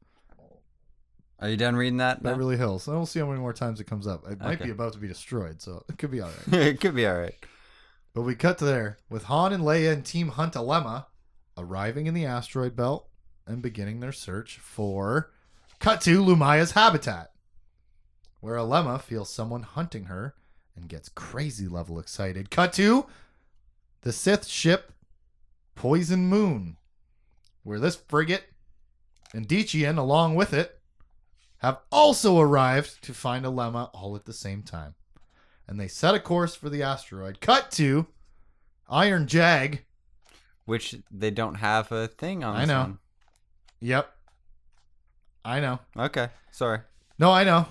Are 1.39 1.49
you 1.49 1.57
done 1.57 1.75
reading 1.75 1.97
that? 1.97 2.23
now? 2.23 2.31
Beverly 2.31 2.57
Hills. 2.57 2.87
I 2.87 2.93
don't 2.93 3.05
see 3.05 3.19
how 3.19 3.27
many 3.27 3.39
more 3.39 3.53
times 3.53 3.79
it 3.79 3.83
comes 3.85 4.07
up. 4.07 4.23
It 4.29 4.39
might 4.39 4.55
Okay. 4.55 4.65
be 4.65 4.71
about 4.71 4.93
to 4.93 4.99
be 4.99 5.07
destroyed, 5.07 5.61
so 5.61 5.83
it 5.87 5.97
could 5.99 6.09
be 6.11 6.19
all 6.19 6.29
right. 6.49 6.61
it 6.61 6.81
could 6.81 6.95
be 6.95 7.05
all 7.05 7.17
right. 7.17 7.35
But 8.17 8.23
we 8.23 8.33
cut 8.33 8.57
to 8.57 8.65
there 8.65 8.97
with 9.11 9.25
Han 9.25 9.53
and 9.53 9.63
Leia 9.63 9.93
and 9.93 10.03
Team 10.03 10.29
Hunt 10.29 10.55
Alema 10.55 11.05
arriving 11.55 12.07
in 12.07 12.15
the 12.15 12.25
asteroid 12.25 12.75
belt 12.75 13.07
and 13.45 13.61
beginning 13.61 13.99
their 13.99 14.11
search 14.11 14.57
for 14.57 15.29
cut 15.77 16.01
to 16.01 16.25
Lumiya's 16.25 16.71
habitat, 16.71 17.29
where 18.39 18.55
Alema 18.55 18.99
feels 18.99 19.31
someone 19.31 19.61
hunting 19.61 20.05
her 20.05 20.33
and 20.75 20.89
gets 20.89 21.09
crazy 21.09 21.67
level 21.67 21.99
excited. 21.99 22.49
Cut 22.49 22.73
to 22.73 23.05
the 24.01 24.11
Sith 24.11 24.47
ship 24.47 24.93
Poison 25.75 26.25
Moon, 26.25 26.77
where 27.61 27.79
this 27.79 27.97
frigate 27.97 28.45
and 29.31 29.47
Dician, 29.47 29.99
along 29.99 30.33
with 30.33 30.55
it, 30.55 30.79
have 31.57 31.81
also 31.91 32.39
arrived 32.39 33.03
to 33.03 33.13
find 33.13 33.45
Alema 33.45 33.91
all 33.93 34.15
at 34.15 34.25
the 34.25 34.33
same 34.33 34.63
time. 34.63 34.95
And 35.67 35.79
they 35.79 35.87
set 35.87 36.15
a 36.15 36.19
course 36.19 36.55
for 36.55 36.69
the 36.69 36.83
asteroid. 36.83 37.41
Cut 37.41 37.71
to 37.71 38.07
Iron 38.89 39.27
Jag. 39.27 39.83
Which 40.65 40.95
they 41.11 41.31
don't 41.31 41.55
have 41.55 41.91
a 41.91 42.07
thing 42.07 42.43
on. 42.43 42.55
I 42.55 42.65
know. 42.65 42.79
one. 42.81 42.97
Yep. 43.79 44.11
I 45.45 45.59
know. 45.59 45.79
Okay, 45.97 46.29
sorry. 46.51 46.79
No, 47.19 47.31
I 47.31 47.43
know. 47.43 47.67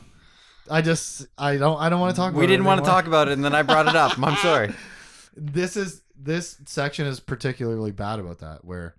I 0.70 0.82
just 0.82 1.26
I 1.36 1.57
don't 1.57 1.78
I 1.78 1.88
don't 1.88 2.01
want 2.01 2.14
to 2.14 2.20
talk 2.20 2.34
We 2.34 2.44
it 2.44 2.49
didn't 2.49 2.64
want 2.64 2.82
to 2.82 2.90
talk 2.90 3.07
about 3.07 3.28
it, 3.28 3.32
and 3.32 3.44
then 3.44 3.55
I 3.55 3.62
brought 3.62 3.86
it 3.86 3.94
up. 3.97 4.18
I'm 4.18 4.36
sorry. 4.42 4.72
this 5.36 5.76
is 5.76 6.03
this 6.18 6.57
section 6.66 7.07
is 7.07 7.20
particularly 7.20 7.92
bad 7.92 8.18
about 8.18 8.38
that 8.38 8.64
where 8.64 8.94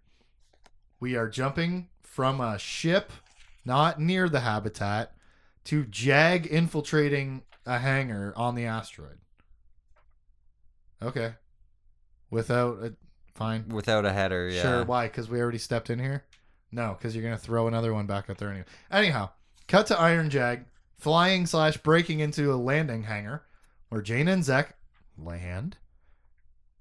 we 0.99 1.15
are 1.15 1.27
jumping 1.27 1.89
from 2.03 2.39
a 2.39 2.57
ship 2.59 3.11
not 3.65 3.99
near 3.99 4.29
the 4.29 4.41
habitat 4.41 5.11
to 5.65 5.83
jag 5.85 6.45
infiltrating 6.45 7.41
a 7.67 7.77
hangar 7.77 8.33
on 8.35 8.55
the 8.55 8.65
asteroid 8.65 9.19
okay 11.01 11.33
without 12.29 12.77
a 12.83 12.93
fine 13.37 13.69
Without 13.69 14.05
a 14.05 14.11
header, 14.11 14.49
yeah. 14.49 14.61
Sure. 14.61 14.83
Why? 14.83 15.05
Because 15.07 15.29
we 15.29 15.39
already 15.39 15.59
stepped 15.59 15.89
in 15.89 15.99
here? 15.99 16.25
No, 16.71 16.95
because 16.97 17.15
you're 17.15 17.23
gonna 17.23 17.37
throw 17.37 17.67
another 17.67 17.93
one 17.93 18.07
back 18.07 18.29
up 18.29 18.37
there 18.37 18.49
anyway. 18.49 18.65
Anyhow, 18.91 19.29
cut 19.67 19.87
to 19.87 19.99
Iron 19.99 20.29
Jag 20.29 20.65
flying 20.97 21.45
slash 21.45 21.77
breaking 21.77 22.19
into 22.19 22.51
a 22.51 22.55
landing 22.55 23.03
hangar 23.03 23.43
where 23.89 24.01
Jaina 24.01 24.31
and 24.31 24.43
Zek 24.43 24.75
land 25.17 25.77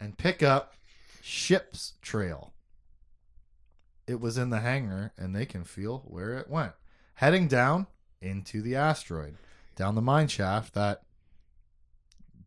and 0.01 0.19
pick 0.19 0.43
up 0.43 0.75
ship's 1.23 1.93
trail. 2.03 2.53
It 4.07 4.21
was 4.21 4.39
in 4.39 4.51
the 4.51 4.61
hangar, 4.61 5.13
and 5.19 5.35
they 5.35 5.47
can 5.47 5.65
feel 5.65 6.05
where 6.07 6.39
it 6.39 6.49
went, 6.49 6.73
heading 7.15 7.49
down 7.49 7.87
into 8.21 8.63
the 8.63 8.77
asteroid, 8.77 9.37
down 9.77 9.95
the 9.95 10.03
mine 10.03 10.29
shaft 10.29 10.75
that 10.75 11.03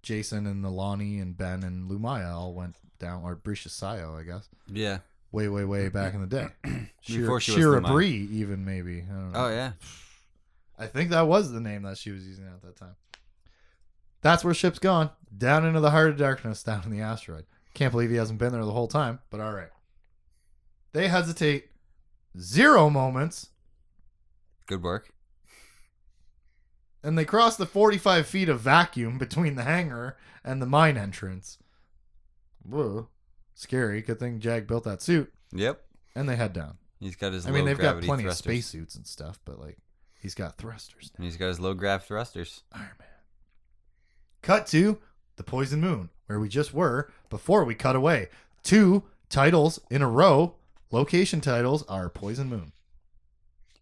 Jacen 0.04 0.50
and 0.50 0.66
Alani 0.66 1.20
and 1.20 1.38
Ben 1.38 1.64
and 1.64 1.90
Lumiya 1.90 2.34
all 2.34 2.54
went 2.54 2.76
down, 3.00 3.24
or 3.24 3.36
Brisha 3.36 3.70
Syo, 3.70 4.18
I 4.20 4.24
guess 4.24 4.50
Yeah. 4.68 5.00
way, 5.32 5.48
way, 5.48 5.64
way 5.64 5.86
mm-hmm. 5.86 5.98
back 5.98 6.14
in 6.14 6.22
the 6.22 6.28
day. 6.28 6.48
Shira, 7.02 7.22
Before 7.22 7.40
she 7.40 7.52
was 7.52 7.60
Shira 7.60 7.82
Lumiya. 7.82 7.92
Brie, 7.92 8.28
even 8.32 8.66
maybe. 8.66 9.04
I 9.10 9.14
don't 9.14 9.32
know. 9.32 9.46
Oh 9.46 9.50
yeah. 9.50 9.72
I 10.78 10.88
think 10.88 11.10
that 11.12 11.28
was 11.28 11.52
the 11.52 11.60
name 11.60 11.84
that 11.84 11.98
she 11.98 12.12
was 12.12 12.26
using 12.26 12.46
at 12.46 12.62
that 12.62 12.78
time. 12.78 12.96
That's 14.22 14.44
where 14.44 14.54
ship's 14.54 14.80
gone 14.80 15.12
down 15.38 15.66
into 15.66 15.80
the 15.80 15.92
heart 15.92 16.10
of 16.10 16.18
darkness, 16.18 16.64
down 16.64 16.84
in 16.84 16.92
the 16.92 17.02
asteroid. 17.02 17.46
Can't 17.74 17.92
believe 17.92 18.10
he 18.10 18.16
hasn't 18.16 18.40
been 18.40 18.52
there 18.52 18.66
the 18.66 18.72
whole 18.72 18.88
time, 18.88 19.20
but 19.30 19.40
all 19.40 19.54
right. 19.54 19.70
They 20.94 21.08
hesitate 21.08 21.70
zero 22.38 22.90
moments, 22.90 23.50
Good 24.66 24.84
work. 24.84 25.12
And 27.04 27.18
they 27.18 27.26
cross 27.26 27.56
the 27.58 27.66
45 27.66 28.28
feet 28.28 28.50
of 28.50 28.60
vacuum 28.60 29.18
between 29.18 29.56
the 29.56 29.64
hangar 29.64 30.18
and 30.44 30.62
the 30.62 30.66
mine 30.66 30.98
entrance. 30.98 31.58
Whoa, 32.64 33.08
scary. 33.56 34.02
Good 34.02 34.20
thing 34.20 34.40
Jag 34.40 34.68
built 34.68 34.84
that 34.84 35.02
suit, 35.02 35.32
Yep. 35.54 35.82
and 36.16 36.28
they 36.30 36.36
head 36.36 36.54
down. 36.54 36.78
He's 37.00 37.16
got 37.16 37.34
his. 37.34 37.48
I 37.48 37.52
mean, 37.52 37.66
they've 37.66 37.78
got 37.78 38.02
plenty 38.02 38.24
thrusters. 38.24 38.32
of 38.32 38.38
spacesuits 38.38 38.96
and 38.96 39.08
stuff, 39.08 39.40
but 39.46 39.60
like, 39.60 39.78
he's 40.20 40.36
got 40.36 40.58
thrusters 40.58 41.12
now. 41.14 41.18
And 41.18 41.26
he's 41.26 41.38
got 41.38 41.48
his 41.48 41.60
low 41.60 41.74
grav 41.74 42.06
thrusters. 42.06 42.64
Iron 42.74 42.86
Man. 43.00 43.08
Cut 44.42 44.68
to 44.68 45.00
the 45.38 45.44
Poison 45.44 45.80
Moon, 45.80 46.10
where 46.28 46.40
we 46.40 46.50
just 46.50 46.74
were 46.74 47.10
before 47.30 47.64
we 47.64 47.76
cut 47.76 47.96
away. 47.96 48.28
Two 48.64 49.04
titles 49.30 49.80
in 49.90 50.02
a 50.02 50.10
row. 50.10 50.56
Location 50.92 51.40
titles 51.40 51.84
are 51.88 52.10
Poison 52.10 52.50
Moon. 52.50 52.72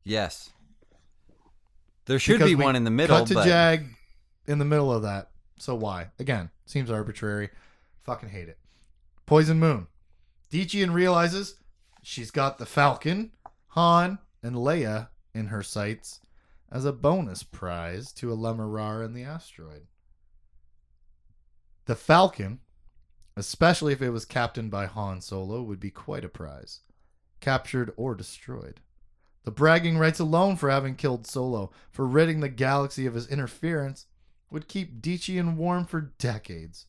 Yes. 0.04 0.52
There 2.08 2.20
should 2.20 2.40
Because 2.40 2.50
be 2.50 2.56
one 2.56 2.76
in 2.76 2.84
the 2.84 2.92
middle, 2.92 3.20
Cut 3.20 3.28
to 3.28 3.34
but 3.36 3.46
Jag 3.46 3.86
in 4.48 4.60
the 4.60 4.66
middle 4.66 4.92
of 4.92 5.04
that. 5.04 5.30
So 5.58 5.76
why? 5.76 6.08
Again, 6.20 6.50
seems 6.66 6.90
arbitrary. 6.90 7.50
Fucking 8.04 8.30
hate 8.30 8.50
it. 8.50 8.58
Poison 9.26 9.60
Moon. 9.60 9.88
Dician 10.52 10.94
realizes 10.94 11.56
she's 12.02 12.32
got 12.32 12.58
the 12.58 12.66
Falcon, 12.66 13.32
Han, 13.70 14.20
and 14.42 14.56
Leia 14.56 15.10
in 15.34 15.48
her 15.48 15.62
sights 15.62 16.22
as 16.72 16.86
a 16.86 16.94
bonus 16.94 17.44
prize 17.44 18.12
to 18.14 18.28
Alema 18.28 18.72
Rar 18.72 19.04
in 19.04 19.14
the 19.14 19.24
asteroid. 19.24 19.88
The 21.86 21.96
Falcon 21.96 22.60
especially 23.38 23.94
if 23.94 24.02
it 24.02 24.10
was 24.10 24.26
captained 24.26 24.72
by 24.72 24.88
Han 24.88 25.22
Solo, 25.22 25.62
would 25.62 25.80
be 25.80 25.92
quite 25.92 26.26
a 26.26 26.30
prize, 26.30 26.82
captured 27.40 27.94
or 27.96 28.16
destroyed. 28.16 28.82
The 29.48 29.52
bragging 29.52 29.98
rights 29.98 30.20
alone 30.20 30.58
for 30.58 30.70
having 30.70 30.96
killed 30.96 31.26
Solo, 31.26 31.72
for 31.90 32.06
ridding 32.06 32.42
the 32.42 32.50
galaxy 32.50 33.06
of 33.06 33.14
his 33.14 33.30
interference, 33.30 34.06
would 34.52 34.68
keep 34.68 35.02
Dician 35.02 35.56
warm 35.56 35.86
for 35.86 36.12
decades. 36.18 36.86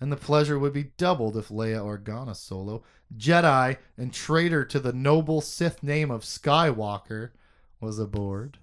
And 0.00 0.12
the 0.12 0.16
pleasure 0.16 0.56
would 0.56 0.72
be 0.72 0.92
doubled 0.96 1.36
if 1.36 1.48
Leia 1.48 1.82
Organa 1.82 2.36
Solo, 2.36 2.84
Jedi 3.16 3.76
and 3.98 4.14
traitor 4.14 4.64
to 4.66 4.78
the 4.78 4.92
noble 4.92 5.40
Sith 5.40 5.82
name 5.82 6.12
of 6.12 6.22
Skywalker, 6.22 7.30
was 7.80 7.98
aboard. 7.98 8.58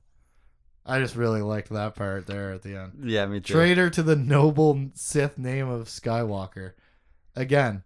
I 0.86 0.99
just 0.99 1.17
really 1.17 1.41
liked 1.41 1.67
that 1.71 1.95
part 1.95 2.28
there 2.28 2.53
at 2.53 2.61
the 2.61 2.78
end. 2.78 2.93
Yeah, 3.03 3.25
me 3.25 3.41
too. 3.41 3.55
Traitor 3.55 3.89
to 3.89 4.03
the 4.03 4.15
noble 4.15 4.91
Sith 4.93 5.38
name 5.38 5.67
of 5.67 5.89
Skywalker. 5.89 6.75
Again, 7.36 7.84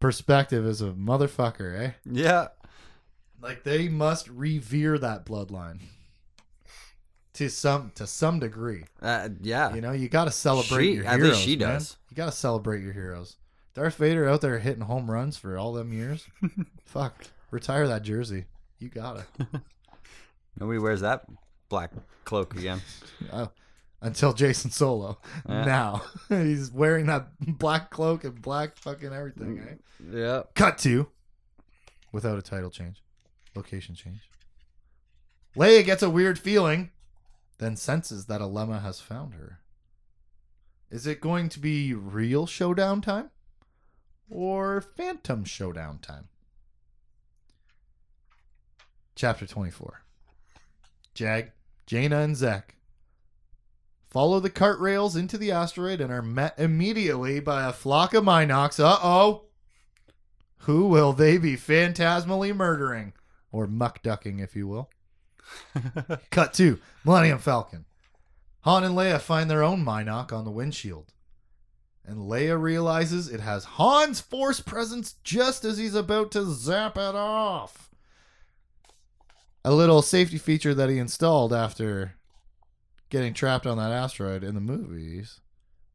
perspective 0.00 0.64
is 0.64 0.80
a 0.80 0.92
motherfucker, 0.92 1.78
eh? 1.78 1.90
yeah. 2.10 2.48
Like 3.42 3.64
they 3.64 3.88
must 3.88 4.28
revere 4.28 4.98
that 4.98 5.26
bloodline 5.26 5.80
to 7.34 7.48
some 7.50 7.90
to 7.96 8.06
some 8.06 8.38
degree. 8.38 8.84
Uh, 9.00 9.30
yeah. 9.40 9.74
You 9.74 9.80
know, 9.80 9.92
you 9.92 10.08
got 10.08 10.24
to 10.26 10.30
celebrate 10.30 10.84
She- 10.86 10.92
your 10.94 11.06
at 11.06 11.20
least 11.20 11.40
she 11.40 11.56
man. 11.56 11.74
does. 11.74 11.96
You 12.10 12.16
got 12.16 12.26
to 12.26 12.32
celebrate 12.32 12.82
your 12.82 12.92
heroes. 12.92 13.36
Darth 13.74 13.96
Vader 13.96 14.28
out 14.28 14.42
there 14.42 14.58
hitting 14.58 14.82
home 14.82 15.10
runs 15.10 15.38
for 15.38 15.56
all 15.58 15.72
them 15.72 15.92
years. 15.94 16.26
Fuck, 16.84 17.24
retire 17.50 17.88
that 17.88 18.02
jersey. 18.02 18.44
You 18.78 18.88
gotta. 18.90 19.24
Nobody 20.60 20.78
wears 20.78 21.00
that 21.00 21.24
black 21.70 21.90
cloak 22.24 22.54
again. 22.54 22.82
Oh, 23.32 23.50
until 24.02 24.34
Jacen 24.34 24.70
Solo. 24.72 25.18
Yeah. 25.48 25.64
Now 25.64 26.02
he's 26.28 26.70
wearing 26.70 27.06
that 27.06 27.28
black 27.40 27.90
cloak 27.90 28.24
and 28.24 28.42
black 28.42 28.76
fucking 28.76 29.12
everything. 29.12 29.58
Eh? 29.66 29.74
Yeah. 30.18 30.42
Cut 30.54 30.76
to 30.78 31.08
without 32.12 32.38
a 32.38 32.42
title 32.42 32.68
change, 32.70 33.02
location 33.54 33.94
change. 33.94 34.28
Leia 35.56 35.84
gets 35.84 36.02
a 36.02 36.10
weird 36.10 36.38
feeling, 36.38 36.90
then 37.58 37.76
senses 37.76 38.26
that 38.26 38.40
Alema 38.40 38.82
has 38.82 39.00
found 39.00 39.34
her. 39.34 39.60
Is 40.90 41.06
it 41.06 41.20
going 41.20 41.48
to 41.50 41.58
be 41.58 41.94
real 41.94 42.46
showdown 42.46 43.00
time 43.00 43.30
or 44.30 44.80
phantom 44.80 45.44
showdown 45.44 45.98
time? 45.98 46.28
Chapter 49.14 49.46
24. 49.46 50.02
Jag, 51.14 51.52
Jaina, 51.86 52.18
and 52.20 52.36
Zek 52.36 52.76
follow 54.12 54.40
the 54.40 54.50
cart 54.50 54.78
rails 54.78 55.16
into 55.16 55.38
the 55.38 55.50
asteroid 55.50 55.98
and 56.00 56.12
are 56.12 56.20
met 56.20 56.58
immediately 56.58 57.40
by 57.40 57.66
a 57.66 57.72
flock 57.72 58.12
of 58.12 58.24
Mynocks. 58.24 58.78
Uh 58.78 58.98
oh. 59.02 59.44
Who 60.58 60.86
will 60.86 61.14
they 61.14 61.38
be 61.38 61.56
phantasmally 61.56 62.52
murdering? 62.52 63.14
Or 63.52 63.66
muck 63.66 64.02
ducking, 64.02 64.40
if 64.40 64.56
you 64.56 64.66
will. 64.66 64.90
Cut 66.30 66.54
two 66.54 66.80
Millennium 67.04 67.38
Falcon. 67.38 67.84
Han 68.62 68.84
and 68.84 68.94
Leia 68.96 69.20
find 69.20 69.50
their 69.50 69.62
own 69.62 69.84
Mynock 69.84 70.32
on 70.32 70.44
the 70.44 70.50
windshield. 70.50 71.12
And 72.04 72.18
Leia 72.18 72.60
realizes 72.60 73.28
it 73.28 73.40
has 73.40 73.64
Han's 73.64 74.20
force 74.20 74.60
presence 74.60 75.16
just 75.22 75.64
as 75.64 75.78
he's 75.78 75.94
about 75.94 76.32
to 76.32 76.44
zap 76.44 76.96
it 76.96 77.14
off. 77.14 77.90
A 79.64 79.72
little 79.72 80.02
safety 80.02 80.38
feature 80.38 80.74
that 80.74 80.90
he 80.90 80.98
installed 80.98 81.52
after 81.52 82.14
getting 83.10 83.34
trapped 83.34 83.66
on 83.66 83.76
that 83.78 83.92
asteroid 83.92 84.42
in 84.42 84.54
the 84.54 84.60
movies 84.60 85.40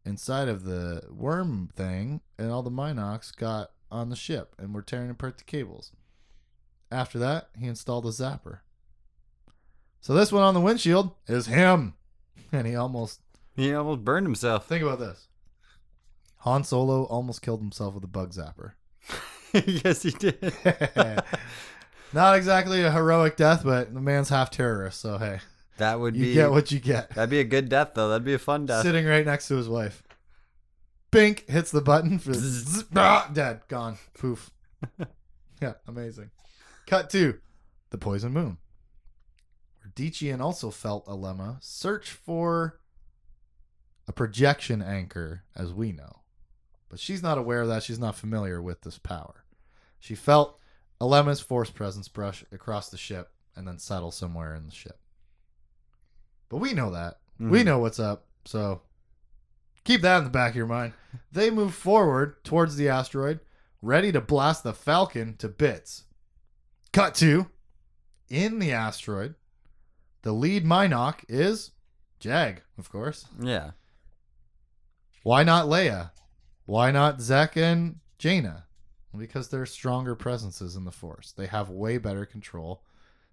inside 0.05 0.47
of 0.47 0.63
the 0.63 1.03
worm 1.09 1.69
thing, 1.75 2.21
and 2.37 2.49
all 2.49 2.63
the 2.63 2.71
Mynocks 2.71 3.35
got 3.35 3.71
on 3.91 4.09
the 4.09 4.15
ship 4.15 4.55
and 4.57 4.73
were 4.73 4.81
tearing 4.81 5.09
apart 5.09 5.37
the 5.37 5.43
cables. 5.43 5.91
After 6.91 7.19
that, 7.19 7.49
he 7.57 7.67
installed 7.67 8.05
a 8.05 8.09
zapper. 8.09 8.59
So 9.99 10.13
this 10.13 10.31
one 10.31 10.43
on 10.43 10.53
the 10.53 10.61
windshield 10.61 11.11
is 11.27 11.47
him. 11.47 11.93
And 12.51 12.65
he 12.65 12.75
almost 12.77 13.19
he 13.57 13.73
almost 13.73 14.05
burned 14.05 14.25
himself. 14.25 14.67
think 14.67 14.81
about 14.81 14.99
this. 14.99 15.27
Han 16.37 16.63
Solo 16.63 17.03
almost 17.03 17.41
killed 17.41 17.59
himself 17.59 17.93
with 17.95 18.05
a 18.05 18.07
bug 18.07 18.31
zapper. 18.31 18.71
yes, 19.83 20.03
he 20.03 20.11
did. 20.11 20.53
Not 22.13 22.37
exactly 22.37 22.83
a 22.83 22.91
heroic 22.91 23.35
death, 23.35 23.63
but 23.65 23.93
the 23.93 23.99
man's 23.99 24.29
half 24.29 24.49
terrorist, 24.49 25.01
so 25.01 25.17
hey, 25.17 25.39
That 25.75 25.99
would 25.99 26.15
you 26.15 26.25
be. 26.27 26.33
get 26.35 26.51
what 26.51 26.71
you 26.71 26.79
get. 26.79 27.09
That'd 27.15 27.29
be 27.29 27.41
a 27.41 27.43
good 27.43 27.67
death, 27.67 27.91
though. 27.95 28.07
That'd 28.07 28.23
be 28.23 28.33
a 28.33 28.39
fun 28.39 28.65
death. 28.65 28.83
Sitting 28.83 29.05
right 29.05 29.25
next 29.25 29.49
to 29.49 29.55
his 29.57 29.67
wife. 29.67 30.03
Bink 31.11 31.49
hits 31.49 31.71
the 31.71 31.81
button 31.81 32.17
for 32.19 32.31
zzz, 32.33 32.85
ah, 32.95 33.29
dead, 33.33 33.61
gone, 33.67 33.97
poof. 34.17 34.51
yeah, 35.61 35.73
amazing. 35.85 36.29
Cut 36.87 37.09
to 37.11 37.39
the 37.91 37.97
Poison 37.97 38.31
Moon, 38.31 38.57
where 39.81 39.91
Dician 39.93 40.39
also 40.39 40.71
felt 40.71 41.05
Alema 41.05 41.63
search 41.63 42.11
for 42.11 42.79
a 44.07 44.13
projection 44.13 44.81
anchor, 44.81 45.43
as 45.53 45.73
we 45.73 45.91
know, 45.91 46.21
but 46.89 46.99
she's 46.99 47.21
not 47.21 47.37
aware 47.37 47.61
of 47.61 47.67
that. 47.67 47.83
She's 47.83 47.99
not 47.99 48.15
familiar 48.15 48.61
with 48.61 48.81
this 48.81 48.97
power. 48.97 49.43
She 49.99 50.15
felt 50.15 50.59
Alema's 51.01 51.41
force 51.41 51.69
presence 51.69 52.07
brush 52.07 52.45
across 52.53 52.89
the 52.89 52.97
ship 52.97 53.33
and 53.55 53.67
then 53.67 53.79
settle 53.79 54.11
somewhere 54.11 54.55
in 54.55 54.65
the 54.65 54.71
ship. 54.71 54.99
But 56.47 56.57
we 56.57 56.73
know 56.73 56.89
that. 56.91 57.19
We 57.37 57.61
Mhm. 57.61 57.65
know 57.65 57.79
what's 57.79 57.99
up. 57.99 58.27
So 58.45 58.81
keep 59.83 60.01
that 60.01 60.19
in 60.19 60.23
the 60.23 60.29
back 60.29 60.51
of 60.51 60.55
your 60.55 60.65
mind. 60.65 60.93
They 61.31 61.49
move 61.49 61.75
forward 61.75 62.43
towards 62.45 62.77
the 62.77 62.87
asteroid, 62.87 63.41
ready 63.81 64.13
to 64.13 64.21
blast 64.21 64.63
the 64.63 64.73
Falcon 64.73 65.35
to 65.37 65.49
bits. 65.49 66.05
Cut 66.91 67.15
to 67.15 67.47
in 68.29 68.59
the 68.59 68.71
asteroid. 68.71 69.35
The 70.23 70.31
lead 70.31 70.65
Mynock 70.65 71.23
is 71.29 71.71
Jag, 72.19 72.61
of 72.77 72.91
course. 72.91 73.25
Yeah. 73.39 73.71
Why 75.23 75.43
not 75.43 75.67
Leia? 75.67 76.11
Why 76.65 76.91
not 76.91 77.21
Zek 77.21 77.55
and 77.55 77.99
Jaina? 78.17 78.65
Because 79.17 79.49
they're 79.49 79.65
stronger 79.65 80.15
presences 80.15 80.75
in 80.75 80.85
the 80.85 80.91
Force. 80.91 81.31
They 81.31 81.47
have 81.47 81.69
way 81.69 81.97
better 81.97 82.25
control. 82.25 82.83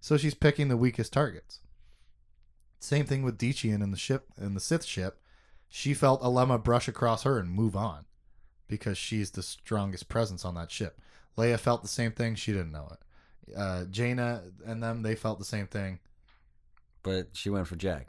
So 0.01 0.17
she's 0.17 0.35
picking 0.35 0.69
the 0.69 0.77
weakest 0.77 1.13
targets. 1.13 1.61
Same 2.79 3.07
thing 3.07 3.23
with 3.23 3.39
Dician 3.39 3.83
in 3.83 3.91
the 3.91 3.97
ship 3.97 4.27
in 4.41 4.55
the 4.55 4.61
Sith 4.61 4.85
ship. 4.85 5.21
She 5.69 5.95
felt 5.95 6.23
Alema 6.23 6.63
brush 6.63 6.87
across 6.87 7.23
her 7.25 7.39
and 7.39 7.51
move 7.51 7.75
on 7.75 8.05
because 8.69 8.97
she's 8.97 9.31
the 9.31 9.43
strongest 9.43 10.09
presence 10.09 10.45
on 10.45 10.55
that 10.55 10.71
ship. 10.71 11.01
Leia 11.37 11.59
felt 11.59 11.83
the 11.83 11.89
same 11.89 12.13
thing. 12.13 12.35
She 12.35 12.53
didn't 12.53 12.73
know 12.73 12.89
it. 12.93 12.99
Uh, 13.57 13.84
Jaina 13.84 14.42
and 14.66 14.82
them, 14.82 15.03
they 15.03 15.14
felt 15.14 15.38
the 15.38 15.45
same 15.45 15.66
thing. 15.66 15.99
But 17.03 17.28
she 17.32 17.51
went 17.51 17.66
for 17.68 17.76
Jack. 17.76 18.07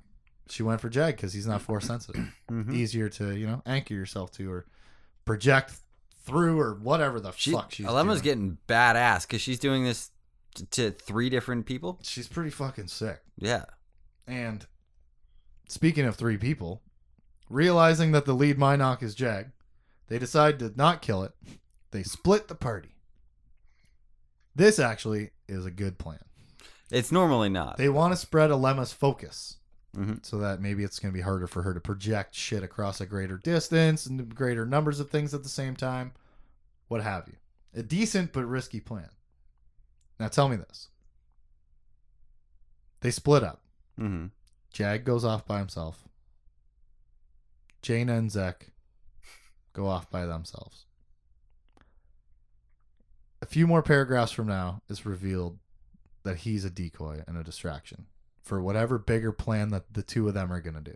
She 0.49 0.63
went 0.63 0.79
for 0.79 0.89
Jag 0.89 1.15
because 1.15 1.33
he's 1.33 1.47
not 1.47 1.61
force 1.61 1.85
sensitive. 1.85 2.33
Mhm. 2.51 2.73
Easier 2.73 3.09
to 3.09 3.35
you 3.35 3.47
know 3.47 3.61
anchor 3.65 3.93
yourself 3.95 4.31
to 4.33 4.49
or 4.51 4.65
project 5.25 5.73
through 6.23 6.59
or 6.59 6.75
whatever 6.75 7.19
the 7.19 7.31
She, 7.31 7.51
fuck 7.51 7.71
she's 7.71 7.85
Alema's 7.87 8.21
doing. 8.21 8.23
getting 8.23 8.57
badass 8.67 9.27
because 9.27 9.41
she's 9.41 9.59
doing 9.59 9.83
this 9.83 10.11
t- 10.55 10.65
to 10.71 10.91
three 10.91 11.29
different 11.29 11.65
people. 11.65 11.99
She's 12.03 12.27
pretty 12.27 12.51
fucking 12.51 12.87
sick. 12.87 13.21
Yeah. 13.37 13.65
And 14.27 14.65
speaking 15.67 16.05
of 16.05 16.15
three 16.15 16.37
people, 16.37 16.81
realizing 17.49 18.11
that 18.13 18.25
the 18.25 18.33
lead 18.33 18.57
Mynock 18.57 19.01
is 19.03 19.15
Jag, 19.15 19.51
they 20.07 20.17
decide 20.19 20.59
to 20.59 20.71
not 20.75 21.01
kill 21.01 21.23
it. 21.23 21.33
They 21.91 22.03
split 22.03 22.47
the 22.47 22.55
party. 22.55 22.94
This 24.55 24.79
actually 24.79 25.31
is 25.47 25.65
a 25.65 25.71
good 25.71 25.97
plan. 25.97 26.19
It's 26.91 27.11
normally 27.11 27.49
not. 27.49 27.77
They 27.77 27.89
want 27.89 28.13
to 28.13 28.17
spread 28.17 28.51
Alema's 28.51 28.93
focus 28.93 29.57
Mhm. 29.95 30.25
so 30.25 30.37
that 30.37 30.61
maybe 30.61 30.83
it's 30.83 30.99
going 30.99 31.11
to 31.13 31.17
be 31.17 31.21
harder 31.23 31.47
for 31.47 31.63
her 31.63 31.73
to 31.73 31.79
project 31.81 32.35
shit 32.35 32.63
across 32.63 33.01
a 33.01 33.05
greater 33.05 33.37
distance 33.37 34.05
and 34.05 34.33
greater 34.35 34.65
numbers 34.65 34.99
of 34.99 35.09
things 35.09 35.33
at 35.33 35.43
the 35.43 35.49
same 35.49 35.75
time, 35.75 36.13
what 36.87 37.01
have 37.01 37.27
you. 37.27 37.35
A 37.73 37.83
decent 37.83 38.31
but 38.33 38.45
risky 38.45 38.79
plan. 38.79 39.09
Now 40.19 40.27
tell 40.29 40.47
me 40.47 40.55
this. 40.57 40.89
They 43.01 43.11
split 43.11 43.43
up. 43.43 43.61
Mhm. 43.99 44.31
Jag 44.71 45.03
goes 45.05 45.25
off 45.25 45.45
by 45.45 45.59
himself. 45.59 46.07
Jaina 47.81 48.13
and 48.15 48.31
Zek 48.31 48.71
go 49.73 49.87
off 49.87 50.09
by 50.09 50.25
themselves. 50.25 50.84
A 53.45 53.47
few 53.47 53.67
more 53.67 53.83
paragraphs 53.83 54.31
from 54.31 54.47
now, 54.47 54.81
it's 54.89 55.05
revealed 55.05 55.59
that 56.23 56.37
he's 56.37 56.65
a 56.65 56.69
decoy 56.71 57.21
and 57.27 57.37
a 57.37 57.43
distraction 57.43 58.07
for 58.41 58.59
whatever 58.59 58.97
bigger 58.97 59.31
plan 59.31 59.69
that 59.69 59.93
the 59.93 60.01
two 60.01 60.27
of 60.27 60.33
them 60.33 60.51
are 60.51 60.59
going 60.59 60.73
to 60.73 60.81
do. 60.81 60.95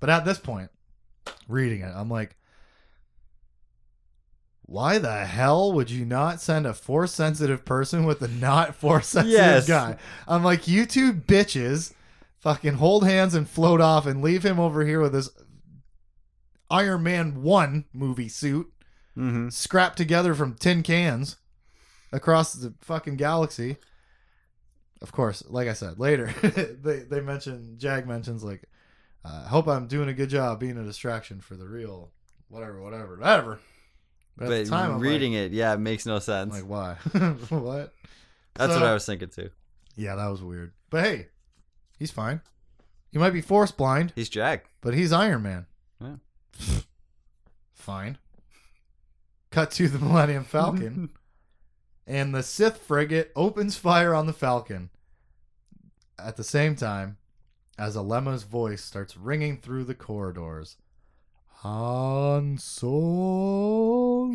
But 0.00 0.08
at 0.08 0.24
this 0.24 0.38
point, 0.38 0.70
reading 1.46 1.82
it, 1.82 1.92
I'm 1.94 2.08
like, 2.08 2.36
why 4.62 4.96
the 4.96 5.26
hell 5.26 5.74
would 5.74 5.90
you 5.90 6.06
not 6.06 6.40
send 6.40 6.64
a 6.64 6.72
force 6.72 7.12
sensitive 7.12 7.66
person 7.66 8.06
with 8.06 8.22
a 8.22 8.28
not 8.28 8.74
force 8.80 9.08
sensitive 9.08 9.38
Yes. 9.38 9.68
guy? 9.68 9.98
I'm 10.26 10.42
like, 10.42 10.66
you 10.66 10.86
two 10.86 11.12
bitches 11.12 11.92
fucking 12.38 12.74
hold 12.76 13.04
hands 13.06 13.34
and 13.34 13.46
float 13.46 13.82
off 13.82 14.06
and 14.06 14.22
leave 14.22 14.42
him 14.42 14.58
over 14.58 14.86
here 14.86 15.00
with 15.02 15.12
his 15.12 15.28
Iron 16.70 17.02
Man 17.02 17.42
1 17.42 17.84
movie 17.92 18.30
suit 18.30 18.70
Mm-hmm. 19.18 19.50
scrapped 19.50 19.96
together 19.98 20.34
from 20.34 20.54
tin 20.54 20.82
cans 20.82 21.36
across 22.14 22.54
the 22.54 22.72
fucking 22.80 23.16
galaxy. 23.16 23.76
Of 25.02 25.12
course, 25.12 25.42
like 25.48 25.68
I 25.68 25.74
said, 25.74 25.98
later 25.98 26.26
they 26.82 27.00
they 27.00 27.20
mention 27.20 27.74
Jag 27.78 28.06
mentions 28.06 28.42
like, 28.42 28.64
uh, 29.24 29.46
"Hope 29.48 29.66
I'm 29.68 29.86
doing 29.86 30.08
a 30.08 30.14
good 30.14 30.30
job 30.30 30.60
being 30.60 30.78
a 30.78 30.84
distraction 30.84 31.40
for 31.40 31.56
the 31.56 31.66
real, 31.66 32.10
whatever, 32.48 32.80
whatever, 32.80 33.16
whatever." 33.18 33.60
But, 34.36 34.48
But 34.48 34.66
time, 34.66 34.92
I'm 34.94 35.00
reading 35.00 35.34
it, 35.34 35.52
yeah, 35.52 35.74
it 35.74 35.78
makes 35.78 36.06
no 36.06 36.18
sense. 36.18 36.52
like, 36.54 36.62
like 36.68 36.70
why? 37.12 37.28
what? 37.50 37.92
That's 38.54 38.72
So- 38.72 38.80
what 38.80 38.88
I 38.88 38.94
was 38.94 39.04
thinking 39.06 39.28
too. 39.28 39.50
Yeah, 39.96 40.16
that 40.16 40.26
was 40.28 40.42
weird. 40.42 40.72
But 40.90 41.04
hey, 41.04 41.28
he's 41.98 42.10
fine. 42.10 42.40
He 43.12 43.18
might 43.18 43.30
be 43.30 43.40
force 43.42 43.70
blind, 43.70 44.12
He's 44.16 44.28
Jack. 44.28 44.64
but 44.80 44.92
he's 44.94 45.12
Iron 45.12 45.42
Man. 45.42 45.66
Yeah. 46.00 46.16
Fine. 47.74 48.18
Cut 49.50 49.70
to 49.72 49.88
the 49.88 49.98
Millennium 50.00 50.42
Falcon, 50.44 51.10
and 52.06 52.34
the 52.34 52.42
Sith 52.42 52.78
frigate 52.78 53.32
opens 53.34 53.76
fire 53.76 54.14
on 54.14 54.26
the 54.26 54.32
Falcon. 54.32 54.90
At 56.18 56.36
the 56.36 56.44
same 56.44 56.76
time, 56.76 57.16
as 57.78 57.96
Alema's 57.96 58.44
voice 58.44 58.82
starts 58.84 59.16
ringing 59.16 59.56
through 59.58 59.84
the 59.84 59.94
corridors. 59.94 60.76
Han 61.62 62.58
Solo. 62.58 64.28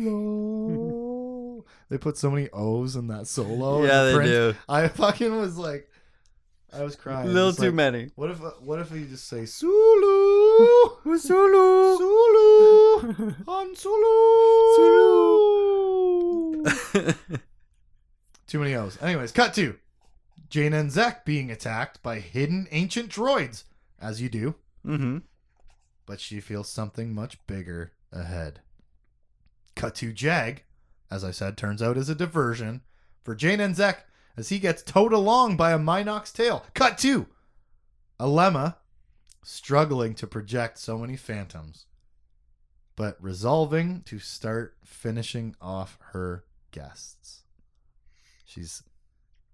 they 1.88 1.98
put 1.98 2.16
so 2.16 2.30
many 2.30 2.48
O's 2.52 2.96
in 2.96 3.06
that 3.06 3.28
solo. 3.28 3.84
yeah, 3.84 4.02
the 4.02 4.10
they 4.10 4.14
print. 4.16 4.30
do. 4.30 4.54
I 4.68 4.88
fucking 4.88 5.36
was 5.36 5.56
like, 5.56 5.88
I 6.72 6.82
was 6.82 6.96
crying. 6.96 7.28
A 7.28 7.30
little 7.32 7.52
too 7.52 7.66
like, 7.66 7.74
many. 7.74 8.10
What 8.14 8.30
if 8.30 8.38
what 8.60 8.78
if 8.80 8.90
you 8.92 9.06
just 9.06 9.28
say 9.28 9.44
Sulu? 9.46 10.90
Sulu. 11.18 11.96
Sulu. 11.98 13.34
Han 13.46 13.74
Solo. 13.76 14.74
Sulu. 16.62 17.38
Too 18.50 18.58
many 18.58 18.74
O's. 18.74 19.00
Anyways, 19.00 19.30
cut 19.30 19.54
to 19.54 19.76
Jaina 20.48 20.78
and 20.78 20.90
Zek 20.90 21.24
being 21.24 21.52
attacked 21.52 22.02
by 22.02 22.18
hidden 22.18 22.66
ancient 22.72 23.08
droids, 23.08 23.62
as 24.02 24.20
you 24.20 24.28
do, 24.28 24.56
mm-hmm. 24.84 25.18
but 26.04 26.18
she 26.18 26.40
feels 26.40 26.68
something 26.68 27.14
much 27.14 27.38
bigger 27.46 27.92
ahead. 28.10 28.60
Cut 29.76 29.94
to 29.96 30.12
Jag, 30.12 30.64
as 31.12 31.22
I 31.22 31.30
said, 31.30 31.56
turns 31.56 31.80
out 31.80 31.96
is 31.96 32.08
a 32.08 32.14
diversion 32.16 32.80
for 33.22 33.36
Jaina 33.36 33.62
and 33.62 33.76
Zek 33.76 34.04
as 34.36 34.48
he 34.48 34.58
gets 34.58 34.82
towed 34.82 35.12
along 35.12 35.56
by 35.56 35.70
a 35.70 35.78
Mynock's 35.78 36.32
tail. 36.32 36.66
Cut 36.74 36.98
to 36.98 37.28
Alema 38.18 38.74
struggling 39.44 40.12
to 40.16 40.26
project 40.26 40.78
so 40.78 40.98
many 40.98 41.16
phantoms, 41.16 41.86
but 42.96 43.16
resolving 43.20 44.02
to 44.06 44.18
start 44.18 44.76
finishing 44.84 45.54
off 45.60 46.00
her 46.10 46.44
guests. 46.72 47.44
She's 48.50 48.82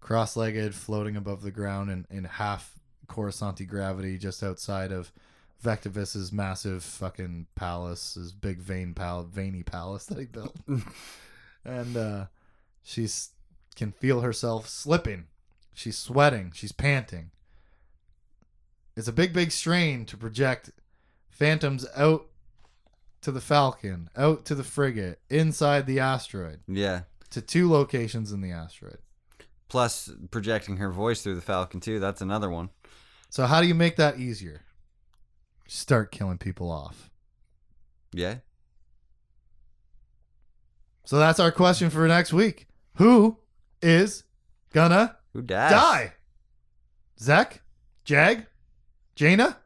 cross 0.00 0.36
legged, 0.36 0.74
floating 0.74 1.16
above 1.16 1.42
the 1.42 1.50
ground 1.50 1.90
in, 1.90 2.06
in 2.10 2.24
half 2.24 2.78
Coruscanti 3.08 3.66
gravity 3.68 4.16
just 4.18 4.42
outside 4.42 4.90
of 4.90 5.12
Vectivus's 5.60 6.32
massive 6.32 6.82
fucking 6.82 7.46
palace, 7.54 8.14
his 8.14 8.32
big 8.32 8.58
vein 8.58 8.94
pal- 8.94 9.24
veiny 9.24 9.62
palace 9.62 10.06
that 10.06 10.18
he 10.18 10.24
built. 10.24 10.56
and 11.64 11.96
uh, 11.96 12.26
can 13.74 13.92
feel 13.92 14.22
herself 14.22 14.68
slipping. 14.68 15.26
She's 15.74 15.98
sweating. 15.98 16.52
She's 16.54 16.72
panting. 16.72 17.30
It's 18.96 19.08
a 19.08 19.12
big, 19.12 19.34
big 19.34 19.52
strain 19.52 20.06
to 20.06 20.16
project 20.16 20.70
phantoms 21.28 21.84
out 21.94 22.26
to 23.20 23.30
the 23.30 23.42
Falcon, 23.42 24.08
out 24.16 24.46
to 24.46 24.54
the 24.54 24.64
frigate, 24.64 25.18
inside 25.28 25.86
the 25.86 26.00
asteroid, 26.00 26.60
Yeah. 26.66 27.02
To 27.36 27.42
two 27.42 27.70
locations 27.70 28.32
in 28.32 28.40
the 28.40 28.50
asteroid. 28.50 28.96
Plus 29.68 30.08
projecting 30.30 30.78
her 30.78 30.90
voice 30.90 31.20
through 31.22 31.34
the 31.34 31.42
Falcon 31.42 31.80
too. 31.80 32.00
That's 32.00 32.22
another 32.22 32.48
one. 32.48 32.70
So 33.28 33.44
how 33.44 33.60
do 33.60 33.66
you 33.66 33.74
make 33.74 33.96
that 33.96 34.18
easier? 34.18 34.62
Start 35.68 36.10
killing 36.10 36.38
people 36.38 36.70
off. 36.70 37.10
Yeah. 38.10 38.36
So 41.04 41.18
that's 41.18 41.38
our 41.38 41.52
question 41.52 41.90
for 41.90 42.08
next 42.08 42.32
week. 42.32 42.68
Who 42.94 43.36
is 43.82 44.24
gonna 44.72 45.18
Who 45.34 45.42
dies? 45.42 45.72
die? 45.72 46.12
Zek? 47.20 47.60
Jag? 48.06 48.46
Jaina? 49.14 49.58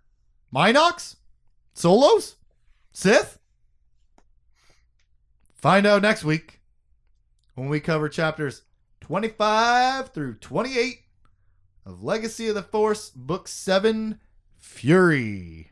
Mynocks? 0.53 1.15
Solos? 1.73 2.35
Sith? 2.93 3.39
Find 5.55 5.87
out 5.87 6.03
next 6.03 6.25
week 6.25 6.60
when 7.61 7.69
we 7.69 7.79
cover 7.79 8.09
chapters 8.09 8.63
25 9.03 10.15
through 10.15 10.33
28 10.37 11.01
of 11.85 12.03
Legacy 12.03 12.49
of 12.49 12.55
the 12.55 12.63
Force, 12.63 13.11
Book 13.11 13.49
7 13.49 14.19
Fury. 14.57 15.71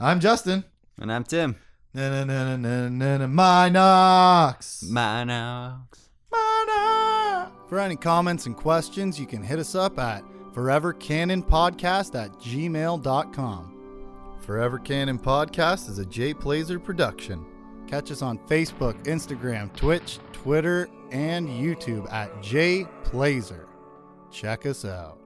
I'm 0.00 0.18
Justin. 0.18 0.64
And 1.00 1.12
I'm 1.12 1.22
Tim. 1.22 1.54
Na 1.94 2.10
na 2.10 2.24
na 2.24 2.56
na 2.56 2.88
na 2.88 3.18
na 3.18 3.26
Mynocks. 3.28 4.82
Mynocks. 4.90 6.08
Mynocks. 6.32 7.68
For 7.68 7.78
any 7.78 7.94
comments 7.94 8.46
and 8.46 8.56
questions, 8.56 9.20
you 9.20 9.26
can 9.26 9.44
hit 9.44 9.60
us 9.60 9.76
up 9.76 9.96
at 10.00 10.24
forevercanonpodcast 10.54 12.20
at 12.20 12.32
gmail.com. 12.32 13.70
Forever 14.40 14.78
Canon 14.80 15.20
Podcast 15.20 15.88
is 15.88 15.98
a 16.00 16.06
Jay 16.06 16.34
Plazer 16.34 16.80
production. 16.80 17.46
Catch 17.86 18.10
us 18.10 18.22
on 18.22 18.38
Facebook, 18.38 18.94
Instagram, 19.04 19.74
Twitch, 19.76 20.18
Twitter, 20.32 20.88
and 21.10 21.48
YouTube 21.48 22.10
at 22.12 22.32
jplazer. 22.42 23.66
Check 24.30 24.66
us 24.66 24.84
out. 24.84 25.23